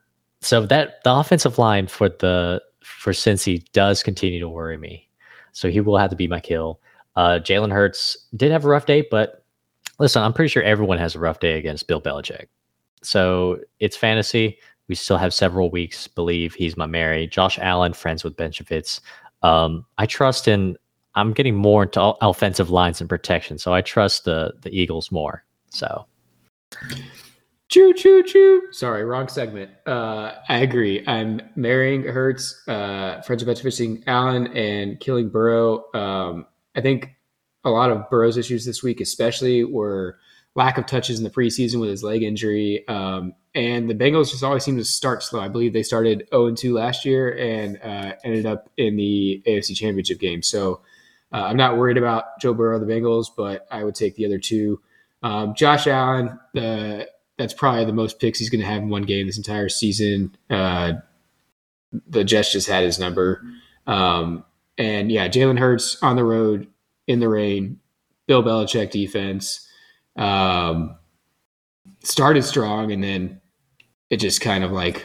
so 0.41 0.65
that 0.65 1.03
the 1.03 1.13
offensive 1.13 1.57
line 1.57 1.87
for 1.87 2.09
the 2.09 2.61
for 2.83 3.13
Cincy 3.13 3.63
does 3.73 4.03
continue 4.03 4.39
to 4.39 4.49
worry 4.49 4.77
me. 4.77 5.07
So 5.53 5.69
he 5.69 5.81
will 5.81 5.97
have 5.97 6.09
to 6.09 6.15
be 6.15 6.27
my 6.27 6.39
kill. 6.39 6.79
Uh, 7.15 7.39
Jalen 7.41 7.71
Hurts 7.71 8.17
did 8.35 8.51
have 8.51 8.65
a 8.65 8.69
rough 8.69 8.85
day, 8.85 9.05
but 9.09 9.43
listen, 9.99 10.23
I'm 10.23 10.33
pretty 10.33 10.49
sure 10.49 10.63
everyone 10.63 10.97
has 10.97 11.15
a 11.15 11.19
rough 11.19 11.39
day 11.39 11.57
against 11.57 11.87
Bill 11.87 12.01
Belichick. 12.01 12.47
So 13.03 13.59
it's 13.79 13.97
fantasy. 13.97 14.57
we 14.87 14.95
still 14.95 15.17
have 15.17 15.33
several 15.33 15.69
weeks. 15.69 16.07
Believe 16.07 16.53
he's 16.53 16.77
my 16.77 16.85
Mary. 16.85 17.27
Josh 17.27 17.59
Allen, 17.59 17.93
friends 17.93 18.23
with 18.23 18.35
Benchovitz. 18.35 18.99
Um, 19.41 19.85
I 19.97 20.05
trust 20.05 20.47
in. 20.47 20.77
I'm 21.15 21.33
getting 21.33 21.55
more 21.55 21.83
into 21.83 22.01
offensive 22.01 22.69
lines 22.69 23.01
and 23.01 23.09
protection, 23.09 23.57
so 23.57 23.73
I 23.73 23.81
trust 23.81 24.25
the 24.25 24.53
the 24.61 24.69
Eagles 24.69 25.11
more. 25.11 25.43
So, 25.69 26.05
choo 27.71 27.93
choo 27.93 28.21
choo. 28.21 28.67
Sorry, 28.71 29.03
wrong 29.03 29.27
segment. 29.27 29.71
Uh, 29.87 30.33
I 30.47 30.59
agree. 30.59 31.03
I'm 31.07 31.41
marrying 31.55 32.03
Hurts, 32.03 32.61
uh, 32.67 33.21
friends 33.21 33.41
of 33.41 33.47
Benchovitz, 33.47 34.03
Allen, 34.05 34.47
and 34.47 34.99
killing 34.99 35.29
Burrow. 35.29 35.85
Um, 35.93 36.45
I 36.75 36.81
think 36.81 37.15
a 37.63 37.69
lot 37.69 37.89
of 37.89 38.09
Burrow's 38.09 38.37
issues 38.37 38.65
this 38.65 38.83
week, 38.83 39.01
especially, 39.01 39.63
were 39.63 40.19
lack 40.53 40.77
of 40.77 40.85
touches 40.85 41.17
in 41.17 41.23
the 41.23 41.29
preseason 41.29 41.79
with 41.79 41.89
his 41.89 42.03
leg 42.03 42.23
injury. 42.23 42.85
Um, 42.89 43.33
and 43.55 43.89
the 43.89 43.95
Bengals 43.95 44.31
just 44.31 44.43
always 44.43 44.65
seem 44.65 44.75
to 44.77 44.83
start 44.83 45.23
slow. 45.23 45.39
I 45.39 45.47
believe 45.47 45.71
they 45.71 45.83
started 45.83 46.27
0 46.33 46.53
2 46.53 46.73
last 46.73 47.05
year 47.05 47.37
and 47.37 47.79
uh, 47.81 48.15
ended 48.25 48.45
up 48.45 48.69
in 48.75 48.97
the 48.97 49.41
AFC 49.47 49.77
Championship 49.77 50.19
game. 50.19 50.43
So 50.43 50.81
uh, 51.31 51.43
I'm 51.43 51.57
not 51.57 51.77
worried 51.77 51.97
about 51.97 52.39
Joe 52.41 52.53
Burrow, 52.53 52.79
the 52.79 52.85
Bengals, 52.85 53.27
but 53.35 53.65
I 53.71 53.85
would 53.85 53.95
take 53.95 54.15
the 54.15 54.25
other 54.25 54.39
two. 54.39 54.81
Um, 55.23 55.53
Josh 55.55 55.87
Allen, 55.87 56.37
uh, 56.57 57.03
that's 57.41 57.53
probably 57.55 57.85
the 57.85 57.93
most 57.93 58.19
picks 58.19 58.37
he's 58.37 58.51
going 58.51 58.61
to 58.61 58.67
have 58.67 58.83
in 58.83 58.89
one 58.89 59.01
game 59.01 59.25
this 59.25 59.37
entire 59.37 59.67
season. 59.67 60.35
Uh, 60.49 60.93
the 62.07 62.23
Jets 62.23 62.51
just 62.51 62.69
had 62.69 62.83
his 62.83 62.99
number. 62.99 63.43
Um, 63.87 64.45
and 64.77 65.11
yeah, 65.11 65.27
Jalen 65.27 65.57
Hurts 65.57 65.97
on 66.03 66.15
the 66.15 66.23
road 66.23 66.67
in 67.07 67.19
the 67.19 67.27
rain, 67.27 67.79
Bill 68.27 68.43
Belichick 68.43 68.91
defense. 68.91 69.67
Um, 70.15 70.95
started 72.03 72.43
strong 72.43 72.91
and 72.91 73.03
then 73.03 73.41
it 74.09 74.17
just 74.17 74.39
kind 74.41 74.63
of 74.63 74.71
like 74.71 75.03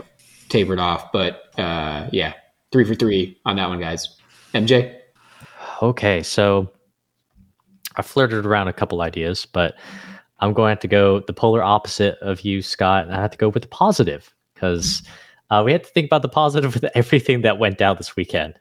tapered 0.51 0.79
off. 0.79 1.11
But 1.13 1.43
uh, 1.59 2.09
yeah, 2.13 2.35
three 2.71 2.85
for 2.85 2.95
three 2.95 3.41
on 3.47 3.57
that 3.57 3.69
one, 3.71 3.81
guys. 3.81 4.15
MJ. 4.53 4.95
Okay, 5.83 6.23
so 6.23 6.71
I 7.97 8.03
flirted 8.03 8.45
around 8.45 8.69
a 8.69 8.73
couple 8.75 9.01
ideas, 9.01 9.47
but 9.47 9.75
I'm 10.41 10.53
going 10.53 10.67
to 10.67 10.71
have 10.71 10.81
to 10.81 10.89
go 10.89 11.21
the 11.21 11.33
polar 11.33 11.63
opposite 11.63 12.19
of 12.21 12.43
you, 12.43 12.63
Scott. 12.63 13.05
And 13.05 13.15
I 13.15 13.21
have 13.21 13.31
to 13.31 13.39
go 13.39 13.49
with 13.49 13.63
the 13.63 13.69
positive 13.69 14.35
because 14.55 15.03
uh, 15.51 15.63
we 15.65 15.73
had 15.73 15.85
to 15.85 15.91
think 15.91 16.07
about 16.07 16.23
the 16.23 16.29
positive 16.29 16.75
with 16.75 16.85
everything 16.95 17.43
that 17.43 17.59
went 17.59 17.79
down 17.79 17.97
this 17.97 18.17
weekend. 18.17 18.59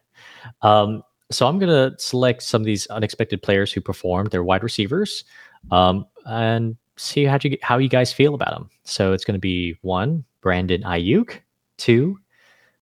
Um, 0.62 1.04
so 1.32 1.48
I'm 1.48 1.60
going 1.60 1.70
to 1.72 1.98
select 2.00 2.44
some 2.44 2.62
of 2.62 2.66
these 2.66 2.88
unexpected 2.88 3.42
players 3.42 3.72
who 3.74 3.82
performed. 3.82 4.32
They're 4.32 4.44
wide 4.44 4.64
receivers, 4.64 5.24
um, 5.72 6.06
and 6.26 6.78
see 6.98 7.26
how 7.26 7.40
you 7.42 7.58
how 7.62 7.78
you 7.78 7.90
guys 7.90 8.14
feel 8.14 8.36
about 8.36 8.52
them. 8.52 8.70
So 8.84 9.14
it's 9.14 9.26
going 9.26 9.34
to 9.34 9.40
be 9.40 9.76
one 9.82 10.24
Brandon 10.42 10.84
Aiyuk, 10.84 11.40
two 11.78 12.20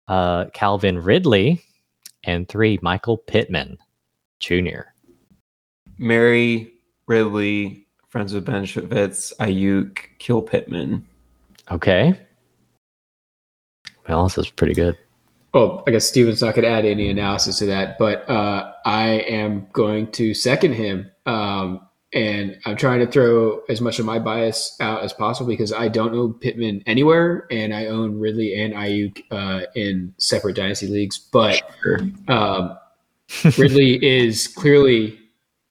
uh, 0.09 0.47
Calvin 0.53 1.03
Ridley, 1.03 1.63
and 2.25 2.49
three 2.49 2.79
Michael 2.83 3.17
Pittman 3.17 3.79
Jr. 4.39 4.83
Mary 5.99 6.73
Ridley, 7.07 7.86
friends 8.17 8.33
with 8.33 8.47
Ben 8.47 8.65
Benchovitz, 8.65 9.37
Aiyuk, 9.41 9.99
kill 10.19 10.41
Pittman. 10.41 11.07
Okay. 11.71 12.19
Well, 14.09 14.25
this 14.25 14.39
is 14.39 14.49
pretty 14.49 14.73
good. 14.73 14.97
Well, 15.53 15.85
I 15.87 15.91
guess 15.91 16.09
Steven's 16.09 16.41
not 16.41 16.55
going 16.55 16.65
to 16.65 16.71
add 16.71 16.87
any 16.87 17.11
analysis 17.11 17.59
to 17.59 17.67
that, 17.67 17.99
but 17.99 18.27
uh, 18.31 18.73
I 18.87 19.17
am 19.29 19.67
going 19.75 20.11
to 20.13 20.33
second 20.33 20.73
him. 20.73 21.11
Um, 21.27 21.87
and 22.15 22.57
I'm 22.65 22.79
trying 22.79 23.01
to 23.01 23.07
throw 23.07 23.61
as 23.69 23.83
much 23.83 23.99
of 23.99 24.07
my 24.07 24.19
bias 24.19 24.75
out 24.81 25.03
as 25.03 25.13
possible 25.13 25.49
because 25.49 25.75
I 25.75 25.89
don't 25.89 26.15
know 26.15 26.31
Pittman 26.31 26.85
anywhere, 26.87 27.47
and 27.51 27.75
I 27.75 27.85
own 27.85 28.19
Ridley 28.19 28.59
and 28.59 28.73
Aiyuk 28.73 29.25
uh, 29.31 29.67
in 29.75 30.15
separate 30.17 30.57
dynasty 30.57 30.87
leagues. 30.87 31.19
But 31.19 31.61
um, 32.29 32.79
Ridley 33.59 34.03
is 34.03 34.49
clearly 34.49 35.19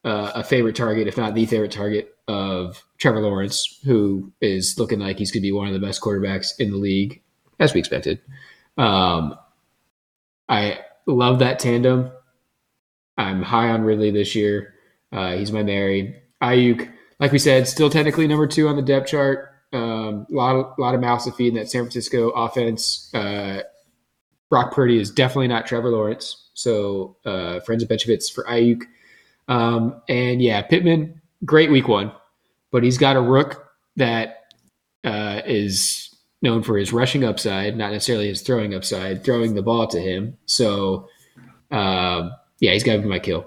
uh, 0.04 0.34
a 0.36 0.44
favorite 0.44 0.76
target, 0.76 1.08
if 1.08 1.18
not 1.18 1.34
the 1.34 1.48
favorite 1.48 1.72
target 1.72 2.15
of 2.28 2.84
Trevor 2.98 3.22
Lawrence, 3.22 3.80
who 3.84 4.32
is 4.42 4.80
looking 4.80 5.00
like 5.00 5.20
he's 5.20 5.32
going 5.32 5.42
to 5.42 5.48
be 5.48 5.52
one 5.52 5.68
of 5.68 5.74
the 5.74 5.86
best 5.86 6.02
quarterbacks 6.02 6.60
in 6.60 6.72
the 6.72 6.78
league, 6.78 7.22
as 7.60 7.74
we 7.74 7.80
expected. 7.80 8.20
Um, 8.78 9.38
I 10.50 10.80
love 11.06 11.40
that 11.40 11.60
tandem. 11.60 12.12
I'm 13.18 13.42
high 13.42 13.70
on 13.70 13.84
Ridley 13.84 14.12
this 14.12 14.36
year. 14.36 14.74
Uh, 15.12 15.36
he's 15.36 15.52
my 15.52 15.64
Mary. 15.64 16.22
Aiyuk, 16.42 16.92
like 17.20 17.32
we 17.32 17.40
said, 17.40 17.68
still 17.68 17.90
technically 17.90 18.28
number 18.28 18.48
two 18.48 18.68
on 18.68 18.76
the 18.76 18.82
depth 18.82 19.10
chart. 19.10 19.52
A 19.74 19.78
um, 19.78 20.28
lot, 20.30 20.56
of, 20.56 20.78
lot 20.78 20.96
of 20.96 21.02
mouths 21.02 21.26
to 21.26 21.32
feed 21.32 21.50
in 21.50 21.56
that 21.56 21.70
San 21.70 21.84
Francisco 21.84 22.30
offense. 22.30 23.10
Uh, 23.14 23.62
Brock 24.50 24.74
Purdy 24.74 25.00
is 25.00 25.12
definitely 25.12 25.48
not 25.48 25.66
Trevor 25.66 25.90
Lawrence. 25.90 26.50
So, 26.54 27.18
uh, 27.26 27.60
friends 27.62 27.84
of 27.84 27.90
Benchovitz 27.90 28.32
for 28.32 28.44
Aiyuk. 28.46 28.84
Um, 29.48 30.02
and 30.08 30.42
yeah, 30.42 30.62
Pittman, 30.62 31.22
great 31.46 31.72
week 31.72 31.88
one, 31.88 32.12
but 32.72 32.84
he's 32.84 32.98
got 32.98 33.16
a 33.16 33.22
rook 33.22 33.68
that 33.96 34.46
uh, 35.04 35.42
is 35.46 36.10
known 36.42 36.64
for 36.64 36.78
his 36.78 36.92
rushing 36.92 37.24
upside, 37.24 37.78
not 37.78 37.92
necessarily 37.92 38.28
his 38.28 38.42
throwing 38.42 38.74
upside, 38.74 39.24
throwing 39.24 39.56
the 39.56 39.62
ball 39.62 39.88
to 39.88 40.00
him. 40.00 40.38
So, 40.46 41.10
um, 41.72 42.32
yeah, 42.60 42.74
he's 42.74 42.84
got 42.84 42.94
to 42.94 43.02
be 43.02 43.08
my 43.08 43.20
kill. 43.20 43.46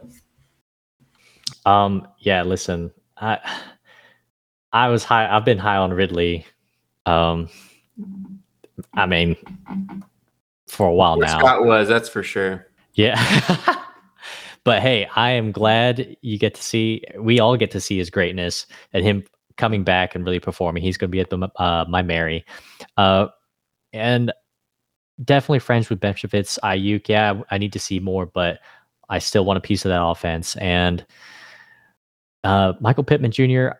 Um, 1.67 2.09
yeah, 2.19 2.43
listen, 2.43 2.91
I 3.17 3.39
I 4.73 4.89
was 4.89 5.05
high. 5.05 5.29
I've 5.29 5.45
been 5.45 5.59
high 5.59 5.77
on 5.77 5.93
Ridley. 5.93 6.47
Um, 7.05 7.49
I 8.95 9.07
mean, 9.07 9.37
for 10.67 10.87
a 10.87 10.95
while 10.95 11.17
now. 11.17 11.39
Scott 11.39 11.65
was 11.65 11.89
that's 11.89 12.09
for 12.09 12.23
sure. 12.23 12.67
Yeah. 12.95 13.17
but 14.65 14.83
hey, 14.83 15.09
I 15.17 15.31
am 15.31 15.53
glad 15.53 16.17
you 16.23 16.39
get 16.39 16.55
to 16.55 16.63
see. 16.63 17.03
We 17.19 17.41
all 17.41 17.57
get 17.57 17.71
to 17.73 17.81
see 17.81 17.99
his 17.99 18.11
greatness 18.11 18.67
and 18.93 19.05
him 19.05 19.25
coming 19.57 19.85
back 19.85 20.15
and 20.15 20.25
really 20.25 20.41
performing. 20.41 20.83
He's 20.83 20.97
going 20.97 21.11
to 21.11 21.13
be 21.13 21.21
at 21.21 21.31
the 21.31 21.49
uh, 21.57 21.85
my 21.89 22.03
Mary, 22.03 22.45
uh, 22.97 23.29
and 23.93 24.33
definitely 25.25 25.59
friends 25.59 25.91
with 25.91 26.01
Benchovitz, 26.01 26.59
Aiyuk. 26.63 27.09
Yeah, 27.09 27.43
I 27.51 27.59
need 27.59 27.73
to 27.73 27.79
see 27.79 28.01
more, 28.01 28.27
but 28.27 28.61
I 29.09 29.19
still 29.19 29.45
want 29.45 29.59
a 29.59 29.61
piece 29.61 29.85
of 29.85 29.91
that 29.91 30.03
offense. 30.03 30.57
And 30.57 31.05
uh, 32.45 32.75
Michael 32.81 33.05
Pittman 33.05 33.31
Jr. 33.31 33.71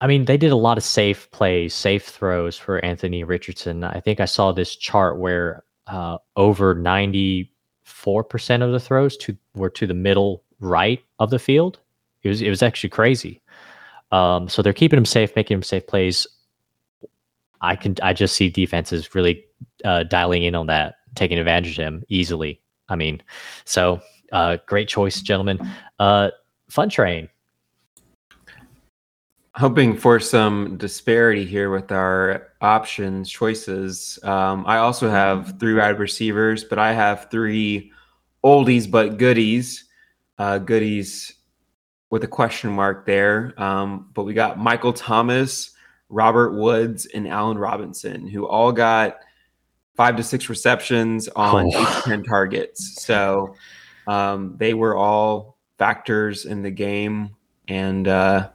I 0.00 0.06
mean, 0.06 0.24
they 0.24 0.38
did 0.38 0.50
a 0.50 0.56
lot 0.56 0.78
of 0.78 0.84
safe 0.84 1.30
plays, 1.30 1.74
safe 1.74 2.06
throws 2.06 2.56
for 2.56 2.82
Anthony 2.84 3.22
Richardson. 3.22 3.84
I 3.84 4.00
think 4.00 4.18
I 4.18 4.24
saw 4.24 4.50
this 4.50 4.74
chart 4.74 5.18
where 5.18 5.64
uh, 5.86 6.18
over 6.36 6.74
ninety 6.74 7.52
four 7.90 8.24
percent 8.24 8.62
of 8.62 8.72
the 8.72 8.80
throws 8.80 9.16
to 9.18 9.36
were 9.54 9.70
to 9.70 9.86
the 9.86 9.94
middle 9.94 10.42
right 10.60 11.02
of 11.18 11.30
the 11.30 11.38
field. 11.38 11.78
It 12.22 12.28
was 12.28 12.42
it 12.42 12.48
was 12.48 12.62
actually 12.62 12.90
crazy. 12.90 13.42
Um, 14.12 14.48
so 14.48 14.62
they're 14.62 14.72
keeping 14.72 14.98
him 14.98 15.04
safe, 15.04 15.34
making 15.36 15.56
him 15.56 15.62
safe 15.62 15.86
plays. 15.86 16.26
I 17.60 17.76
can 17.76 17.96
I 18.02 18.12
just 18.12 18.34
see 18.36 18.48
defenses 18.48 19.14
really 19.14 19.44
uh, 19.84 20.04
dialing 20.04 20.44
in 20.44 20.54
on 20.54 20.66
that, 20.66 20.94
taking 21.14 21.38
advantage 21.38 21.78
of 21.78 21.84
him 21.84 22.04
easily. 22.08 22.60
I 22.88 22.96
mean, 22.96 23.22
so 23.64 24.00
uh, 24.32 24.58
great 24.66 24.88
choice, 24.88 25.20
gentlemen. 25.20 25.60
Uh, 25.98 26.30
fun 26.68 26.88
train. 26.88 27.28
Hoping 29.60 29.94
for 29.94 30.18
some 30.18 30.78
disparity 30.78 31.44
here 31.44 31.68
with 31.70 31.92
our 31.92 32.48
options 32.62 33.28
choices. 33.28 34.18
Um, 34.22 34.64
I 34.66 34.78
also 34.78 35.10
have 35.10 35.60
three 35.60 35.74
wide 35.74 35.98
receivers, 35.98 36.64
but 36.64 36.78
I 36.78 36.94
have 36.94 37.30
three 37.30 37.92
oldies 38.42 38.90
but 38.90 39.18
goodies. 39.18 39.84
Uh, 40.38 40.56
goodies 40.56 41.34
with 42.08 42.24
a 42.24 42.26
question 42.26 42.70
mark 42.70 43.04
there. 43.04 43.52
Um, 43.58 44.08
but 44.14 44.22
we 44.22 44.32
got 44.32 44.58
Michael 44.58 44.94
Thomas, 44.94 45.72
Robert 46.08 46.54
Woods, 46.54 47.04
and 47.04 47.28
Allen 47.28 47.58
Robinson, 47.58 48.26
who 48.26 48.48
all 48.48 48.72
got 48.72 49.18
five 49.94 50.16
to 50.16 50.22
six 50.22 50.48
receptions 50.48 51.28
on 51.36 51.66
oh. 51.66 51.78
eight 51.78 51.96
to 51.96 52.02
10 52.08 52.22
targets. 52.22 53.04
So 53.04 53.54
um, 54.06 54.56
they 54.56 54.72
were 54.72 54.96
all 54.96 55.58
factors 55.76 56.46
in 56.46 56.62
the 56.62 56.70
game. 56.70 57.36
And 57.68 58.08
uh, 58.08 58.48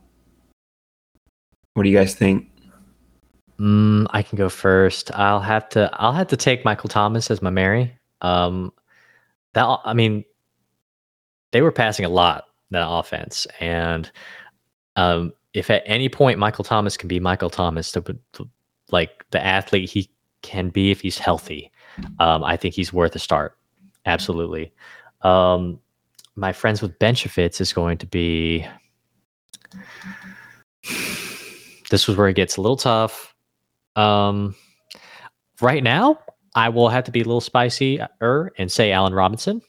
what 1.76 1.84
do 1.84 1.89
you 1.89 1.97
guys 1.97 2.15
think? 2.15 2.49
Mm, 3.59 4.07
I 4.09 4.23
can 4.23 4.38
go 4.38 4.49
first. 4.49 5.11
I'll 5.13 5.39
have 5.39 5.69
to. 5.69 5.89
I'll 5.93 6.11
have 6.11 6.28
to 6.28 6.38
take 6.38 6.65
Michael 6.65 6.89
Thomas 6.89 7.30
as 7.30 7.41
my 7.41 7.49
Mary. 7.49 7.97
Um, 8.21 8.73
that 9.53 9.80
I 9.86 9.93
mean, 9.93 10.26
they 11.51 11.61
were 11.61 11.71
passing 11.71 12.05
a 12.05 12.09
lot 12.09 12.45
that 12.71 12.88
offense. 12.88 13.47
And 13.59 14.11
um, 14.95 15.34
if 15.53 15.69
at 15.69 15.84
any 15.86 16.09
point 16.09 16.39
Michael 16.39 16.63
Thomas 16.63 16.97
can 16.97 17.07
be 17.07 17.19
Michael 17.19 17.49
Thomas, 17.49 17.95
like 18.91 19.26
the 19.32 19.43
athlete 19.43 19.89
he 19.89 20.09
can 20.41 20.69
be 20.69 20.91
if 20.91 21.01
he's 21.01 21.17
healthy, 21.17 21.71
um, 22.19 22.43
I 22.43 22.57
think 22.57 22.73
he's 22.76 22.93
worth 22.93 23.15
a 23.15 23.19
start. 23.19 23.57
Absolutely. 24.05 24.73
Um, 25.21 25.80
my 26.36 26.51
friends 26.51 26.82
with 26.82 26.97
Benchovitz 26.99 27.61
is 27.61 27.73
going 27.73 27.97
to 27.99 28.05
be. 28.05 28.67
This 31.89 32.07
was 32.07 32.17
where 32.17 32.27
it 32.27 32.36
gets 32.36 32.57
a 32.57 32.61
little 32.61 32.77
tough. 32.77 33.33
Um, 33.95 34.55
right 35.61 35.83
now, 35.83 36.19
I 36.55 36.69
will 36.69 36.89
have 36.89 37.03
to 37.05 37.11
be 37.11 37.21
a 37.21 37.25
little 37.25 37.41
spicy 37.41 37.99
and 38.21 38.71
say 38.71 38.91
Allen 38.91 39.13
Robinson, 39.13 39.61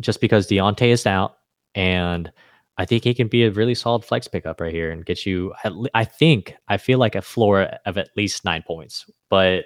just 0.00 0.20
because 0.20 0.48
Diontae 0.48 0.88
is 0.88 1.06
out, 1.06 1.38
and 1.74 2.30
I 2.78 2.84
think 2.86 3.04
he 3.04 3.12
can 3.12 3.28
be 3.28 3.44
a 3.44 3.50
really 3.50 3.74
solid 3.74 4.04
flex 4.04 4.26
pickup 4.26 4.60
right 4.60 4.72
here 4.72 4.90
and 4.90 5.04
get 5.04 5.26
you. 5.26 5.52
I 5.94 6.04
think 6.04 6.54
I 6.68 6.78
feel 6.78 6.98
like 6.98 7.14
a 7.14 7.22
floor 7.22 7.62
of 7.84 7.98
at 7.98 8.08
least 8.16 8.44
nine 8.44 8.62
points, 8.66 9.08
but 9.28 9.64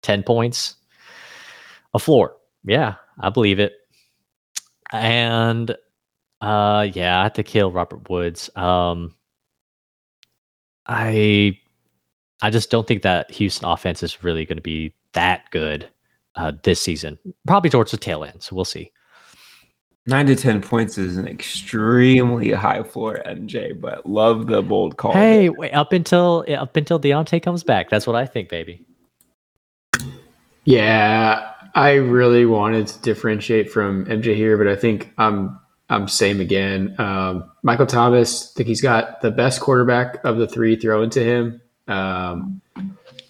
ten 0.00 0.22
points, 0.22 0.76
a 1.92 1.98
floor. 1.98 2.36
Yeah, 2.64 2.94
I 3.20 3.30
believe 3.30 3.58
it. 3.58 3.74
And 4.92 5.76
uh, 6.40 6.88
yeah, 6.92 7.20
I 7.20 7.24
have 7.24 7.32
to 7.34 7.42
kill 7.42 7.72
Robert 7.72 8.08
Woods. 8.08 8.48
Um, 8.56 9.15
I 10.88 11.58
I 12.42 12.50
just 12.50 12.70
don't 12.70 12.86
think 12.86 13.02
that 13.02 13.30
Houston 13.30 13.68
offense 13.68 14.02
is 14.02 14.22
really 14.22 14.44
going 14.44 14.58
to 14.58 14.62
be 14.62 14.92
that 15.12 15.50
good 15.50 15.88
uh, 16.36 16.52
this 16.62 16.80
season. 16.80 17.18
Probably 17.46 17.70
towards 17.70 17.90
the 17.90 17.96
tail 17.96 18.24
end, 18.24 18.42
so 18.42 18.54
we'll 18.54 18.64
see. 18.64 18.92
Nine 20.08 20.26
to 20.26 20.36
ten 20.36 20.62
points 20.62 20.98
is 20.98 21.16
an 21.16 21.26
extremely 21.26 22.52
high 22.52 22.82
floor, 22.84 23.20
MJ. 23.26 23.78
But 23.78 24.06
love 24.06 24.46
the 24.46 24.62
bold 24.62 24.96
call. 24.98 25.12
Hey, 25.12 25.48
wait, 25.48 25.72
up 25.72 25.92
until 25.92 26.44
up 26.48 26.76
until 26.76 27.00
Diontae 27.00 27.42
comes 27.42 27.64
back, 27.64 27.90
that's 27.90 28.06
what 28.06 28.14
I 28.14 28.26
think, 28.26 28.48
baby. 28.48 28.84
Yeah, 30.64 31.52
I 31.74 31.94
really 31.94 32.46
wanted 32.46 32.86
to 32.88 33.00
differentiate 33.00 33.70
from 33.70 34.04
MJ 34.06 34.36
here, 34.36 34.56
but 34.56 34.68
I 34.68 34.76
think 34.76 35.12
I'm 35.18 35.58
I'm 35.88 36.08
same 36.08 36.40
again. 36.40 36.94
Um, 36.98 37.50
Michael 37.62 37.86
Thomas, 37.86 38.50
I 38.50 38.56
think 38.56 38.68
he's 38.68 38.80
got 38.80 39.20
the 39.20 39.30
best 39.30 39.60
quarterback 39.60 40.24
of 40.24 40.36
the 40.36 40.48
three 40.48 40.76
thrown 40.76 41.10
to 41.10 41.22
him. 41.22 41.60
Um, 41.86 42.60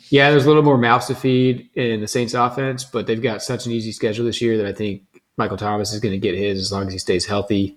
yeah, 0.08 0.30
there's 0.30 0.44
a 0.44 0.48
little 0.48 0.62
more 0.62 0.78
mouths 0.78 1.06
to 1.06 1.14
feed 1.14 1.68
in 1.74 2.00
the 2.00 2.08
Saints 2.08 2.32
offense, 2.34 2.84
but 2.84 3.06
they've 3.06 3.22
got 3.22 3.42
such 3.42 3.66
an 3.66 3.72
easy 3.72 3.92
schedule 3.92 4.24
this 4.24 4.40
year 4.40 4.56
that 4.56 4.66
I 4.66 4.72
think 4.72 5.02
Michael 5.36 5.56
Thomas 5.56 5.92
is 5.92 6.00
going 6.00 6.12
to 6.12 6.18
get 6.18 6.34
his 6.34 6.60
as 6.60 6.72
long 6.72 6.86
as 6.86 6.92
he 6.92 6.98
stays 6.98 7.26
healthy. 7.26 7.76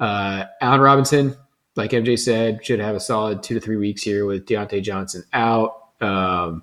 Uh, 0.00 0.44
Allen 0.60 0.80
Robinson, 0.80 1.36
like 1.76 1.92
MJ 1.92 2.18
said, 2.18 2.64
should 2.64 2.80
have 2.80 2.96
a 2.96 3.00
solid 3.00 3.42
two 3.42 3.54
to 3.54 3.60
three 3.60 3.76
weeks 3.76 4.02
here 4.02 4.26
with 4.26 4.46
Diontae 4.46 4.82
Johnson 4.82 5.24
out. 5.32 5.90
Um, 6.00 6.62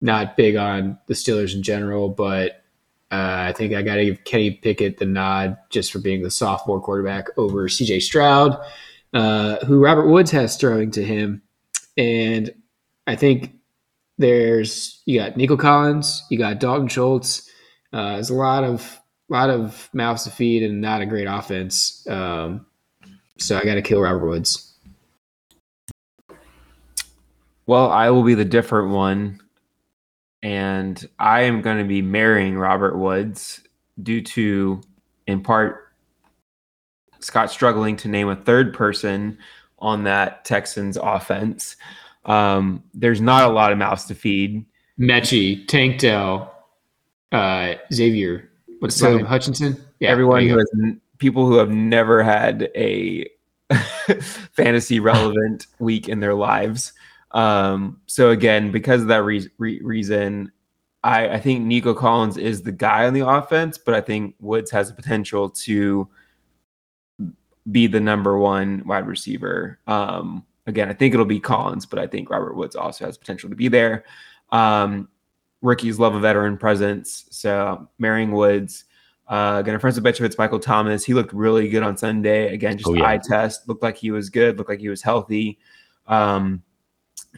not 0.00 0.36
big 0.36 0.56
on 0.56 0.98
the 1.06 1.14
Steelers 1.14 1.54
in 1.54 1.62
general, 1.62 2.08
but 2.08 2.57
uh, 3.10 3.46
I 3.48 3.52
think 3.52 3.72
I 3.72 3.82
got 3.82 3.96
to 3.96 4.04
give 4.04 4.24
Kenny 4.24 4.50
Pickett 4.50 4.98
the 4.98 5.06
nod 5.06 5.56
just 5.70 5.92
for 5.92 5.98
being 5.98 6.22
the 6.22 6.30
sophomore 6.30 6.80
quarterback 6.80 7.26
over 7.38 7.66
CJ 7.66 8.02
Stroud, 8.02 8.58
uh, 9.14 9.64
who 9.64 9.82
Robert 9.82 10.08
Woods 10.08 10.30
has 10.32 10.56
throwing 10.56 10.90
to 10.90 11.02
him. 11.02 11.40
And 11.96 12.52
I 13.06 13.16
think 13.16 13.54
there's 14.18 15.00
you 15.06 15.18
got 15.18 15.36
Nico 15.36 15.56
Collins, 15.56 16.24
you 16.28 16.36
got 16.36 16.60
Dalton 16.60 16.88
Schultz. 16.88 17.50
Uh, 17.92 18.14
there's 18.14 18.30
a 18.30 18.34
lot 18.34 18.64
of 18.64 19.00
lot 19.30 19.48
of 19.48 19.88
mouths 19.94 20.24
to 20.24 20.30
feed 20.30 20.62
and 20.62 20.80
not 20.80 21.00
a 21.00 21.06
great 21.06 21.26
offense. 21.26 22.06
Um, 22.08 22.66
so 23.38 23.56
I 23.56 23.64
got 23.64 23.76
to 23.76 23.82
kill 23.82 24.00
Robert 24.00 24.26
Woods. 24.26 24.74
Well, 27.66 27.90
I 27.90 28.10
will 28.10 28.22
be 28.22 28.34
the 28.34 28.44
different 28.44 28.90
one 28.90 29.40
and 30.42 31.08
I 31.18 31.42
am 31.42 31.62
going 31.62 31.78
to 31.78 31.84
be 31.84 32.02
marrying 32.02 32.56
Robert 32.56 32.96
Woods 32.96 33.60
due 34.02 34.22
to, 34.22 34.80
in 35.26 35.42
part, 35.42 35.92
Scott 37.20 37.50
struggling 37.50 37.96
to 37.96 38.08
name 38.08 38.28
a 38.28 38.36
third 38.36 38.72
person 38.72 39.38
on 39.78 40.04
that 40.04 40.44
Texans 40.44 40.96
offense. 40.96 41.76
Um, 42.24 42.82
there's 42.94 43.20
not 43.20 43.50
a 43.50 43.52
lot 43.52 43.72
of 43.72 43.78
mouths 43.78 44.04
to 44.06 44.14
feed. 44.14 44.64
Metchie, 44.98 45.66
Tank 45.66 45.98
Dell, 46.00 46.54
uh, 47.32 47.74
Xavier, 47.92 48.50
what's 48.80 48.96
so, 48.96 49.16
name? 49.16 49.26
Hutchinson. 49.26 49.76
Yeah, 50.00 50.10
everyone 50.10 50.46
who 50.46 50.58
has 50.58 50.70
people 51.18 51.46
who 51.46 51.56
have 51.56 51.70
never 51.70 52.22
had 52.22 52.70
a 52.74 53.28
fantasy 54.52 55.00
relevant 55.00 55.66
week 55.78 56.08
in 56.08 56.20
their 56.20 56.34
lives. 56.34 56.92
Um, 57.32 58.00
so 58.06 58.30
again, 58.30 58.70
because 58.70 59.02
of 59.02 59.08
that 59.08 59.22
re- 59.22 59.50
re- 59.58 59.80
reason, 59.82 60.50
I, 61.04 61.28
I 61.28 61.40
think 61.40 61.64
Nico 61.64 61.94
Collins 61.94 62.36
is 62.36 62.62
the 62.62 62.72
guy 62.72 63.06
on 63.06 63.14
the 63.14 63.26
offense, 63.26 63.78
but 63.78 63.94
I 63.94 64.00
think 64.00 64.34
Woods 64.40 64.70
has 64.70 64.88
the 64.88 64.94
potential 64.94 65.48
to 65.50 66.08
be 67.70 67.86
the 67.86 68.00
number 68.00 68.38
one 68.38 68.82
wide 68.86 69.06
receiver. 69.06 69.78
Um, 69.86 70.44
again, 70.66 70.88
I 70.88 70.94
think 70.94 71.14
it'll 71.14 71.26
be 71.26 71.40
Collins, 71.40 71.86
but 71.86 71.98
I 71.98 72.06
think 72.06 72.30
Robert 72.30 72.56
Woods 72.56 72.76
also 72.76 73.04
has 73.04 73.18
potential 73.18 73.50
to 73.50 73.56
be 73.56 73.68
there. 73.68 74.04
Um, 74.50 75.08
rookies 75.60 75.98
love 75.98 76.14
a 76.14 76.20
veteran 76.20 76.56
presence, 76.56 77.26
so 77.30 77.88
marrying 77.98 78.32
Woods. 78.32 78.84
Uh, 79.26 79.60
gonna 79.60 79.78
friends 79.78 79.96
with 79.96 80.04
bet 80.04 80.18
you 80.18 80.24
it's 80.24 80.38
Michael 80.38 80.58
Thomas. 80.58 81.04
He 81.04 81.12
looked 81.12 81.34
really 81.34 81.68
good 81.68 81.82
on 81.82 81.98
Sunday. 81.98 82.52
Again, 82.54 82.78
just 82.78 82.88
oh, 82.88 82.94
yeah. 82.94 83.08
eye 83.08 83.20
test. 83.22 83.68
Looked 83.68 83.82
like 83.82 83.96
he 83.96 84.10
was 84.10 84.30
good. 84.30 84.56
Looked 84.56 84.70
like 84.70 84.80
he 84.80 84.88
was 84.88 85.02
healthy. 85.02 85.58
Um, 86.06 86.62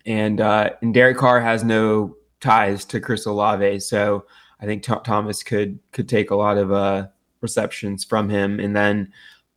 and 0.07 0.41
uh, 0.41 0.71
and 0.83 0.95
Derek 0.95 1.19
Carr 1.19 1.41
has 1.41 1.65
no 1.65 2.17
ties 2.41 2.85
to 2.87 3.01
Chris 3.01 3.27
Olave, 3.27 3.81
so 3.81 4.25
I 4.61 4.67
think 4.67 4.83
Thomas 4.83 5.43
could 5.43 5.79
could 5.93 6.09
take 6.09 6.31
a 6.31 6.37
lot 6.37 6.59
of 6.59 6.73
uh, 6.73 7.09
receptions 7.41 8.05
from 8.05 8.29
him, 8.29 8.61
and 8.61 8.75
then 8.75 9.13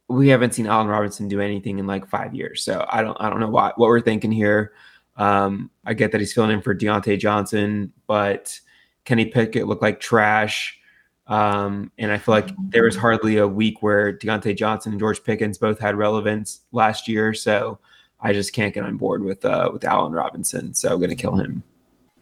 we 0.08 0.30
haven't 0.30 0.54
seen 0.54 0.68
Allen 0.68 0.88
Robinson 0.88 1.28
do 1.28 1.42
anything 1.42 1.80
in 1.80 1.88
like 1.88 2.08
five 2.08 2.36
years, 2.36 2.64
so 2.64 2.86
I 2.90 3.02
don't 3.02 3.18
I 3.20 3.30
don't 3.30 3.40
know 3.40 3.50
what 3.50 3.78
what 3.78 3.88
we're 3.88 4.02
thinking 4.02 4.32
here. 4.32 4.74
Um, 5.16 5.70
I 5.86 5.94
get 5.94 6.12
that 6.12 6.22
he's 6.22 6.34
filling 6.34 6.52
in 6.52 6.62
for 6.62 6.76
Diontae 6.76 7.20
Johnson, 7.20 7.94
but 8.08 8.60
Kenny 9.06 9.26
Pickett 9.26 9.68
looked 9.68 9.82
like 9.82 10.00
trash. 10.00 10.80
Um, 11.28 11.92
and 11.98 12.12
I 12.12 12.18
feel 12.18 12.34
like 12.34 12.50
there 12.70 12.84
was 12.84 12.96
hardly 12.96 13.38
a 13.38 13.48
week 13.48 13.82
where 13.82 14.18
Diontae 14.18 14.58
Johnson 14.58 14.92
and 14.92 15.00
George 15.00 15.24
Pickens 15.24 15.58
both 15.58 15.80
had 15.80 15.96
relevance 15.96 16.62
last 16.72 17.08
year. 17.08 17.34
So 17.34 17.80
I 18.24 18.32
just 18.34 18.54
can't 18.54 18.74
get 18.74 18.84
on 18.84 18.98
board 18.98 19.24
with 19.24 19.44
uh, 19.44 19.70
with 19.72 19.84
Allen 19.84 20.14
Robinson, 20.14 20.74
so 20.74 20.90
I'm 20.90 20.98
going 20.98 21.10
to 21.10 21.16
kill 21.16 21.36
him. 21.36 21.62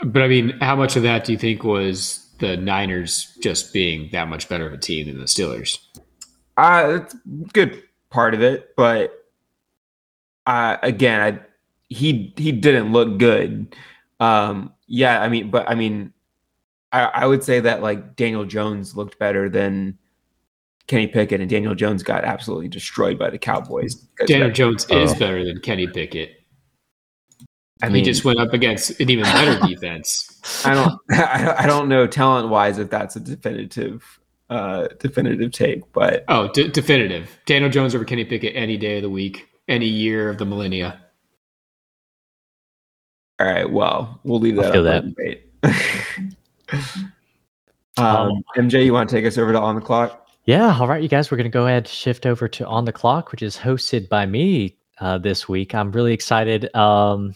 But 0.04 0.24
I 0.24 0.28
mean, 0.28 0.50
how 0.60 0.76
much 0.76 0.96
of 0.96 1.04
that 1.04 1.26
do 1.26 1.32
you 1.32 1.38
think 1.38 1.64
was 1.64 2.28
the 2.40 2.58
Niners 2.58 3.38
just 3.40 3.72
being 3.72 4.10
that 4.12 4.28
much 4.28 4.50
better 4.50 4.66
of 4.66 4.74
a 4.74 4.78
team 4.78 5.08
than 5.08 5.20
the 5.20 5.26
Steelers? 5.26 5.78
Uh, 6.58 7.00
it's 7.02 7.16
good 7.54 7.84
part 8.10 8.34
of 8.34 8.42
it, 8.42 8.76
but 8.76 9.14
uh, 10.48 10.78
again, 10.82 11.22
I, 11.22 11.40
he 11.90 12.34
he 12.36 12.52
didn't 12.52 12.92
look 12.92 13.20
good. 13.20 13.76
Um, 14.20 14.74
yeah, 14.88 15.22
I 15.22 15.30
mean, 15.30 15.52
but 15.52 15.70
I 15.70 15.76
mean, 15.76 16.14
I, 16.92 17.04
I 17.04 17.26
would 17.28 17.44
say 17.44 17.60
that 17.60 17.82
like 17.82 18.16
Daniel 18.16 18.46
Jones 18.46 18.96
looked 18.96 19.20
better 19.20 19.50
than 19.50 19.98
Kenny 20.92 21.08
Pickett 21.08 21.40
and 21.40 21.50
Daniel 21.50 21.74
Jones 21.74 22.04
got 22.04 22.26
absolutely 22.26 22.68
destroyed 22.68 23.18
by 23.18 23.30
the 23.30 23.38
Cowboys. 23.38 23.96
Daniel 24.28 24.52
Jones 24.52 24.86
is 24.90 25.16
better 25.16 25.46
than 25.46 25.62
Kenny 25.62 25.88
Pickett. 25.88 26.44
I 27.82 27.88
mean, 27.88 27.96
he 27.96 28.02
just 28.02 28.26
went 28.26 28.42
up 28.42 28.52
against 28.52 29.00
an 29.00 29.10
even 29.10 29.24
better 29.24 29.58
defense. 29.66 30.28
I 30.66 30.74
don't, 30.74 31.00
I 31.10 31.66
don't 31.66 31.88
know 31.88 32.08
talent 32.08 32.50
wise 32.50 32.78
if 32.78 32.90
that's 32.90 33.16
a 33.16 33.22
definitive, 33.22 34.20
uh, 34.50 34.90
definitive 35.00 35.54
take, 35.54 35.90
but 35.94 36.26
oh, 36.28 36.50
d- 36.50 36.68
definitive. 36.68 37.40
Daniel 37.46 37.72
Jones 37.72 37.96
over 37.96 38.04
Kenny 38.04 38.26
Pickett 38.26 38.54
any 38.54 38.76
day 38.76 38.98
of 38.98 39.04
the 39.04 39.10
week, 39.10 39.48
any 39.70 39.88
year 39.88 40.30
of 40.30 40.40
the 40.40 40.46
millennia. 40.46 41.00
All 43.40 43.48
right, 43.48 43.72
well, 43.72 44.20
we'll 44.26 44.42
leave 44.42 44.58
that. 44.58 44.76
I'll 44.76 44.88
up 44.90 45.06
that. 45.16 45.40
um, 47.98 48.06
um, 48.06 48.44
MJ, 48.58 48.84
you 48.84 48.92
want 48.92 49.10
to 49.10 49.16
take 49.16 49.26
us 49.26 49.38
over 49.38 49.54
to 49.54 49.60
on 49.62 49.76
the 49.76 49.82
clock? 49.82 50.21
Yeah, 50.52 50.78
all 50.78 50.88
right, 50.90 51.02
you 51.02 51.08
guys, 51.08 51.32
we're 51.32 51.38
going 51.38 51.50
to 51.50 51.50
go 51.50 51.66
ahead 51.66 51.84
and 51.84 51.88
shift 51.88 52.26
over 52.26 52.50
to 52.50 52.68
On 52.68 52.84
the 52.84 52.92
Clock, 52.92 53.32
which 53.32 53.42
is 53.42 53.56
hosted 53.56 54.10
by 54.10 54.26
me 54.26 54.76
uh, 55.00 55.18
this 55.18 55.48
week. 55.48 55.74
I'm 55.74 55.94
really 55.94 56.12
excited. 56.12 56.70
Um, 56.76 57.34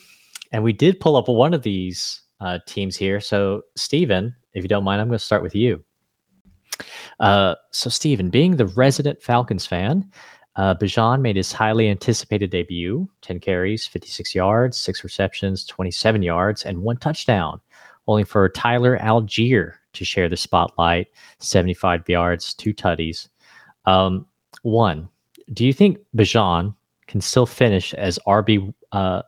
and 0.52 0.66
we 0.66 0.74
did 0.74 1.00
pull 1.00 1.16
up 1.16 1.30
one 1.30 1.54
of 1.54 1.62
these 1.64 2.24
uh, 2.42 2.60
teams 2.66 2.98
here. 2.98 3.22
So, 3.22 3.62
Steven, 3.78 4.36
if 4.54 4.66
you 4.66 4.68
don't 4.68 4.84
mind, 4.84 5.00
I'm 5.00 5.08
going 5.08 5.18
to 5.18 5.24
start 5.24 5.44
with 5.44 5.56
you. 5.56 5.82
Uh, 7.22 7.56
so, 7.72 7.90
Steven, 7.90 8.30
being 8.30 8.58
the 8.58 8.68
resident 8.68 9.24
Falcons 9.24 9.66
fan, 9.66 10.12
uh, 10.58 10.76
Bijan 10.76 11.22
made 11.22 11.38
his 11.38 11.54
highly 11.54 11.88
anticipated 11.88 12.50
debut 12.50 13.08
10 13.22 13.40
carries, 13.40 13.88
56 13.88 14.36
yards, 14.36 14.78
six 14.78 15.06
receptions, 15.06 15.64
27 15.64 16.22
yards, 16.22 16.66
and 16.66 16.82
one 16.82 16.98
touchdown, 16.98 17.62
only 18.08 18.26
for 18.26 18.50
Tyler 18.50 19.00
Allgeier 19.00 19.76
to 19.96 20.06
share 20.06 20.30
the 20.30 20.38
spotlight, 20.38 21.08
75 21.40 22.08
yards, 22.08 22.54
two 22.54 22.74
tutties. 22.74 23.28
Um, 23.86 24.26
one, 24.64 25.10
do 25.54 25.66
you 25.66 25.74
think 25.74 26.00
Bijan 26.16 26.76
can 27.08 27.22
still 27.22 27.46
finish 27.46 27.94
as 27.94 28.20
RB 28.28 28.74
uh, 28.92 29.22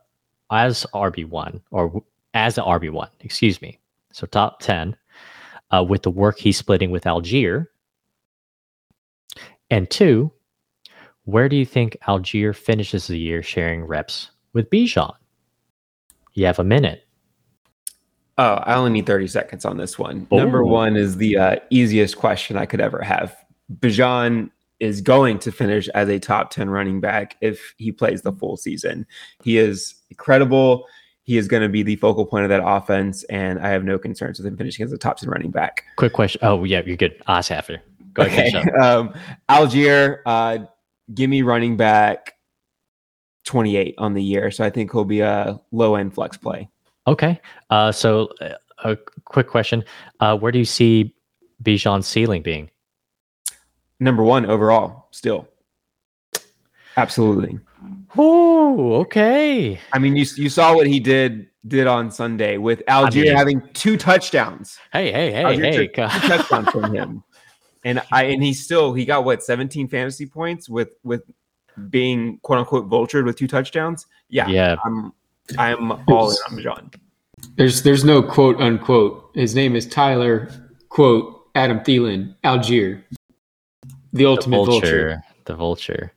as 0.50 0.86
RB 0.94 1.28
one 1.28 1.60
or 1.70 2.02
as 2.34 2.58
an 2.58 2.64
RB 2.64 2.90
one? 2.90 3.10
Excuse 3.20 3.62
me. 3.62 3.78
So 4.12 4.26
top 4.26 4.60
ten 4.60 4.96
uh, 5.70 5.84
with 5.88 6.02
the 6.02 6.10
work 6.10 6.38
he's 6.38 6.56
splitting 6.56 6.90
with 6.90 7.04
Allgeier. 7.04 7.66
And 9.70 9.88
two, 9.90 10.32
where 11.24 11.48
do 11.48 11.56
you 11.56 11.66
think 11.66 11.96
Allgeier 12.06 12.56
finishes 12.56 13.06
the 13.06 13.18
year 13.18 13.42
sharing 13.42 13.84
reps 13.84 14.30
with 14.54 14.70
Bijan? 14.70 15.14
You 16.34 16.46
have 16.46 16.58
a 16.58 16.64
minute. 16.64 17.06
Oh, 18.38 18.54
I 18.64 18.74
only 18.74 18.90
need 18.92 19.06
30 19.06 19.26
seconds 19.26 19.64
on 19.64 19.76
this 19.76 19.98
one. 19.98 20.26
Number 20.30 20.62
Oh. 20.62 20.66
one 20.68 20.96
is 20.96 21.16
the 21.16 21.36
uh, 21.36 21.56
easiest 21.70 22.16
question 22.16 22.56
I 22.56 22.66
could 22.66 22.80
ever 22.80 23.02
have. 23.02 23.36
Bijan 23.80 24.50
is 24.80 25.00
going 25.00 25.40
to 25.40 25.50
finish 25.50 25.88
as 25.88 26.08
a 26.08 26.20
top 26.20 26.50
10 26.50 26.70
running 26.70 27.00
back 27.00 27.36
if 27.40 27.74
he 27.78 27.90
plays 27.90 28.22
the 28.22 28.32
full 28.32 28.56
season. 28.56 29.04
He 29.42 29.58
is 29.58 29.94
incredible. 30.10 30.86
He 31.24 31.36
is 31.36 31.48
going 31.48 31.64
to 31.64 31.68
be 31.68 31.82
the 31.82 31.96
focal 31.96 32.24
point 32.24 32.44
of 32.44 32.48
that 32.50 32.62
offense, 32.64 33.24
and 33.24 33.58
I 33.58 33.68
have 33.70 33.82
no 33.84 33.98
concerns 33.98 34.38
with 34.38 34.46
him 34.46 34.56
finishing 34.56 34.84
as 34.84 34.92
a 34.92 34.98
top 34.98 35.18
10 35.18 35.28
running 35.28 35.50
back. 35.50 35.84
Quick 35.96 36.12
question. 36.12 36.38
Oh, 36.44 36.62
yeah, 36.64 36.80
you're 36.86 36.96
good. 36.96 37.20
Ask 37.26 37.50
after. 37.50 37.82
Go 38.14 38.22
ahead. 38.22 38.54
Okay. 38.54 38.70
Um, 38.80 39.14
Allgeier, 39.50 40.20
uh, 40.24 40.58
give 41.12 41.28
me 41.28 41.42
running 41.42 41.76
back 41.76 42.34
28 43.44 43.94
on 43.98 44.14
the 44.14 44.22
year. 44.22 44.50
So 44.50 44.64
I 44.64 44.70
think 44.70 44.92
he'll 44.92 45.04
be 45.04 45.20
a 45.20 45.60
low 45.72 45.96
end 45.96 46.14
flex 46.14 46.36
play. 46.36 46.68
Okay. 47.08 47.40
Uh, 47.70 47.90
so, 47.90 48.28
uh, 48.40 48.54
a 48.84 48.96
quick 49.24 49.48
question. 49.48 49.82
Uh, 50.20 50.36
where 50.36 50.52
do 50.52 50.58
you 50.58 50.64
see 50.64 51.14
Bijan's 51.62 52.06
ceiling 52.06 52.42
being? 52.42 52.70
Number 53.98 54.22
one 54.22 54.46
overall, 54.46 55.08
still. 55.10 55.48
Absolutely. 56.96 57.58
Oh, 58.16 58.94
okay. 58.96 59.78
I 59.92 59.98
mean, 59.98 60.16
you 60.16 60.26
you 60.36 60.48
saw 60.48 60.74
what 60.74 60.86
he 60.86 61.00
did 61.00 61.48
did 61.66 61.86
on 61.86 62.10
Sunday 62.10 62.56
with 62.58 62.82
Allgeier 62.86 63.24
mean- 63.24 63.36
having 63.36 63.62
two 63.72 63.96
touchdowns. 63.96 64.78
Hey, 64.92 65.10
hey, 65.12 65.32
hey, 65.32 65.42
Allgeier 65.42 65.72
hey. 65.72 65.86
took 65.86 65.94
two 65.94 66.28
touchdowns 66.28 66.70
from 66.70 66.94
him, 66.94 67.22
and 67.84 68.02
I 68.12 68.24
and 68.24 68.42
he 68.42 68.52
still 68.52 68.92
he 68.94 69.04
got 69.04 69.24
what 69.24 69.42
seventeen 69.42 69.88
fantasy 69.88 70.26
points 70.26 70.68
with 70.68 70.90
with 71.02 71.22
being 71.90 72.38
quote 72.42 72.58
unquote 72.60 72.88
vultured 72.88 73.24
with 73.24 73.36
two 73.36 73.46
touchdowns. 73.48 74.06
Yeah, 74.28 74.48
Yeah. 74.48 74.76
I'm 74.84 75.12
I'm 75.56 75.92
all 76.08 76.30
in 76.30 76.36
on 76.50 76.58
Bijan. 76.58 76.94
There's 77.56 77.82
there's 77.82 78.04
no 78.04 78.22
quote 78.22 78.60
unquote. 78.60 79.30
His 79.34 79.54
name 79.54 79.76
is 79.76 79.86
Tyler 79.86 80.50
quote 80.88 81.46
Adam 81.54 81.80
Thielen 81.80 82.34
Allgeier, 82.44 83.02
the 83.10 83.88
The 84.12 84.26
ultimate 84.26 84.56
vulture. 84.66 84.80
vulture. 84.80 85.22
The 85.44 85.54
vulture. 85.54 86.12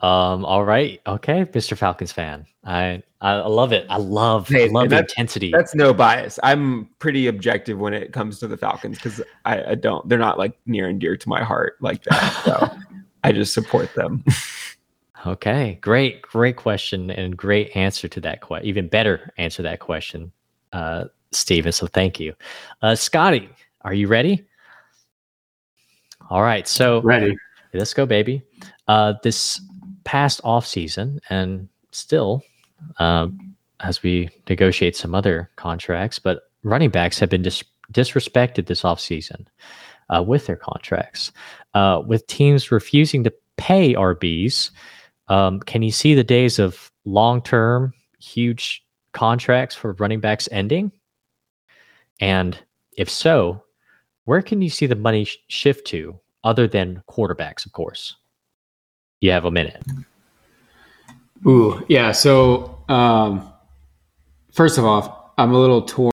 Um, 0.00 0.44
all 0.44 0.64
right. 0.64 1.00
Okay, 1.06 1.44
Mr. 1.46 1.76
Falcons 1.76 2.12
fan. 2.12 2.46
I 2.64 3.02
I 3.20 3.34
love 3.46 3.72
it. 3.72 3.84
I 3.90 3.96
love 3.96 4.48
Hey, 4.48 4.64
I 4.64 4.68
love 4.68 4.84
the 4.84 4.96
that's- 4.96 5.10
intensity. 5.12 5.50
That's 5.50 5.74
no 5.74 5.92
bias. 5.92 6.38
I'm 6.44 6.88
pretty 7.00 7.26
objective 7.26 7.78
when 7.78 7.92
it 7.94 8.12
comes 8.12 8.38
to 8.38 8.46
the 8.46 8.56
Falcons 8.56 8.96
because 8.98 9.20
I, 9.44 9.72
I 9.72 9.74
don't. 9.74 10.08
They're 10.08 10.18
not 10.18 10.38
like 10.38 10.56
near 10.66 10.88
and 10.88 11.00
dear 11.00 11.16
to 11.16 11.28
my 11.28 11.42
heart 11.42 11.76
like 11.80 12.04
that. 12.04 12.42
So 12.44 12.68
I 13.24 13.32
just 13.32 13.52
support 13.54 13.92
them. 13.94 14.24
Okay, 15.26 15.78
great, 15.80 16.22
great 16.22 16.56
question 16.56 17.10
and 17.10 17.36
great 17.36 17.74
answer 17.76 18.08
to 18.08 18.20
that 18.20 18.40
question. 18.40 18.68
Even 18.68 18.88
better 18.88 19.32
answer 19.36 19.56
to 19.56 19.62
that 19.62 19.80
question, 19.80 20.30
uh, 20.72 21.06
Steven. 21.32 21.72
So 21.72 21.86
thank 21.86 22.20
you, 22.20 22.34
uh, 22.82 22.94
Scotty. 22.94 23.48
Are 23.82 23.94
you 23.94 24.06
ready? 24.06 24.46
All 26.30 26.42
right, 26.42 26.68
so 26.68 27.00
Ready. 27.00 27.36
let's 27.72 27.94
go, 27.94 28.04
baby. 28.06 28.42
Uh, 28.86 29.14
this 29.22 29.60
past 30.04 30.40
off 30.44 30.66
season 30.66 31.20
and 31.30 31.68
still, 31.90 32.42
um, 32.98 33.54
as 33.80 34.02
we 34.02 34.28
negotiate 34.48 34.96
some 34.96 35.14
other 35.14 35.50
contracts, 35.56 36.18
but 36.18 36.50
running 36.62 36.90
backs 36.90 37.18
have 37.18 37.30
been 37.30 37.42
dis- 37.42 37.64
disrespected 37.92 38.66
this 38.66 38.84
off 38.84 39.00
season 39.00 39.48
uh, 40.10 40.22
with 40.22 40.46
their 40.46 40.56
contracts, 40.56 41.32
uh, 41.74 42.02
with 42.06 42.26
teams 42.26 42.70
refusing 42.70 43.24
to 43.24 43.32
pay 43.56 43.94
RBs. 43.94 44.70
Um, 45.28 45.60
can 45.60 45.82
you 45.82 45.90
see 45.90 46.14
the 46.14 46.24
days 46.24 46.58
of 46.58 46.90
long 47.04 47.42
term, 47.42 47.92
huge 48.18 48.84
contracts 49.12 49.74
for 49.74 49.92
running 49.94 50.20
backs 50.20 50.48
ending? 50.50 50.92
And 52.20 52.58
if 52.96 53.08
so, 53.10 53.62
where 54.24 54.42
can 54.42 54.62
you 54.62 54.70
see 54.70 54.86
the 54.86 54.96
money 54.96 55.24
sh- 55.24 55.38
shift 55.48 55.86
to 55.88 56.18
other 56.44 56.66
than 56.66 57.02
quarterbacks, 57.08 57.66
of 57.66 57.72
course? 57.72 58.16
You 59.20 59.30
have 59.30 59.44
a 59.44 59.50
minute. 59.50 59.82
Ooh, 61.46 61.84
yeah. 61.88 62.12
So, 62.12 62.82
um, 62.88 63.52
first 64.52 64.78
of 64.78 64.84
all, 64.84 65.32
I'm 65.38 65.52
a 65.52 65.58
little 65.58 65.82
torn 65.82 66.12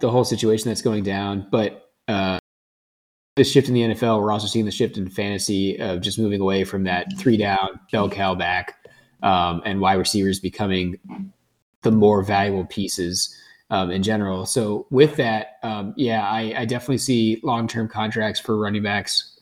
the 0.00 0.10
whole 0.10 0.24
situation 0.24 0.68
that's 0.68 0.82
going 0.82 1.04
down, 1.04 1.46
but 1.50 1.90
uh, 2.08 2.38
the 3.36 3.44
shift 3.44 3.68
in 3.68 3.74
the 3.74 3.80
NFL, 3.82 4.20
we're 4.20 4.32
also 4.32 4.46
seeing 4.46 4.64
the 4.64 4.70
shift 4.70 4.96
in 4.96 5.08
fantasy 5.08 5.76
of 5.78 6.00
just 6.00 6.18
moving 6.18 6.40
away 6.40 6.64
from 6.64 6.84
that 6.84 7.06
three 7.18 7.36
down 7.36 7.80
bell 7.90 8.08
cow 8.08 8.34
back 8.34 8.88
um, 9.22 9.60
and 9.64 9.80
wide 9.80 9.94
receivers 9.94 10.38
becoming 10.38 10.98
the 11.82 11.90
more 11.90 12.22
valuable 12.22 12.64
pieces 12.64 13.36
um, 13.70 13.90
in 13.90 14.02
general. 14.02 14.46
So, 14.46 14.86
with 14.90 15.16
that, 15.16 15.58
um, 15.62 15.94
yeah, 15.96 16.28
I, 16.28 16.54
I 16.58 16.64
definitely 16.64 16.98
see 16.98 17.40
long 17.42 17.66
term 17.66 17.88
contracts 17.88 18.38
for 18.38 18.56
running 18.56 18.82
backs 18.82 19.40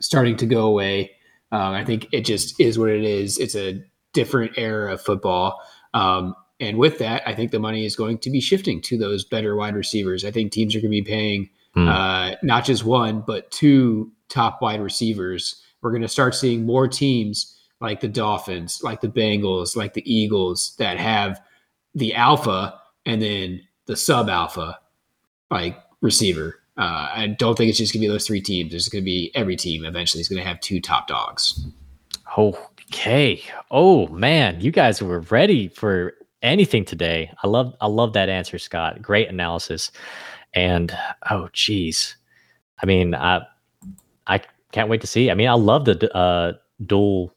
starting 0.00 0.36
to 0.36 0.46
go 0.46 0.66
away. 0.66 1.10
Um, 1.50 1.72
I 1.72 1.84
think 1.84 2.08
it 2.12 2.24
just 2.24 2.58
is 2.60 2.78
what 2.78 2.90
it 2.90 3.02
is. 3.02 3.38
It's 3.38 3.56
a 3.56 3.82
different 4.12 4.52
era 4.56 4.92
of 4.92 5.00
football. 5.00 5.60
Um, 5.92 6.34
and 6.60 6.78
with 6.78 6.98
that, 6.98 7.26
I 7.26 7.34
think 7.34 7.50
the 7.50 7.58
money 7.58 7.84
is 7.84 7.96
going 7.96 8.18
to 8.18 8.30
be 8.30 8.40
shifting 8.40 8.80
to 8.82 8.96
those 8.96 9.24
better 9.24 9.56
wide 9.56 9.74
receivers. 9.74 10.24
I 10.24 10.30
think 10.30 10.52
teams 10.52 10.74
are 10.74 10.80
going 10.80 10.92
to 10.92 11.02
be 11.02 11.02
paying 11.02 11.50
Hmm. 11.74 11.88
uh, 11.88 12.30
not 12.42 12.64
just 12.64 12.84
one, 12.84 13.22
but 13.26 13.50
two 13.50 14.12
top 14.28 14.62
wide 14.62 14.80
receivers. 14.80 15.62
We're 15.82 15.90
going 15.90 16.02
to 16.02 16.08
start 16.08 16.34
seeing 16.34 16.64
more 16.64 16.88
teams 16.88 17.58
like 17.80 18.00
the 18.00 18.08
Dolphins, 18.08 18.80
like 18.82 19.00
the 19.00 19.08
Bengals, 19.08 19.76
like 19.76 19.94
the 19.94 20.12
Eagles 20.12 20.74
that 20.78 20.98
have 20.98 21.40
the 21.94 22.14
alpha 22.14 22.80
and 23.06 23.20
then 23.20 23.60
the 23.86 23.96
sub 23.96 24.28
alpha 24.28 24.78
like 25.50 25.78
receiver. 26.00 26.60
Uh, 26.76 27.08
I 27.14 27.36
don't 27.38 27.56
think 27.56 27.68
it's 27.68 27.78
just 27.78 27.92
going 27.92 28.02
to 28.02 28.08
be 28.08 28.12
those 28.12 28.26
three 28.26 28.40
teams. 28.40 28.70
There's 28.70 28.88
going 28.88 29.02
to 29.02 29.06
be 29.06 29.30
every 29.34 29.56
team 29.56 29.84
eventually 29.84 30.20
is 30.20 30.28
going 30.28 30.42
to 30.42 30.48
have 30.48 30.60
two 30.60 30.80
top 30.80 31.06
dogs. 31.06 31.64
Okay. 32.36 33.42
Oh 33.70 34.08
man, 34.08 34.60
you 34.60 34.70
guys 34.70 35.02
were 35.02 35.20
ready 35.20 35.68
for 35.68 36.14
anything 36.42 36.84
today. 36.84 37.32
I 37.42 37.48
love 37.48 37.74
I 37.80 37.86
love 37.86 38.12
that 38.14 38.28
answer, 38.28 38.58
Scott. 38.58 39.02
Great 39.02 39.28
analysis. 39.28 39.92
And 40.54 40.96
oh 41.30 41.48
geez. 41.52 42.16
I 42.82 42.86
mean, 42.86 43.14
I 43.14 43.42
I 44.26 44.40
can't 44.72 44.88
wait 44.88 45.00
to 45.02 45.06
see. 45.06 45.30
I 45.30 45.34
mean, 45.34 45.48
I 45.48 45.54
love 45.54 45.84
the 45.84 46.14
uh 46.16 46.52
dual 46.86 47.34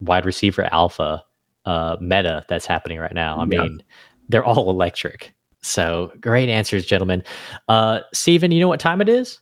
wide 0.00 0.24
receiver 0.26 0.68
alpha 0.72 1.22
uh 1.64 1.96
meta 2.00 2.44
that's 2.48 2.66
happening 2.66 2.98
right 2.98 3.14
now. 3.14 3.36
I 3.38 3.42
Yeah. 3.42 3.62
mean, 3.62 3.82
they're 4.28 4.44
all 4.44 4.68
electric. 4.70 5.34
So 5.62 6.12
great 6.20 6.48
answers, 6.48 6.86
gentlemen. 6.86 7.22
Uh 7.68 8.00
Steven, 8.12 8.50
you 8.50 8.60
know 8.60 8.68
what 8.68 8.80
time 8.80 9.00
it 9.00 9.08
is? 9.08 9.38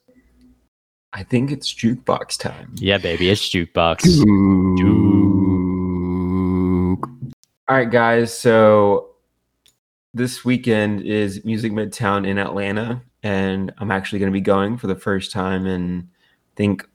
I 1.12 1.24
think 1.24 1.50
it's 1.50 1.72
jukebox 1.74 2.38
time. 2.38 2.72
Yeah, 2.76 2.98
baby, 2.98 3.30
it's 3.30 3.48
jukebox. 3.48 4.20
All 7.68 7.76
right, 7.76 7.90
guys. 7.90 8.36
So 8.36 9.09
this 10.12 10.44
weekend 10.44 11.02
is 11.02 11.44
Music 11.44 11.72
Midtown 11.72 12.26
in 12.26 12.38
Atlanta, 12.38 13.02
and 13.22 13.72
I'm 13.78 13.90
actually 13.90 14.18
going 14.18 14.32
to 14.32 14.36
be 14.36 14.40
going 14.40 14.76
for 14.76 14.86
the 14.86 14.96
first 14.96 15.30
time 15.30 15.66
in, 15.66 16.08
I 16.10 16.54
think, 16.56 16.88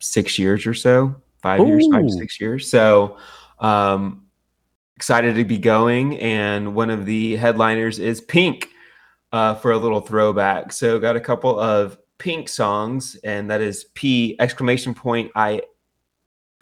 six 0.00 0.38
years 0.38 0.66
or 0.66 0.74
so, 0.74 1.14
five 1.40 1.60
years, 1.66 1.86
five 1.92 2.10
six 2.10 2.40
years. 2.40 2.68
So, 2.68 3.16
um, 3.60 4.26
excited 4.96 5.36
to 5.36 5.44
be 5.44 5.58
going. 5.58 6.18
And 6.18 6.74
one 6.74 6.90
of 6.90 7.06
the 7.06 7.36
headliners 7.36 7.98
is 7.98 8.20
Pink 8.20 8.68
uh, 9.30 9.54
for 9.54 9.70
a 9.70 9.78
little 9.78 10.00
throwback. 10.00 10.72
So, 10.72 10.98
got 10.98 11.16
a 11.16 11.20
couple 11.20 11.58
of 11.58 11.98
Pink 12.18 12.48
songs, 12.48 13.16
and 13.22 13.50
that 13.50 13.60
is 13.60 13.84
P 13.94 14.36
exclamation 14.40 14.94
point 14.94 15.30
I 15.36 15.62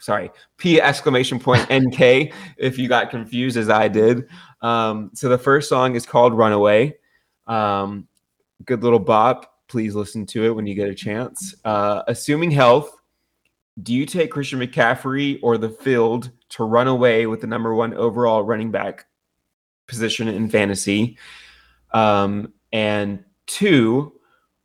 sorry, 0.01 0.29
P 0.57 0.81
exclamation 0.81 1.39
point 1.39 1.65
NK 1.71 2.33
if 2.57 2.77
you 2.77 2.89
got 2.89 3.09
confused 3.09 3.55
as 3.55 3.69
I 3.69 3.87
did. 3.87 4.27
Um, 4.61 5.11
so 5.13 5.29
the 5.29 5.37
first 5.37 5.69
song 5.69 5.95
is 5.95 6.05
called 6.05 6.33
Runaway. 6.33 6.97
Um, 7.47 8.07
good 8.65 8.83
little 8.83 8.99
bop. 8.99 9.45
Please 9.67 9.95
listen 9.95 10.25
to 10.27 10.43
it 10.43 10.51
when 10.51 10.67
you 10.67 10.75
get 10.75 10.89
a 10.89 10.95
chance. 10.95 11.55
Uh, 11.63 12.03
assuming 12.07 12.51
health, 12.51 12.91
do 13.81 13.93
you 13.93 14.05
take 14.05 14.31
Christian 14.31 14.59
McCaffrey 14.59 15.39
or 15.41 15.57
the 15.57 15.69
field 15.69 16.31
to 16.49 16.65
run 16.65 16.87
away 16.87 17.25
with 17.25 17.39
the 17.39 17.47
number 17.47 17.73
one 17.73 17.93
overall 17.93 18.43
running 18.43 18.71
back 18.71 19.05
position 19.87 20.27
in 20.27 20.49
fantasy? 20.49 21.17
Um, 21.93 22.53
and 22.73 23.23
two, 23.47 24.13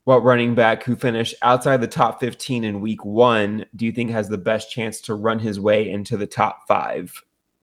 what 0.06 0.22
running 0.22 0.54
back 0.54 0.84
who 0.84 0.94
finished 0.94 1.34
outside 1.42 1.80
the 1.80 1.88
top 1.88 2.20
15 2.20 2.62
in 2.62 2.80
week 2.80 3.04
one 3.04 3.66
do 3.74 3.84
you 3.84 3.90
think 3.90 4.08
has 4.12 4.28
the 4.28 4.38
best 4.38 4.70
chance 4.70 5.00
to 5.00 5.16
run 5.16 5.40
his 5.40 5.58
way 5.58 5.90
into 5.90 6.16
the 6.16 6.28
top 6.28 6.60
five? 6.68 7.20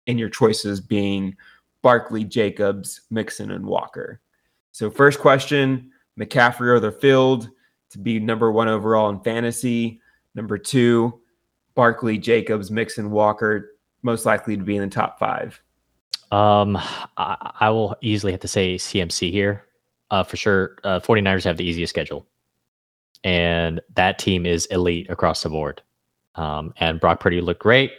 And 0.09 0.19
your 0.19 0.29
choices 0.29 0.81
being 0.81 1.37
Barkley, 1.83 2.25
Jacobs, 2.25 3.03
Mixon, 3.11 3.53
and 3.53 3.65
Walker. 3.65 4.21
So, 4.73 4.91
first 4.91 5.21
question 5.21 5.93
McCaffrey 6.19 6.67
or 6.67 6.81
the 6.81 6.91
field 6.91 7.49
to 7.91 7.99
be 8.01 8.19
number 8.19 8.51
one 8.51 8.67
overall 8.67 9.09
in 9.09 9.21
fantasy. 9.21 10.01
Number 10.35 10.59
two, 10.59 11.21
Barkley, 11.77 12.19
Jacobs, 12.19 12.73
Mixon, 12.73 13.13
Walker, 13.13 13.77
most 14.03 14.27
likely 14.27 14.57
to 14.57 14.65
be 14.65 14.75
in 14.75 14.83
the 14.83 14.89
top 14.89 15.17
five. 15.17 15.63
Um, 16.33 16.77
I, 17.17 17.53
I 17.61 17.71
will 17.71 17.95
easily 18.01 18.33
have 18.33 18.41
to 18.41 18.49
say 18.49 18.75
CMC 18.75 19.31
here. 19.31 19.65
uh, 20.11 20.25
for 20.25 20.37
sure, 20.37 20.77
uh, 20.83 20.99
49ers 20.99 21.45
have 21.45 21.57
the 21.57 21.65
easiest 21.65 21.91
schedule. 21.91 22.27
And 23.25 23.81
that 23.95 24.19
team 24.19 24.47
is 24.47 24.67
elite 24.67 25.09
across 25.09 25.43
the 25.43 25.49
board. 25.49 25.83
Um, 26.35 26.73
and 26.79 26.99
Brock 26.99 27.21
Purdy 27.21 27.41
looked 27.41 27.61
great. 27.61 27.93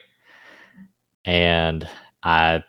And 1.25 1.87
I, 2.23 2.63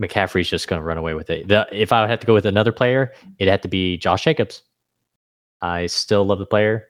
McCaffrey's 0.00 0.48
just 0.48 0.66
going 0.66 0.80
to 0.80 0.84
run 0.84 0.98
away 0.98 1.14
with 1.14 1.30
it. 1.30 1.46
The, 1.46 1.68
if 1.70 1.92
I 1.92 2.00
would 2.00 2.10
have 2.10 2.20
to 2.20 2.26
go 2.26 2.34
with 2.34 2.46
another 2.46 2.72
player, 2.72 3.12
it 3.38 3.46
had 3.46 3.62
to 3.62 3.68
be 3.68 3.96
Josh 3.96 4.24
Jacobs. 4.24 4.62
I 5.62 5.86
still 5.86 6.24
love 6.24 6.40
the 6.40 6.46
player 6.46 6.88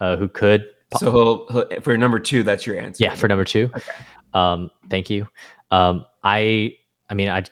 uh, 0.00 0.16
who 0.16 0.28
could. 0.28 0.66
So 0.98 1.10
he'll, 1.10 1.46
he'll, 1.48 1.80
for 1.80 1.96
number 1.96 2.18
two, 2.18 2.42
that's 2.42 2.66
your 2.66 2.78
answer. 2.78 3.02
Yeah, 3.02 3.14
for 3.14 3.28
number 3.28 3.44
two. 3.44 3.70
Okay. 3.74 3.92
Um, 4.34 4.70
thank 4.90 5.08
you. 5.08 5.26
Um, 5.70 6.04
I, 6.22 6.76
I 7.08 7.14
mean, 7.14 7.28
I, 7.28 7.44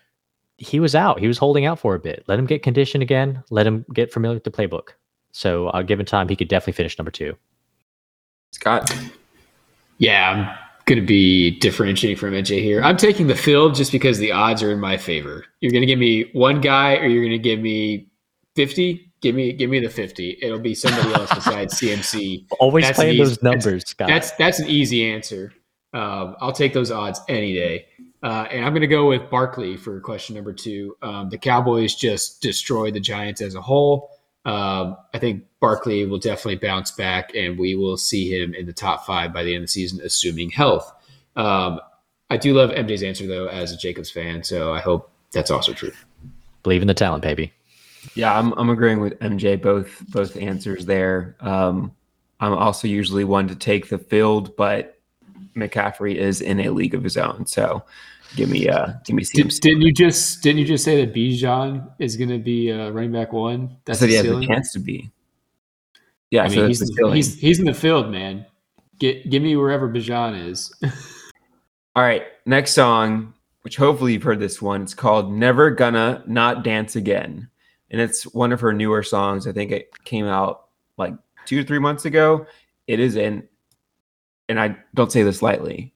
he 0.59 0.79
was 0.79 0.95
out. 0.95 1.19
He 1.19 1.27
was 1.27 1.39
holding 1.39 1.65
out 1.65 1.79
for 1.79 1.95
a 1.95 1.99
bit. 1.99 2.25
Let 2.29 2.39
him 2.39 2.47
get 2.47 2.63
conditioned 2.63 3.03
again. 3.03 3.43
Let 3.51 3.67
him 3.67 3.87
get 3.95 4.13
familiar 4.13 4.37
with 4.37 4.45
the 4.45 4.51
playbook. 4.51 4.91
So, 5.33 5.69
uh, 5.69 5.83
given 5.83 6.07
time, 6.07 6.29
he 6.29 6.37
could 6.37 6.49
definitely 6.49 6.75
finish 6.75 6.99
number 6.99 7.11
two. 7.11 7.37
Scott. 8.53 8.95
Yeah, 9.99 10.31
I'm 10.31 10.59
going 10.85 11.01
to 11.01 11.07
be 11.07 11.59
differentiating 11.59 12.19
from 12.19 12.33
NJ 12.33 12.61
here. 12.63 12.83
I'm 12.83 12.97
taking 12.97 13.27
the 13.27 13.35
field 13.35 13.75
just 13.75 13.93
because 13.93 14.19
the 14.19 14.33
odds 14.33 14.63
are 14.63 14.71
in 14.71 14.81
my 14.81 14.97
favor. 14.97 15.45
You're 15.61 15.73
going 15.73 15.83
to 15.83 15.87
give 15.87 15.99
me 15.99 16.31
one 16.33 16.61
guy, 16.61 16.97
or 16.97 17.07
you're 17.07 17.23
going 17.23 17.31
to 17.33 17.39
give 17.39 17.61
me 17.61 18.09
fifty. 18.55 19.11
Give 19.21 19.35
me, 19.35 19.53
give 19.53 19.71
me 19.71 19.81
the 19.81 19.89
fifty. 19.89 20.37
It'll 20.43 20.59
be 20.59 20.75
somebody 20.75 21.15
else 21.15 21.33
besides 21.33 21.75
CMC. 21.81 22.47
Always 22.59 22.85
That's 22.85 22.97
playing 22.97 23.15
easy- 23.15 23.25
those 23.25 23.43
numbers, 23.43 23.89
Scott. 23.89 24.09
That's 24.09 24.33
that's 24.33 24.59
an 24.59 24.69
easy 24.69 25.11
answer. 25.11 25.53
Um, 25.95 26.37
I'll 26.41 26.53
take 26.53 26.73
those 26.73 26.91
odds 26.91 27.21
any 27.29 27.55
day. 27.55 27.87
Uh, 28.23 28.47
and 28.51 28.65
I'm 28.65 28.73
going 28.73 28.83
to 28.83 28.87
go 28.87 29.09
with 29.09 29.29
Barkley 29.31 29.77
for 29.77 30.01
question 30.01 30.37
number 30.37 30.53
two. 30.53 30.97
Um, 31.03 31.29
the 31.29 31.39
Cowboys 31.39 31.95
just 31.95 32.41
destroyed 32.41 32.95
the 32.95 33.01
Giants 33.01 33.41
as 33.41 33.57
a 33.57 33.61
whole. 33.61 34.11
Um, 34.45 34.97
I 35.15 35.19
think 35.19 35.45
Barkley 35.61 36.05
will 36.07 36.19
definitely 36.19 36.57
bounce 36.57 36.91
back, 36.91 37.35
and 37.35 37.59
we 37.59 37.75
will 37.75 37.97
see 37.97 38.29
him 38.29 38.55
in 38.55 38.67
the 38.67 38.73
top 38.73 39.07
five 39.07 39.33
by 39.33 39.45
the 39.45 39.55
end 39.55 39.63
of 39.63 39.69
the 39.69 39.73
season, 39.73 40.01
assuming 40.03 40.51
health. 40.51 40.93
Um, 41.37 41.81
I 42.29 42.37
do 42.37 42.55
love 42.55 42.71
MJ's 42.71 43.03
answer 43.03 43.27
though, 43.27 43.47
as 43.47 43.73
a 43.73 43.77
Jacobs 43.77 44.11
fan, 44.11 44.43
so 44.43 44.73
I 44.73 44.81
hope 44.81 45.11
that's 45.33 45.51
also 45.51 45.73
true. 45.73 45.93
Believe 46.63 46.83
in 46.83 46.89
the 46.89 46.95
talent, 46.95 47.23
baby. 47.23 47.53
Yeah, 48.15 48.37
I'm 48.37 48.53
I'm 48.55 48.71
agreeing 48.71 49.01
with 49.01 49.19
MJ 49.21 49.61
both 49.61 50.03
both 50.09 50.37
answers 50.37 50.87
there. 50.87 51.37
Um, 51.41 51.93
I'm 52.41 52.53
also 52.53 52.89
usually 52.89 53.25
one 53.25 53.47
to 53.49 53.55
take 53.55 53.89
the 53.89 53.99
field, 53.99 54.57
but 54.57 54.99
McCaffrey 55.55 56.17
is 56.17 56.41
in 56.41 56.61
a 56.61 56.71
league 56.71 56.95
of 56.95 57.05
his 57.05 57.17
own. 57.17 57.47
So 57.47 57.85
give 58.37 58.49
me 58.49 58.69
uh 58.69 58.93
give 59.05 59.17
me 59.17 59.25
Did, 59.25 59.47
CMC. 59.47 59.61
didn't 59.61 59.83
you 59.83 59.93
just 59.93 60.43
didn't 60.43 60.59
you 60.59 60.65
just 60.65 60.85
say 60.85 61.05
that 61.05 61.15
Bijan 61.15 61.91
is 61.99 62.17
going 62.17 62.31
to 62.31 62.39
be 62.39 62.73
uh, 62.73 62.91
running 62.91 63.13
back 63.13 63.33
one? 63.33 63.71
I 63.73 63.77
That's 63.85 63.99
said 64.01 64.09
the 64.09 64.13
he 64.13 64.17
has 64.17 64.27
a 64.27 64.47
chance 64.47 64.73
to 64.73 64.79
be. 64.79 65.11
Yeah, 66.31 66.45
I 66.45 66.49
mean, 66.49 66.67
he's, 66.67 66.81
he's 67.13 67.39
he's 67.39 67.59
in 67.59 67.67
the 67.67 67.75
field, 67.75 68.11
man. 68.11 68.47
Get 68.99 69.29
give 69.29 69.43
me 69.43 69.55
wherever 69.57 69.89
Bijan 69.89 70.49
is. 70.49 70.73
All 71.95 72.03
right, 72.03 72.25
next 72.47 72.73
song, 72.73 73.35
which 73.63 73.77
hopefully 73.77 74.15
you've 74.15 74.23
heard 74.23 74.41
this 74.41 74.63
one. 74.63 74.83
It's 74.83 74.95
called 74.95 75.31
"Never 75.31 75.71
Gonna 75.71 76.25
Not 76.27 76.65
Dance 76.65 76.97
Again," 76.97 77.51
and 77.91 78.01
it's 78.01 78.25
one 78.25 78.51
of 78.51 78.61
her 78.61 78.73
newer 78.73 79.03
songs. 79.03 79.47
I 79.47 79.53
think 79.53 79.73
it 79.73 79.91
came 80.05 80.27
out 80.27 80.69
like 80.97 81.13
two 81.45 81.61
to 81.61 81.67
three 81.67 81.79
months 81.79 82.07
ago. 82.07 82.47
It 82.87 82.99
is 82.99 83.17
an, 83.17 83.47
and 84.49 84.59
I 84.59 84.77
don't 84.95 85.13
say 85.13 85.23
this 85.23 85.43
lightly, 85.43 85.93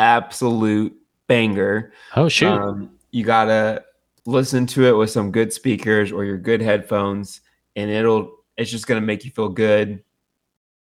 absolute 0.00 0.96
banger. 1.28 1.92
Oh 2.16 2.28
shoot! 2.28 2.48
Um, 2.48 2.90
you 3.10 3.24
gotta 3.24 3.84
listen 4.26 4.66
to 4.66 4.86
it 4.86 4.92
with 4.92 5.10
some 5.10 5.30
good 5.30 5.52
speakers 5.52 6.10
or 6.10 6.24
your 6.24 6.38
good 6.38 6.60
headphones, 6.60 7.40
and 7.76 7.90
it'll 7.90 8.38
it's 8.56 8.70
just 8.70 8.86
gonna 8.86 9.00
make 9.00 9.24
you 9.24 9.30
feel 9.30 9.48
good. 9.48 10.02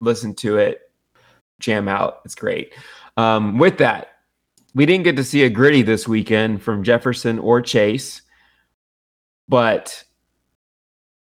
Listen 0.01 0.35
to 0.37 0.57
it, 0.57 0.81
jam 1.59 1.89
out. 1.89 2.21
It's 2.25 2.35
great. 2.35 2.75
Um, 3.17 3.59
with 3.59 3.79
that, 3.79 4.13
we 4.75 4.87
didn't 4.87 5.05
get 5.05 5.17
to 5.17 5.25
see 5.25 5.45
a 5.45 5.51
Griddy 5.51 5.83
this 5.83 6.09
weekend 6.09 6.63
from 6.63 6.83
Jefferson 6.83 7.39
or 7.39 7.61
Chase, 7.61 8.23
but 9.49 10.05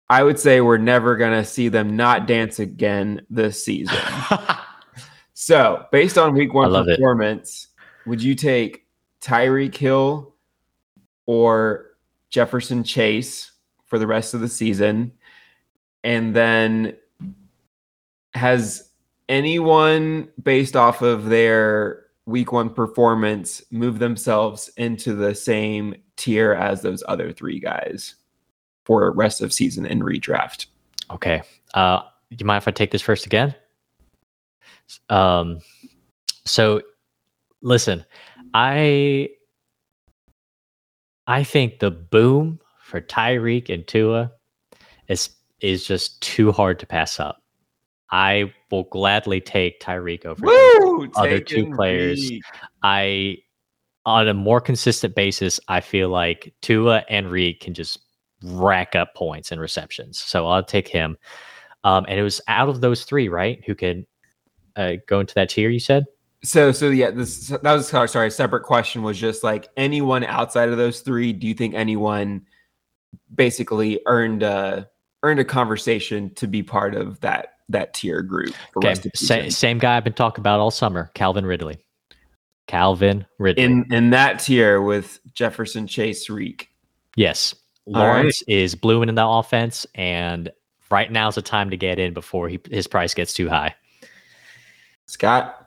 I 0.09 0.23
would 0.23 0.39
say 0.39 0.61
we're 0.61 0.79
never 0.79 1.17
gonna 1.17 1.45
see 1.45 1.69
them 1.69 1.97
not 1.97 2.27
dance 2.27 2.59
again 2.59 3.27
this 3.29 3.63
season. 3.65 3.99
So, 5.43 5.87
based 5.91 6.19
on 6.19 6.35
week 6.35 6.53
one 6.53 6.71
love 6.71 6.87
it. 6.87 6.97
performance, 6.97 7.69
would 8.05 8.23
you 8.23 8.35
take 8.35 8.87
Tyreek 9.21 9.77
Hill 9.77 10.35
or 11.27 11.87
Jefferson 12.31 12.85
Chase 12.85 13.53
for 13.87 13.99
the 13.99 14.07
rest 14.07 14.35
of 14.35 14.41
the 14.41 14.49
season? 14.49 15.13
And 16.03 16.35
then 16.35 16.97
has 18.35 18.91
anyone, 19.29 20.29
based 20.43 20.77
off 20.77 21.03
of 21.03 21.27
their 21.27 22.07
week 22.27 22.53
one 22.53 22.71
performance, 22.71 23.63
moved 23.71 23.99
themselves 23.99 24.71
into 24.77 25.15
the 25.15 25.35
same 25.35 25.95
tier 26.17 26.53
as 26.53 26.83
those 26.83 27.03
other 27.09 27.33
three 27.33 27.61
guys 27.61 28.15
for 28.85 29.11
rest 29.13 29.41
of 29.41 29.53
season 29.53 29.87
and 29.87 30.03
redraft? 30.03 30.67
okay. 31.11 31.43
Uh, 31.75 32.01
do 32.31 32.37
you 32.39 32.47
mind 32.47 32.63
if 32.63 32.69
I 32.69 32.71
take 32.71 32.91
this 32.91 33.03
first 33.03 33.27
again? 33.27 33.55
Um, 35.09 35.61
so 36.45 36.83
listen, 37.63 38.05
I 38.55 39.29
I 41.27 41.45
think 41.45 41.79
the 41.79 41.91
boom 41.91 42.61
for 42.83 43.01
Tyreek 43.01 43.73
and 43.73 43.87
Tua 43.87 44.33
is 45.09 45.31
is 45.61 45.87
just 45.87 46.21
too 46.23 46.53
hard 46.53 46.79
to 46.81 46.87
pass 46.87 47.21
up. 47.21 47.43
I 48.11 48.53
will 48.71 48.85
gladly 48.85 49.41
take 49.41 49.81
Tyreek 49.81 50.25
over. 50.25 50.45
Woo! 50.45 51.09
other 51.15 51.41
two 51.41 51.73
players. 51.75 52.31
I 52.83 53.39
on 54.07 54.29
a 54.29 54.35
more 54.35 54.61
consistent 54.61 55.15
basis, 55.15 55.61
I 55.69 55.81
feel 55.81 56.09
like 56.09 56.55
Tua 56.63 57.05
and 57.09 57.31
Reed 57.31 57.61
can 57.61 57.75
just 57.75 57.99
rack 58.43 58.97
up 58.97 59.15
points 59.15 59.53
and 59.53 59.61
receptions. 59.61 60.19
So 60.19 60.47
I'll 60.47 60.65
take 60.65 60.89
him. 60.89 61.17
Um, 61.85 62.07
and 62.09 62.19
it 62.19 62.23
was 62.23 62.41
out 62.49 62.69
of 62.69 62.81
those 62.81 63.05
three, 63.05 63.29
right? 63.29 63.63
Who 63.67 63.75
can 63.75 64.07
uh, 64.77 64.95
go 65.07 65.21
into 65.21 65.35
that 65.35 65.51
tier? 65.51 65.71
You 65.71 65.81
said. 65.81 66.05
So, 66.43 66.73
so 66.73 66.89
yeah, 66.89 67.11
this 67.11 67.49
that 67.49 67.63
was 67.63 67.89
sorry, 67.89 68.29
a 68.29 68.31
Separate 68.31 68.63
question 68.63 69.03
was 69.03 69.19
just 69.19 69.45
like 69.45 69.69
anyone 69.77 70.25
outside 70.25 70.71
of 70.71 70.79
those 70.79 71.01
three. 71.01 71.33
Do 71.33 71.47
you 71.47 71.55
think 71.55 71.75
anyone 71.75 72.47
basically 73.35 74.01
earned 74.07 74.43
a 74.43 74.89
earned 75.23 75.41
a 75.41 75.45
conversation 75.45 76.35
to 76.37 76.47
be 76.47 76.63
part 76.63 76.95
of 76.95 77.21
that 77.21 77.55
that 77.69 77.93
tier 77.93 78.23
group? 78.23 78.55
For 78.73 78.87
Okay, 78.87 79.11
sa- 79.15 79.49
same 79.51 79.79
guy 79.79 79.97
I've 79.99 80.05
been 80.05 80.15
talking 80.15 80.41
about 80.41 80.61
all 80.61 80.71
summer, 80.71 81.11
Calvin 81.15 81.45
Ridley. 81.45 81.79
Calvin 82.67 83.27
Ridley. 83.39 83.63
in 83.65 83.93
in 83.93 84.11
that 84.11 84.39
tier 84.41 84.81
with 84.81 85.19
Jefferson, 85.35 85.87
Chase, 85.87 86.31
Reek. 86.31 86.71
yes, 87.17 87.55
All 87.87 87.95
right. 87.95 88.01
Lawrence 88.15 88.43
is 88.49 88.75
blooming 88.75 89.09
in 89.11 89.15
the 89.15 89.27
offense, 89.27 89.87
and 89.95 90.51
right 90.91 91.11
now's 91.13 91.35
the 91.35 91.43
time 91.43 91.69
to 91.71 91.77
get 91.77 91.99
in 91.99 92.15
before 92.15 92.49
he, 92.49 92.59
his 92.71 92.87
price 92.87 93.13
gets 93.13 93.35
too 93.35 93.49
high. 93.49 93.75
Scott, 95.07 95.60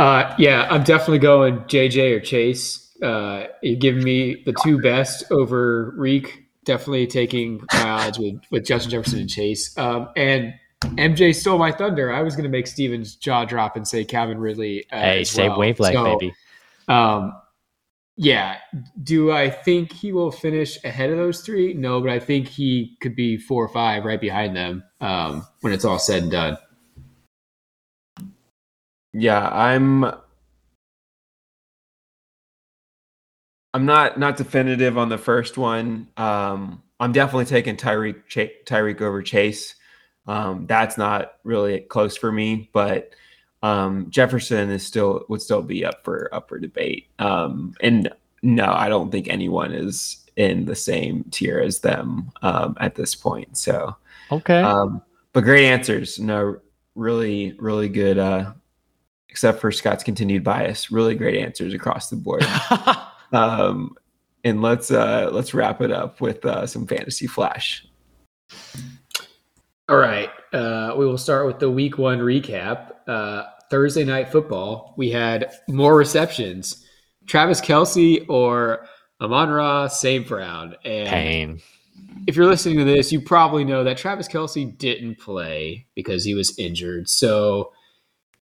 Uh, 0.00 0.34
yeah, 0.38 0.66
I'm 0.70 0.82
definitely 0.82 1.18
going 1.18 1.58
JJ 1.64 2.16
or 2.16 2.20
Chase. 2.20 2.90
Uh, 3.02 3.48
you 3.62 3.76
give 3.76 3.96
me 3.96 4.42
the 4.46 4.54
two 4.62 4.80
best 4.80 5.30
over 5.30 5.92
Reek. 5.94 6.46
Definitely 6.64 7.06
taking 7.06 7.60
my 7.70 7.82
odds 7.90 8.18
with, 8.18 8.40
with 8.50 8.64
Justin 8.64 8.90
Jefferson 8.90 9.18
and 9.18 9.28
Chase. 9.28 9.76
Um, 9.76 10.08
and 10.16 10.54
MJ 10.82 11.34
stole 11.34 11.58
my 11.58 11.70
thunder. 11.70 12.10
I 12.10 12.22
was 12.22 12.34
going 12.34 12.44
to 12.44 12.50
make 12.50 12.66
Steven's 12.66 13.14
jaw 13.14 13.44
drop 13.44 13.76
and 13.76 13.86
say 13.86 14.02
Calvin 14.06 14.38
Ridley. 14.38 14.86
Uh, 14.90 15.00
hey, 15.00 15.24
same 15.24 15.50
well. 15.50 15.58
wavelength, 15.58 15.92
So, 15.92 16.04
baby. 16.04 16.34
Um, 16.88 17.34
yeah. 18.16 18.56
Do 19.02 19.32
I 19.32 19.50
think 19.50 19.92
he 19.92 20.12
will 20.12 20.30
finish 20.30 20.82
ahead 20.82 21.10
of 21.10 21.18
those 21.18 21.42
three? 21.42 21.74
No, 21.74 22.00
but 22.00 22.08
I 22.08 22.20
think 22.20 22.48
he 22.48 22.96
could 23.02 23.14
be 23.14 23.36
four 23.36 23.62
or 23.62 23.68
five 23.68 24.06
right 24.06 24.20
behind 24.20 24.56
them 24.56 24.82
um, 25.02 25.46
when 25.60 25.74
it's 25.74 25.84
all 25.84 25.98
said 25.98 26.22
and 26.22 26.32
done. 26.32 26.56
Yeah, 29.12 29.48
I'm. 29.48 30.04
I'm 33.72 33.86
not 33.86 34.18
not 34.18 34.36
definitive 34.36 34.98
on 34.98 35.08
the 35.10 35.18
first 35.18 35.56
one. 35.56 36.08
Um, 36.16 36.82
I'm 36.98 37.12
definitely 37.12 37.44
taking 37.44 37.76
Tyreek 37.76 38.26
Ch- 38.26 38.66
Tyreek 38.66 39.00
over 39.00 39.22
Chase. 39.22 39.76
Um, 40.26 40.66
that's 40.66 40.98
not 40.98 41.34
really 41.44 41.80
close 41.80 42.16
for 42.16 42.32
me, 42.32 42.68
but 42.72 43.10
um, 43.62 44.10
Jefferson 44.10 44.70
is 44.70 44.84
still 44.84 45.24
would 45.28 45.40
still 45.40 45.62
be 45.62 45.84
up 45.84 46.04
for 46.04 46.28
up 46.34 46.48
for 46.48 46.58
debate. 46.58 47.08
Um, 47.20 47.74
and 47.80 48.10
no, 48.42 48.66
I 48.66 48.88
don't 48.88 49.10
think 49.12 49.28
anyone 49.28 49.72
is 49.72 50.24
in 50.36 50.64
the 50.64 50.74
same 50.76 51.24
tier 51.30 51.58
as 51.60 51.80
them 51.80 52.32
um, 52.42 52.76
at 52.80 52.94
this 52.96 53.14
point. 53.14 53.56
So, 53.56 53.94
Okay. 54.32 54.60
um, 54.62 55.02
but 55.32 55.44
great 55.44 55.66
answers. 55.66 56.18
No, 56.18 56.58
really, 56.94 57.54
really 57.58 57.88
good. 57.88 58.18
Uh, 58.18 58.52
except 59.30 59.60
for 59.60 59.70
Scott's 59.70 60.04
continued 60.04 60.44
bias, 60.44 60.90
really 60.90 61.14
great 61.14 61.40
answers 61.40 61.72
across 61.72 62.10
the 62.10 62.16
board. 62.16 62.44
um, 63.32 63.94
and 64.44 64.62
let's 64.62 64.90
uh, 64.90 65.30
let's 65.32 65.54
wrap 65.54 65.80
it 65.80 65.90
up 65.90 66.20
with 66.20 66.44
uh, 66.44 66.66
some 66.66 66.86
fantasy 66.86 67.26
flash. 67.26 67.86
All 69.88 69.96
right. 69.96 70.30
Uh, 70.52 70.94
we 70.96 71.06
will 71.06 71.18
start 71.18 71.46
with 71.46 71.58
the 71.58 71.70
week 71.70 71.98
one 71.98 72.18
recap. 72.18 72.92
Uh, 73.06 73.44
Thursday 73.70 74.04
night 74.04 74.30
football, 74.30 74.94
we 74.96 75.10
had 75.10 75.52
more 75.68 75.96
receptions. 75.96 76.84
Travis 77.26 77.60
Kelce 77.60 78.28
or 78.28 78.86
Amon-Ra 79.20 79.86
St. 79.88 80.26
Brown. 80.26 80.74
And 80.84 81.08
Pain. 81.08 81.60
if 82.26 82.34
you're 82.34 82.46
listening 82.46 82.78
to 82.78 82.84
this, 82.84 83.12
you 83.12 83.20
probably 83.20 83.64
know 83.64 83.84
that 83.84 83.96
Travis 83.96 84.26
Kelce 84.26 84.76
didn't 84.76 85.18
play 85.18 85.86
because 85.94 86.24
he 86.24 86.34
was 86.34 86.58
injured. 86.58 87.08
So 87.08 87.72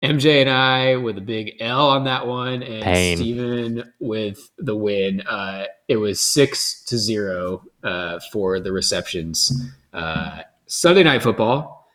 MJ 0.03 0.43
and 0.43 0.51
I 0.51 0.97
with 0.97 1.17
a 1.17 1.23
big 1.23 1.55
L 1.61 1.89
on 1.89 2.05
that 2.05 2.27
one, 2.27 2.63
and 2.63 2.85
Pain. 2.85 3.17
Steven 3.17 3.93
with 3.99 4.51
the 4.59 4.77
win. 4.77 5.23
Uh, 5.23 5.67
it 5.89 5.97
was 5.97 6.21
six 6.21 6.85
to 6.85 6.99
zero 6.99 7.63
uh, 7.83 8.21
for 8.31 8.61
the 8.61 8.73
receptions. 8.73 9.53
Uh, 9.93 10.43
Sunday 10.67 11.03
night 11.03 11.23
football, 11.23 11.89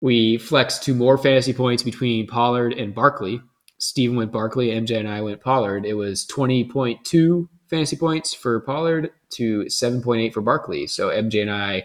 we 0.00 0.38
flexed 0.38 0.84
to 0.84 0.94
more 0.94 1.18
fantasy 1.18 1.52
points 1.52 1.82
between 1.82 2.26
Pollard 2.26 2.72
and 2.72 2.94
Barkley. 2.94 3.40
Steven 3.78 4.16
went 4.16 4.30
Barkley, 4.30 4.68
MJ 4.68 4.98
and 4.98 5.08
I 5.08 5.20
went 5.22 5.40
Pollard. 5.40 5.84
It 5.84 5.94
was 5.94 6.26
20.2 6.26 7.48
fantasy 7.68 7.96
points 7.96 8.34
for 8.34 8.60
Pollard 8.60 9.10
to 9.30 9.62
7.8 9.62 10.32
for 10.32 10.42
Barkley. 10.42 10.86
So 10.86 11.08
MJ 11.08 11.42
and 11.42 11.50
I 11.50 11.84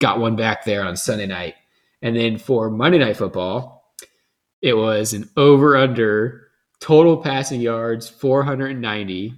got 0.00 0.18
one 0.18 0.36
back 0.36 0.64
there 0.64 0.84
on 0.84 0.96
Sunday 0.96 1.26
night. 1.26 1.54
And 2.02 2.16
then 2.16 2.38
for 2.38 2.70
Monday 2.70 2.98
night 2.98 3.16
football, 3.16 3.81
it 4.62 4.74
was 4.74 5.12
an 5.12 5.28
over 5.36 5.76
under 5.76 6.48
total 6.80 7.16
passing 7.16 7.60
yards 7.60 8.08
490. 8.08 9.34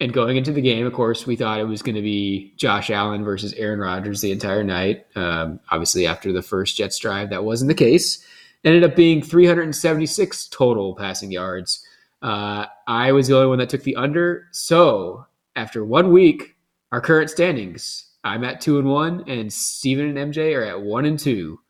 And 0.00 0.12
going 0.12 0.36
into 0.36 0.52
the 0.52 0.60
game, 0.60 0.86
of 0.86 0.92
course, 0.92 1.26
we 1.26 1.36
thought 1.36 1.60
it 1.60 1.64
was 1.64 1.82
going 1.82 1.94
to 1.94 2.02
be 2.02 2.52
Josh 2.56 2.90
Allen 2.90 3.24
versus 3.24 3.52
Aaron 3.54 3.78
Rodgers 3.78 4.20
the 4.20 4.32
entire 4.32 4.64
night. 4.64 5.06
Um, 5.14 5.60
obviously, 5.70 6.06
after 6.06 6.32
the 6.32 6.42
first 6.42 6.76
Jets 6.76 6.98
drive, 6.98 7.30
that 7.30 7.44
wasn't 7.44 7.68
the 7.68 7.74
case. 7.74 8.24
Ended 8.64 8.82
up 8.82 8.96
being 8.96 9.22
376 9.22 10.48
total 10.48 10.96
passing 10.96 11.30
yards. 11.30 11.84
Uh, 12.22 12.66
I 12.86 13.12
was 13.12 13.28
the 13.28 13.36
only 13.36 13.48
one 13.48 13.58
that 13.58 13.68
took 13.68 13.82
the 13.82 13.96
under. 13.96 14.48
So 14.50 15.26
after 15.54 15.84
one 15.84 16.10
week, 16.10 16.56
our 16.90 17.00
current 17.00 17.30
standings, 17.30 18.10
I'm 18.24 18.44
at 18.44 18.60
two 18.60 18.78
and 18.78 18.88
one, 18.88 19.28
and 19.28 19.52
Steven 19.52 20.16
and 20.16 20.32
MJ 20.32 20.56
are 20.56 20.64
at 20.64 20.80
one 20.80 21.04
and 21.04 21.18
two. 21.18 21.60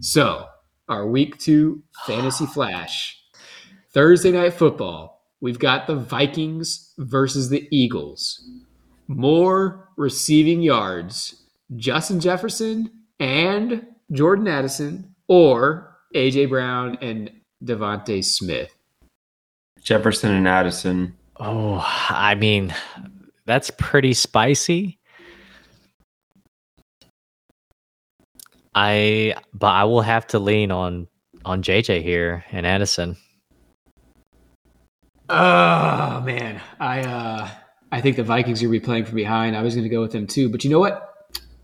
So 0.00 0.46
our 0.88 1.06
week 1.06 1.38
two 1.38 1.82
fantasy 2.06 2.46
flash. 2.54 3.20
Thursday 3.90 4.32
night 4.32 4.54
football. 4.54 5.22
We've 5.40 5.58
got 5.58 5.86
the 5.86 5.96
Vikings 5.96 6.92
versus 6.98 7.50
the 7.50 7.68
Eagles. 7.70 8.48
More 9.08 9.88
receiving 9.96 10.62
yards. 10.62 11.42
Justin 11.76 12.20
Jefferson 12.20 12.90
and 13.20 13.86
Jordan 14.12 14.48
Addison 14.48 15.14
or 15.28 15.96
AJ 16.14 16.48
Brown 16.48 16.96
and 17.00 17.30
DeVonta 17.64 18.24
Smith. 18.24 18.74
Jefferson 19.82 20.32
and 20.32 20.48
Addison. 20.48 21.16
Oh, 21.38 21.84
I 22.08 22.34
mean, 22.34 22.74
that's 23.44 23.70
pretty 23.78 24.14
spicy. 24.14 24.95
I 28.76 29.34
but 29.54 29.68
I 29.68 29.84
will 29.84 30.02
have 30.02 30.26
to 30.28 30.38
lean 30.38 30.70
on 30.70 31.08
on 31.46 31.62
JJ 31.62 32.02
here 32.02 32.44
and 32.52 32.66
Addison. 32.66 33.16
Oh 35.30 36.20
man, 36.20 36.60
I 36.78 37.00
uh 37.00 37.48
I 37.90 38.02
think 38.02 38.16
the 38.16 38.22
Vikings 38.22 38.62
are 38.62 38.66
gonna 38.66 38.78
be 38.78 38.80
playing 38.80 39.06
from 39.06 39.16
behind. 39.16 39.56
I 39.56 39.62
was 39.62 39.74
gonna 39.74 39.88
go 39.88 40.02
with 40.02 40.12
them 40.12 40.26
too, 40.26 40.50
but 40.50 40.62
you 40.62 40.68
know 40.68 40.78
what? 40.78 41.14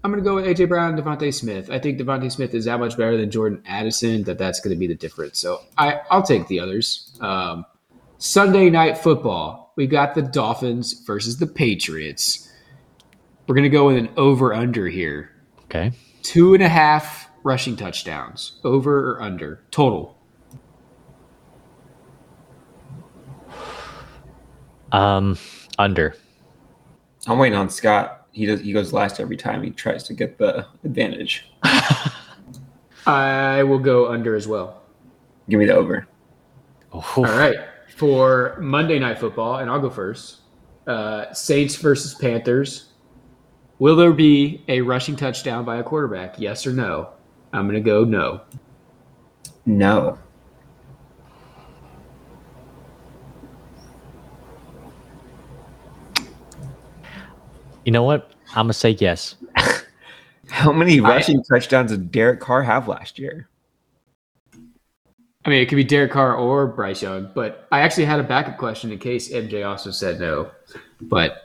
I'm 0.03 0.11
gonna 0.11 0.23
go 0.23 0.37
with 0.37 0.47
AJ 0.47 0.71
Brown 0.71 0.95
and 0.95 1.05
DeVonta 1.05 1.33
Smith. 1.35 1.69
I 1.71 1.79
think 1.79 1.99
DeVonta 1.99 2.33
Smith 2.33 2.55
is 2.55 2.65
that 2.65 2.81
much 2.81 2.97
better 2.97 3.19
than 3.19 3.31
Jordan 3.31 3.63
Addison 3.67 4.25
that 4.25 4.39
that's 4.39 4.61
gonna 4.61 4.77
be 4.77 4.87
the 4.87 4.95
difference. 4.95 5.39
So 5.39 5.61
I 5.77 6.01
I'll 6.11 6.23
take 6.23 6.49
the 6.49 6.61
others. 6.61 7.15
Um, 7.21 7.67
Sunday 8.17 8.71
night 8.71 8.97
football, 8.97 9.75
we 9.77 9.87
got 9.87 10.15
the 10.15 10.23
Dolphins 10.23 10.95
versus 11.07 11.37
the 11.37 11.47
Patriots. 11.47 12.51
We're 13.47 13.55
gonna 13.55 13.69
go 13.69 13.89
with 13.89 13.99
an 13.99 14.09
over 14.17 14.55
under 14.55 14.89
here. 14.89 15.31
Okay. 15.65 15.93
Two 16.23 16.55
and 16.55 16.63
a 16.63 16.69
half 16.69 17.29
rushing 17.43 17.77
touchdowns, 17.77 18.61
over 18.65 19.13
or 19.13 19.23
under 19.23 19.65
total. 19.71 20.19
Um 24.93 25.39
under. 25.79 26.15
I'm 27.27 27.39
waiting 27.39 27.59
on 27.59 27.71
Scott. 27.71 28.27
He 28.33 28.47
does. 28.47 28.61
He 28.61 28.73
goes 28.73 28.93
last 28.93 29.21
every 29.21 29.37
time. 29.37 29.63
He 29.63 29.71
tries 29.71 30.05
to 30.05 30.15
get 30.15 30.39
the 30.39 30.67
advantage. 30.85 31.51
I 33.07 33.63
will 33.63 33.79
go 33.79 34.11
under 34.11 34.35
as 34.35 34.47
well. 34.47 34.83
Give 35.49 35.59
me 35.59 35.67
the 35.67 35.75
over. 35.75 36.07
All 36.93 37.39
right. 37.39 37.57
For 37.97 38.57
Monday 38.61 38.99
Night 38.99 39.19
Football, 39.19 39.57
and 39.59 39.71
I'll 39.71 39.81
go 39.81 39.91
first 39.91 40.41
uh, 40.87 41.33
Saints 41.33 41.77
versus 41.77 42.15
Panthers. 42.15 42.92
Will 43.83 43.97
there 43.97 44.13
be 44.13 44.63
a 44.69 44.81
rushing 44.81 45.17
touchdown 45.17 45.65
by 45.65 45.79
a 45.79 45.83
quarterback? 45.83 46.39
Yes 46.39 46.69
or 46.69 46.73
no? 46.73 47.09
I'm 47.53 47.67
going 47.67 47.75
to 47.75 47.81
go 47.81 48.05
no. 48.05 48.43
No. 49.67 50.21
You 57.85 57.91
know 57.91 58.05
what? 58.05 58.31
I'm 58.51 58.67
gonna 58.67 58.73
say 58.73 58.91
yes. 58.91 59.35
How 60.49 60.71
many 60.71 61.01
I- 61.01 61.03
rushing 61.03 61.43
touchdowns 61.43 61.91
did 61.91 62.13
Derek 62.13 62.39
Carr 62.39 62.63
have 62.63 62.87
last 62.87 63.19
year? 63.19 63.49
I 65.45 65.51
mean, 65.51 65.61
it 65.61 65.69
could 65.69 65.75
be 65.75 65.83
Derek 65.83 66.13
Carr 66.13 66.37
or 66.37 66.69
Bryce 66.69 67.03
Young, 67.03 67.33
but 67.35 67.67
I 67.73 67.81
actually 67.81 68.05
had 68.05 68.21
a 68.21 68.23
backup 68.23 68.59
question 68.59 68.93
in 68.93 69.01
case 69.01 69.33
MJ 69.33 69.67
also 69.67 69.91
said 69.91 70.21
no. 70.21 70.53
But 71.01 71.42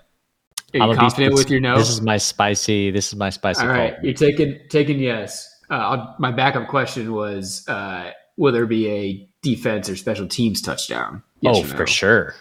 are 0.73 0.81
I'm 0.81 0.89
you 0.89 0.95
gonna 0.95 0.95
be 0.95 0.97
confident 0.97 1.33
with 1.35 1.49
your 1.49 1.59
no? 1.59 1.77
This 1.77 1.89
is 1.89 2.01
my 2.01 2.17
spicy. 2.17 2.91
This 2.91 3.07
is 3.07 3.15
my 3.15 3.29
spicy. 3.29 3.61
All 3.61 3.67
right, 3.67 3.95
call. 3.95 4.03
you're 4.03 4.13
taking 4.13 4.59
taking 4.69 4.99
yes. 4.99 5.61
Uh, 5.69 5.73
I'll, 5.73 6.15
my 6.19 6.31
backup 6.31 6.67
question 6.67 7.13
was: 7.13 7.67
uh, 7.67 8.11
Will 8.37 8.51
there 8.51 8.65
be 8.65 8.87
a 8.89 9.29
defense 9.41 9.89
or 9.89 9.95
special 9.95 10.27
teams 10.27 10.61
touchdown? 10.61 11.23
Yes 11.41 11.57
oh, 11.57 11.61
no? 11.61 11.67
for 11.75 11.87
sure. 11.87 12.35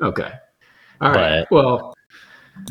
Okay. 0.00 0.32
All 1.00 1.12
right. 1.12 1.46
But- 1.48 1.64
Well, 1.64 1.94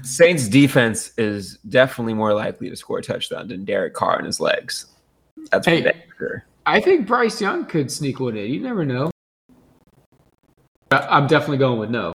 Saints 0.04 0.48
defense 0.48 1.12
is 1.18 1.58
definitely 1.70 2.14
more 2.14 2.34
likely 2.34 2.70
to 2.70 2.76
score 2.76 3.00
a 3.00 3.02
touchdown 3.02 3.48
than 3.48 3.66
Derek 3.66 3.94
Carr 3.94 4.18
and 4.18 4.26
his 4.26 4.40
legs. 4.40 4.86
That's 5.52 5.66
Hey. 5.66 5.82
for 5.82 6.16
sure. 6.18 6.46
I 6.66 6.80
think 6.80 7.08
Bryce 7.08 7.42
Young 7.42 7.66
could 7.66 7.92
sneak 7.92 8.20
one 8.20 8.38
in. 8.38 8.50
You 8.52 8.62
never 8.62 8.86
know. 8.86 9.12
I'm 10.92 11.28
definitely 11.28 11.58
going 11.58 11.80
with 11.80 11.90
no. 11.90 12.13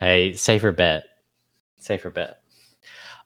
Hey, 0.00 0.32
safer 0.32 0.72
bet. 0.72 1.04
Safer 1.78 2.10
bet. 2.10 2.40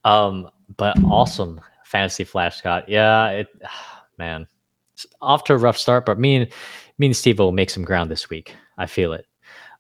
Um, 0.04 0.50
but 0.76 0.96
awesome 1.04 1.60
fantasy 1.92 2.24
flash, 2.24 2.56
Scott. 2.56 2.88
Yeah, 2.88 3.28
it 3.28 3.48
man, 4.18 4.48
it's 4.94 5.06
off 5.20 5.44
to 5.44 5.54
a 5.54 5.58
rough 5.58 5.78
start, 5.78 6.06
but 6.06 6.18
me 6.18 6.36
and 6.36 6.52
me 6.98 7.06
and 7.06 7.16
Steve 7.16 7.38
will 7.38 7.52
make 7.52 7.70
some 7.70 7.84
ground 7.84 8.10
this 8.10 8.28
week. 8.28 8.56
I 8.78 8.86
feel 8.86 9.12
it. 9.12 9.26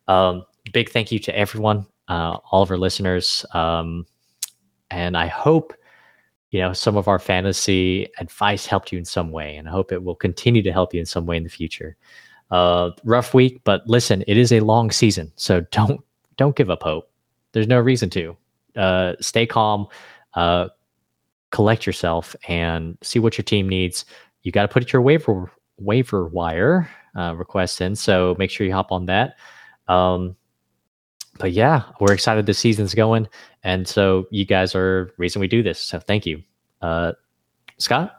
Um, 0.06 0.44
big 0.72 0.90
thank 0.90 1.10
you 1.10 1.18
to 1.20 1.36
everyone, 1.36 1.86
uh, 2.08 2.38
all 2.50 2.62
of 2.62 2.70
our 2.70 2.78
listeners. 2.78 3.44
Um, 3.52 4.06
and 4.90 5.16
I 5.16 5.26
hope 5.26 5.72
you 6.50 6.60
know 6.60 6.72
some 6.72 6.96
of 6.96 7.08
our 7.08 7.18
fantasy 7.18 8.08
advice 8.18 8.66
helped 8.66 8.92
you 8.92 8.98
in 8.98 9.04
some 9.04 9.32
way, 9.32 9.56
and 9.56 9.66
I 9.66 9.72
hope 9.72 9.90
it 9.90 10.04
will 10.04 10.14
continue 10.14 10.62
to 10.62 10.72
help 10.72 10.94
you 10.94 11.00
in 11.00 11.06
some 11.06 11.26
way 11.26 11.36
in 11.36 11.44
the 11.44 11.48
future. 11.48 11.96
Uh, 12.50 12.90
rough 13.04 13.32
week, 13.32 13.62
but 13.64 13.80
listen, 13.86 14.22
it 14.26 14.36
is 14.36 14.52
a 14.52 14.60
long 14.60 14.90
season, 14.90 15.32
so 15.36 15.60
don't 15.72 16.00
don't 16.36 16.56
give 16.56 16.70
up 16.70 16.82
hope. 16.82 17.10
There's 17.52 17.68
no 17.68 17.78
reason 17.78 18.10
to. 18.10 18.36
Uh, 18.76 19.14
stay 19.20 19.46
calm, 19.46 19.86
uh, 20.34 20.68
collect 21.50 21.86
yourself, 21.86 22.34
and 22.48 22.96
see 23.02 23.18
what 23.18 23.36
your 23.36 23.44
team 23.44 23.68
needs. 23.68 24.04
You 24.42 24.52
got 24.52 24.62
to 24.62 24.68
put 24.68 24.92
your 24.92 25.02
waiver 25.02 25.50
waiver 25.78 26.26
wire 26.26 26.88
uh, 27.16 27.34
request 27.36 27.80
in, 27.80 27.94
so 27.96 28.34
make 28.38 28.50
sure 28.50 28.66
you 28.66 28.72
hop 28.72 28.92
on 28.92 29.06
that. 29.06 29.36
Um, 29.88 30.36
but 31.38 31.52
yeah, 31.52 31.82
we're 32.00 32.12
excited 32.12 32.46
the 32.46 32.54
season's 32.54 32.94
going, 32.94 33.28
and 33.62 33.86
so 33.86 34.26
you 34.30 34.44
guys 34.44 34.74
are 34.74 35.12
reason 35.18 35.40
we 35.40 35.48
do 35.48 35.62
this. 35.62 35.80
So 35.80 35.98
thank 35.98 36.24
you, 36.26 36.42
uh, 36.80 37.12
Scott. 37.78 38.18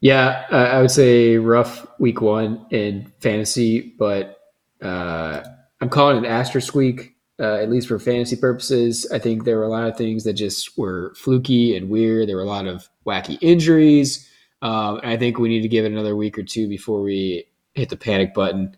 Yeah, 0.00 0.46
uh, 0.52 0.56
I 0.56 0.80
would 0.80 0.90
say 0.92 1.36
rough 1.36 1.86
week 1.98 2.20
one 2.20 2.66
in 2.70 3.12
fantasy, 3.20 3.94
but 3.98 4.38
uh, 4.80 5.42
I'm 5.80 5.88
calling 5.88 6.24
it 6.24 6.28
asterisk 6.28 6.74
week, 6.74 7.14
uh, 7.40 7.54
at 7.54 7.70
least 7.70 7.88
for 7.88 7.98
fantasy 7.98 8.36
purposes. 8.36 9.06
I 9.12 9.18
think 9.18 9.44
there 9.44 9.56
were 9.56 9.64
a 9.64 9.68
lot 9.68 9.88
of 9.88 9.96
things 9.96 10.24
that 10.24 10.32
just 10.34 10.76
were 10.76 11.14
fluky 11.16 11.76
and 11.76 11.88
weird. 11.88 12.28
There 12.28 12.36
were 12.36 12.42
a 12.42 12.46
lot 12.46 12.66
of 12.66 12.88
wacky 13.06 13.38
injuries. 13.40 14.28
Um, 14.60 15.00
I 15.04 15.16
think 15.16 15.38
we 15.38 15.48
need 15.48 15.62
to 15.62 15.68
give 15.68 15.84
it 15.84 15.92
another 15.92 16.16
week 16.16 16.36
or 16.38 16.42
two 16.42 16.68
before 16.68 17.00
we 17.00 17.46
hit 17.74 17.90
the 17.90 17.96
panic 17.96 18.34
button. 18.34 18.76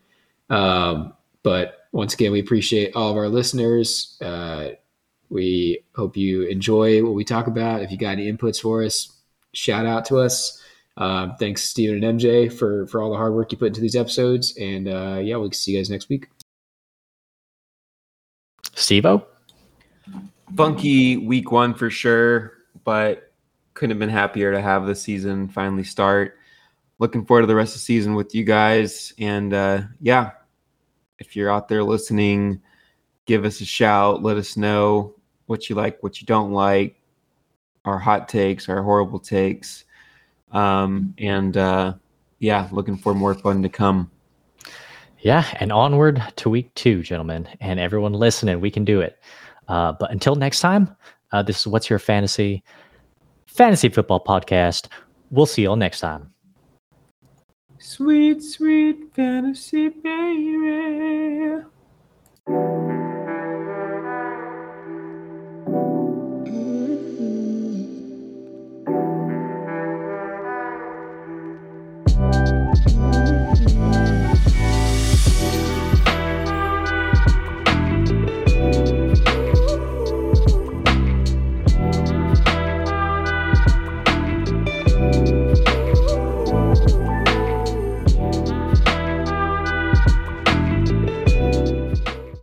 Um, 0.50 1.14
but 1.42 1.78
once 1.92 2.12
again, 2.12 2.32
we 2.32 2.40
appreciate 2.40 2.94
all 2.94 3.10
of 3.10 3.16
our 3.16 3.28
listeners. 3.28 4.18
Uh, 4.20 4.70
We 5.30 5.84
hope 5.94 6.16
you 6.16 6.42
enjoy 6.42 7.02
what 7.04 7.14
we 7.14 7.24
talk 7.24 7.46
about. 7.46 7.82
If 7.82 7.90
you 7.92 7.96
got 7.96 8.10
any 8.18 8.30
inputs 8.30 8.60
for 8.60 8.82
us, 8.82 9.16
shout 9.54 9.86
out 9.86 10.04
to 10.06 10.18
us. 10.18 10.60
Um, 10.96 11.34
thanks, 11.38 11.62
Steven 11.62 12.02
and 12.02 12.20
MJ, 12.20 12.52
for 12.52 12.86
for 12.88 13.00
all 13.00 13.10
the 13.10 13.16
hard 13.16 13.32
work 13.34 13.52
you 13.52 13.58
put 13.58 13.68
into 13.68 13.80
these 13.80 13.96
episodes. 13.96 14.54
And 14.58 14.88
uh, 14.88 15.20
yeah, 15.22 15.36
we'll 15.36 15.52
see 15.52 15.72
you 15.72 15.78
guys 15.78 15.88
next 15.88 16.08
week. 16.08 16.26
Stevo? 18.80 19.24
Funky 20.56 21.16
week 21.16 21.52
one 21.52 21.74
for 21.74 21.90
sure, 21.90 22.54
but 22.84 23.32
couldn't 23.74 23.90
have 23.90 23.98
been 24.00 24.08
happier 24.08 24.52
to 24.52 24.60
have 24.60 24.86
the 24.86 24.94
season 24.94 25.48
finally 25.48 25.84
start. 25.84 26.36
Looking 26.98 27.24
forward 27.24 27.42
to 27.42 27.46
the 27.46 27.54
rest 27.54 27.74
of 27.74 27.80
the 27.80 27.84
season 27.84 28.14
with 28.14 28.34
you 28.34 28.44
guys. 28.44 29.14
And 29.18 29.54
uh, 29.54 29.82
yeah, 30.00 30.32
if 31.18 31.36
you're 31.36 31.50
out 31.50 31.68
there 31.68 31.84
listening, 31.84 32.60
give 33.26 33.44
us 33.44 33.60
a 33.60 33.64
shout. 33.64 34.22
Let 34.22 34.36
us 34.36 34.56
know 34.56 35.14
what 35.46 35.68
you 35.68 35.76
like, 35.76 36.02
what 36.02 36.20
you 36.20 36.26
don't 36.26 36.52
like, 36.52 37.00
our 37.84 37.98
hot 37.98 38.28
takes, 38.28 38.68
our 38.68 38.82
horrible 38.82 39.18
takes. 39.18 39.84
Um, 40.52 41.14
and 41.18 41.56
uh, 41.56 41.94
yeah, 42.38 42.68
looking 42.72 42.96
for 42.96 43.14
more 43.14 43.34
fun 43.34 43.62
to 43.62 43.68
come. 43.68 44.10
Yeah, 45.22 45.46
and 45.60 45.70
onward 45.70 46.22
to 46.36 46.48
week 46.48 46.74
two, 46.74 47.02
gentlemen, 47.02 47.46
and 47.60 47.78
everyone 47.78 48.14
listening, 48.14 48.60
we 48.60 48.70
can 48.70 48.86
do 48.86 49.00
it. 49.00 49.18
Uh, 49.68 49.92
but 49.92 50.10
until 50.10 50.34
next 50.34 50.60
time, 50.60 50.96
uh, 51.32 51.42
this 51.42 51.60
is 51.60 51.66
What's 51.66 51.90
Your 51.90 51.98
Fantasy 51.98 52.64
Fantasy 53.46 53.90
Football 53.90 54.24
Podcast. 54.24 54.88
We'll 55.30 55.46
see 55.46 55.62
you 55.62 55.70
all 55.70 55.76
next 55.76 56.00
time. 56.00 56.32
Sweet, 57.78 58.42
sweet 58.42 59.14
fantasy, 59.14 59.88
baby. 59.90 61.64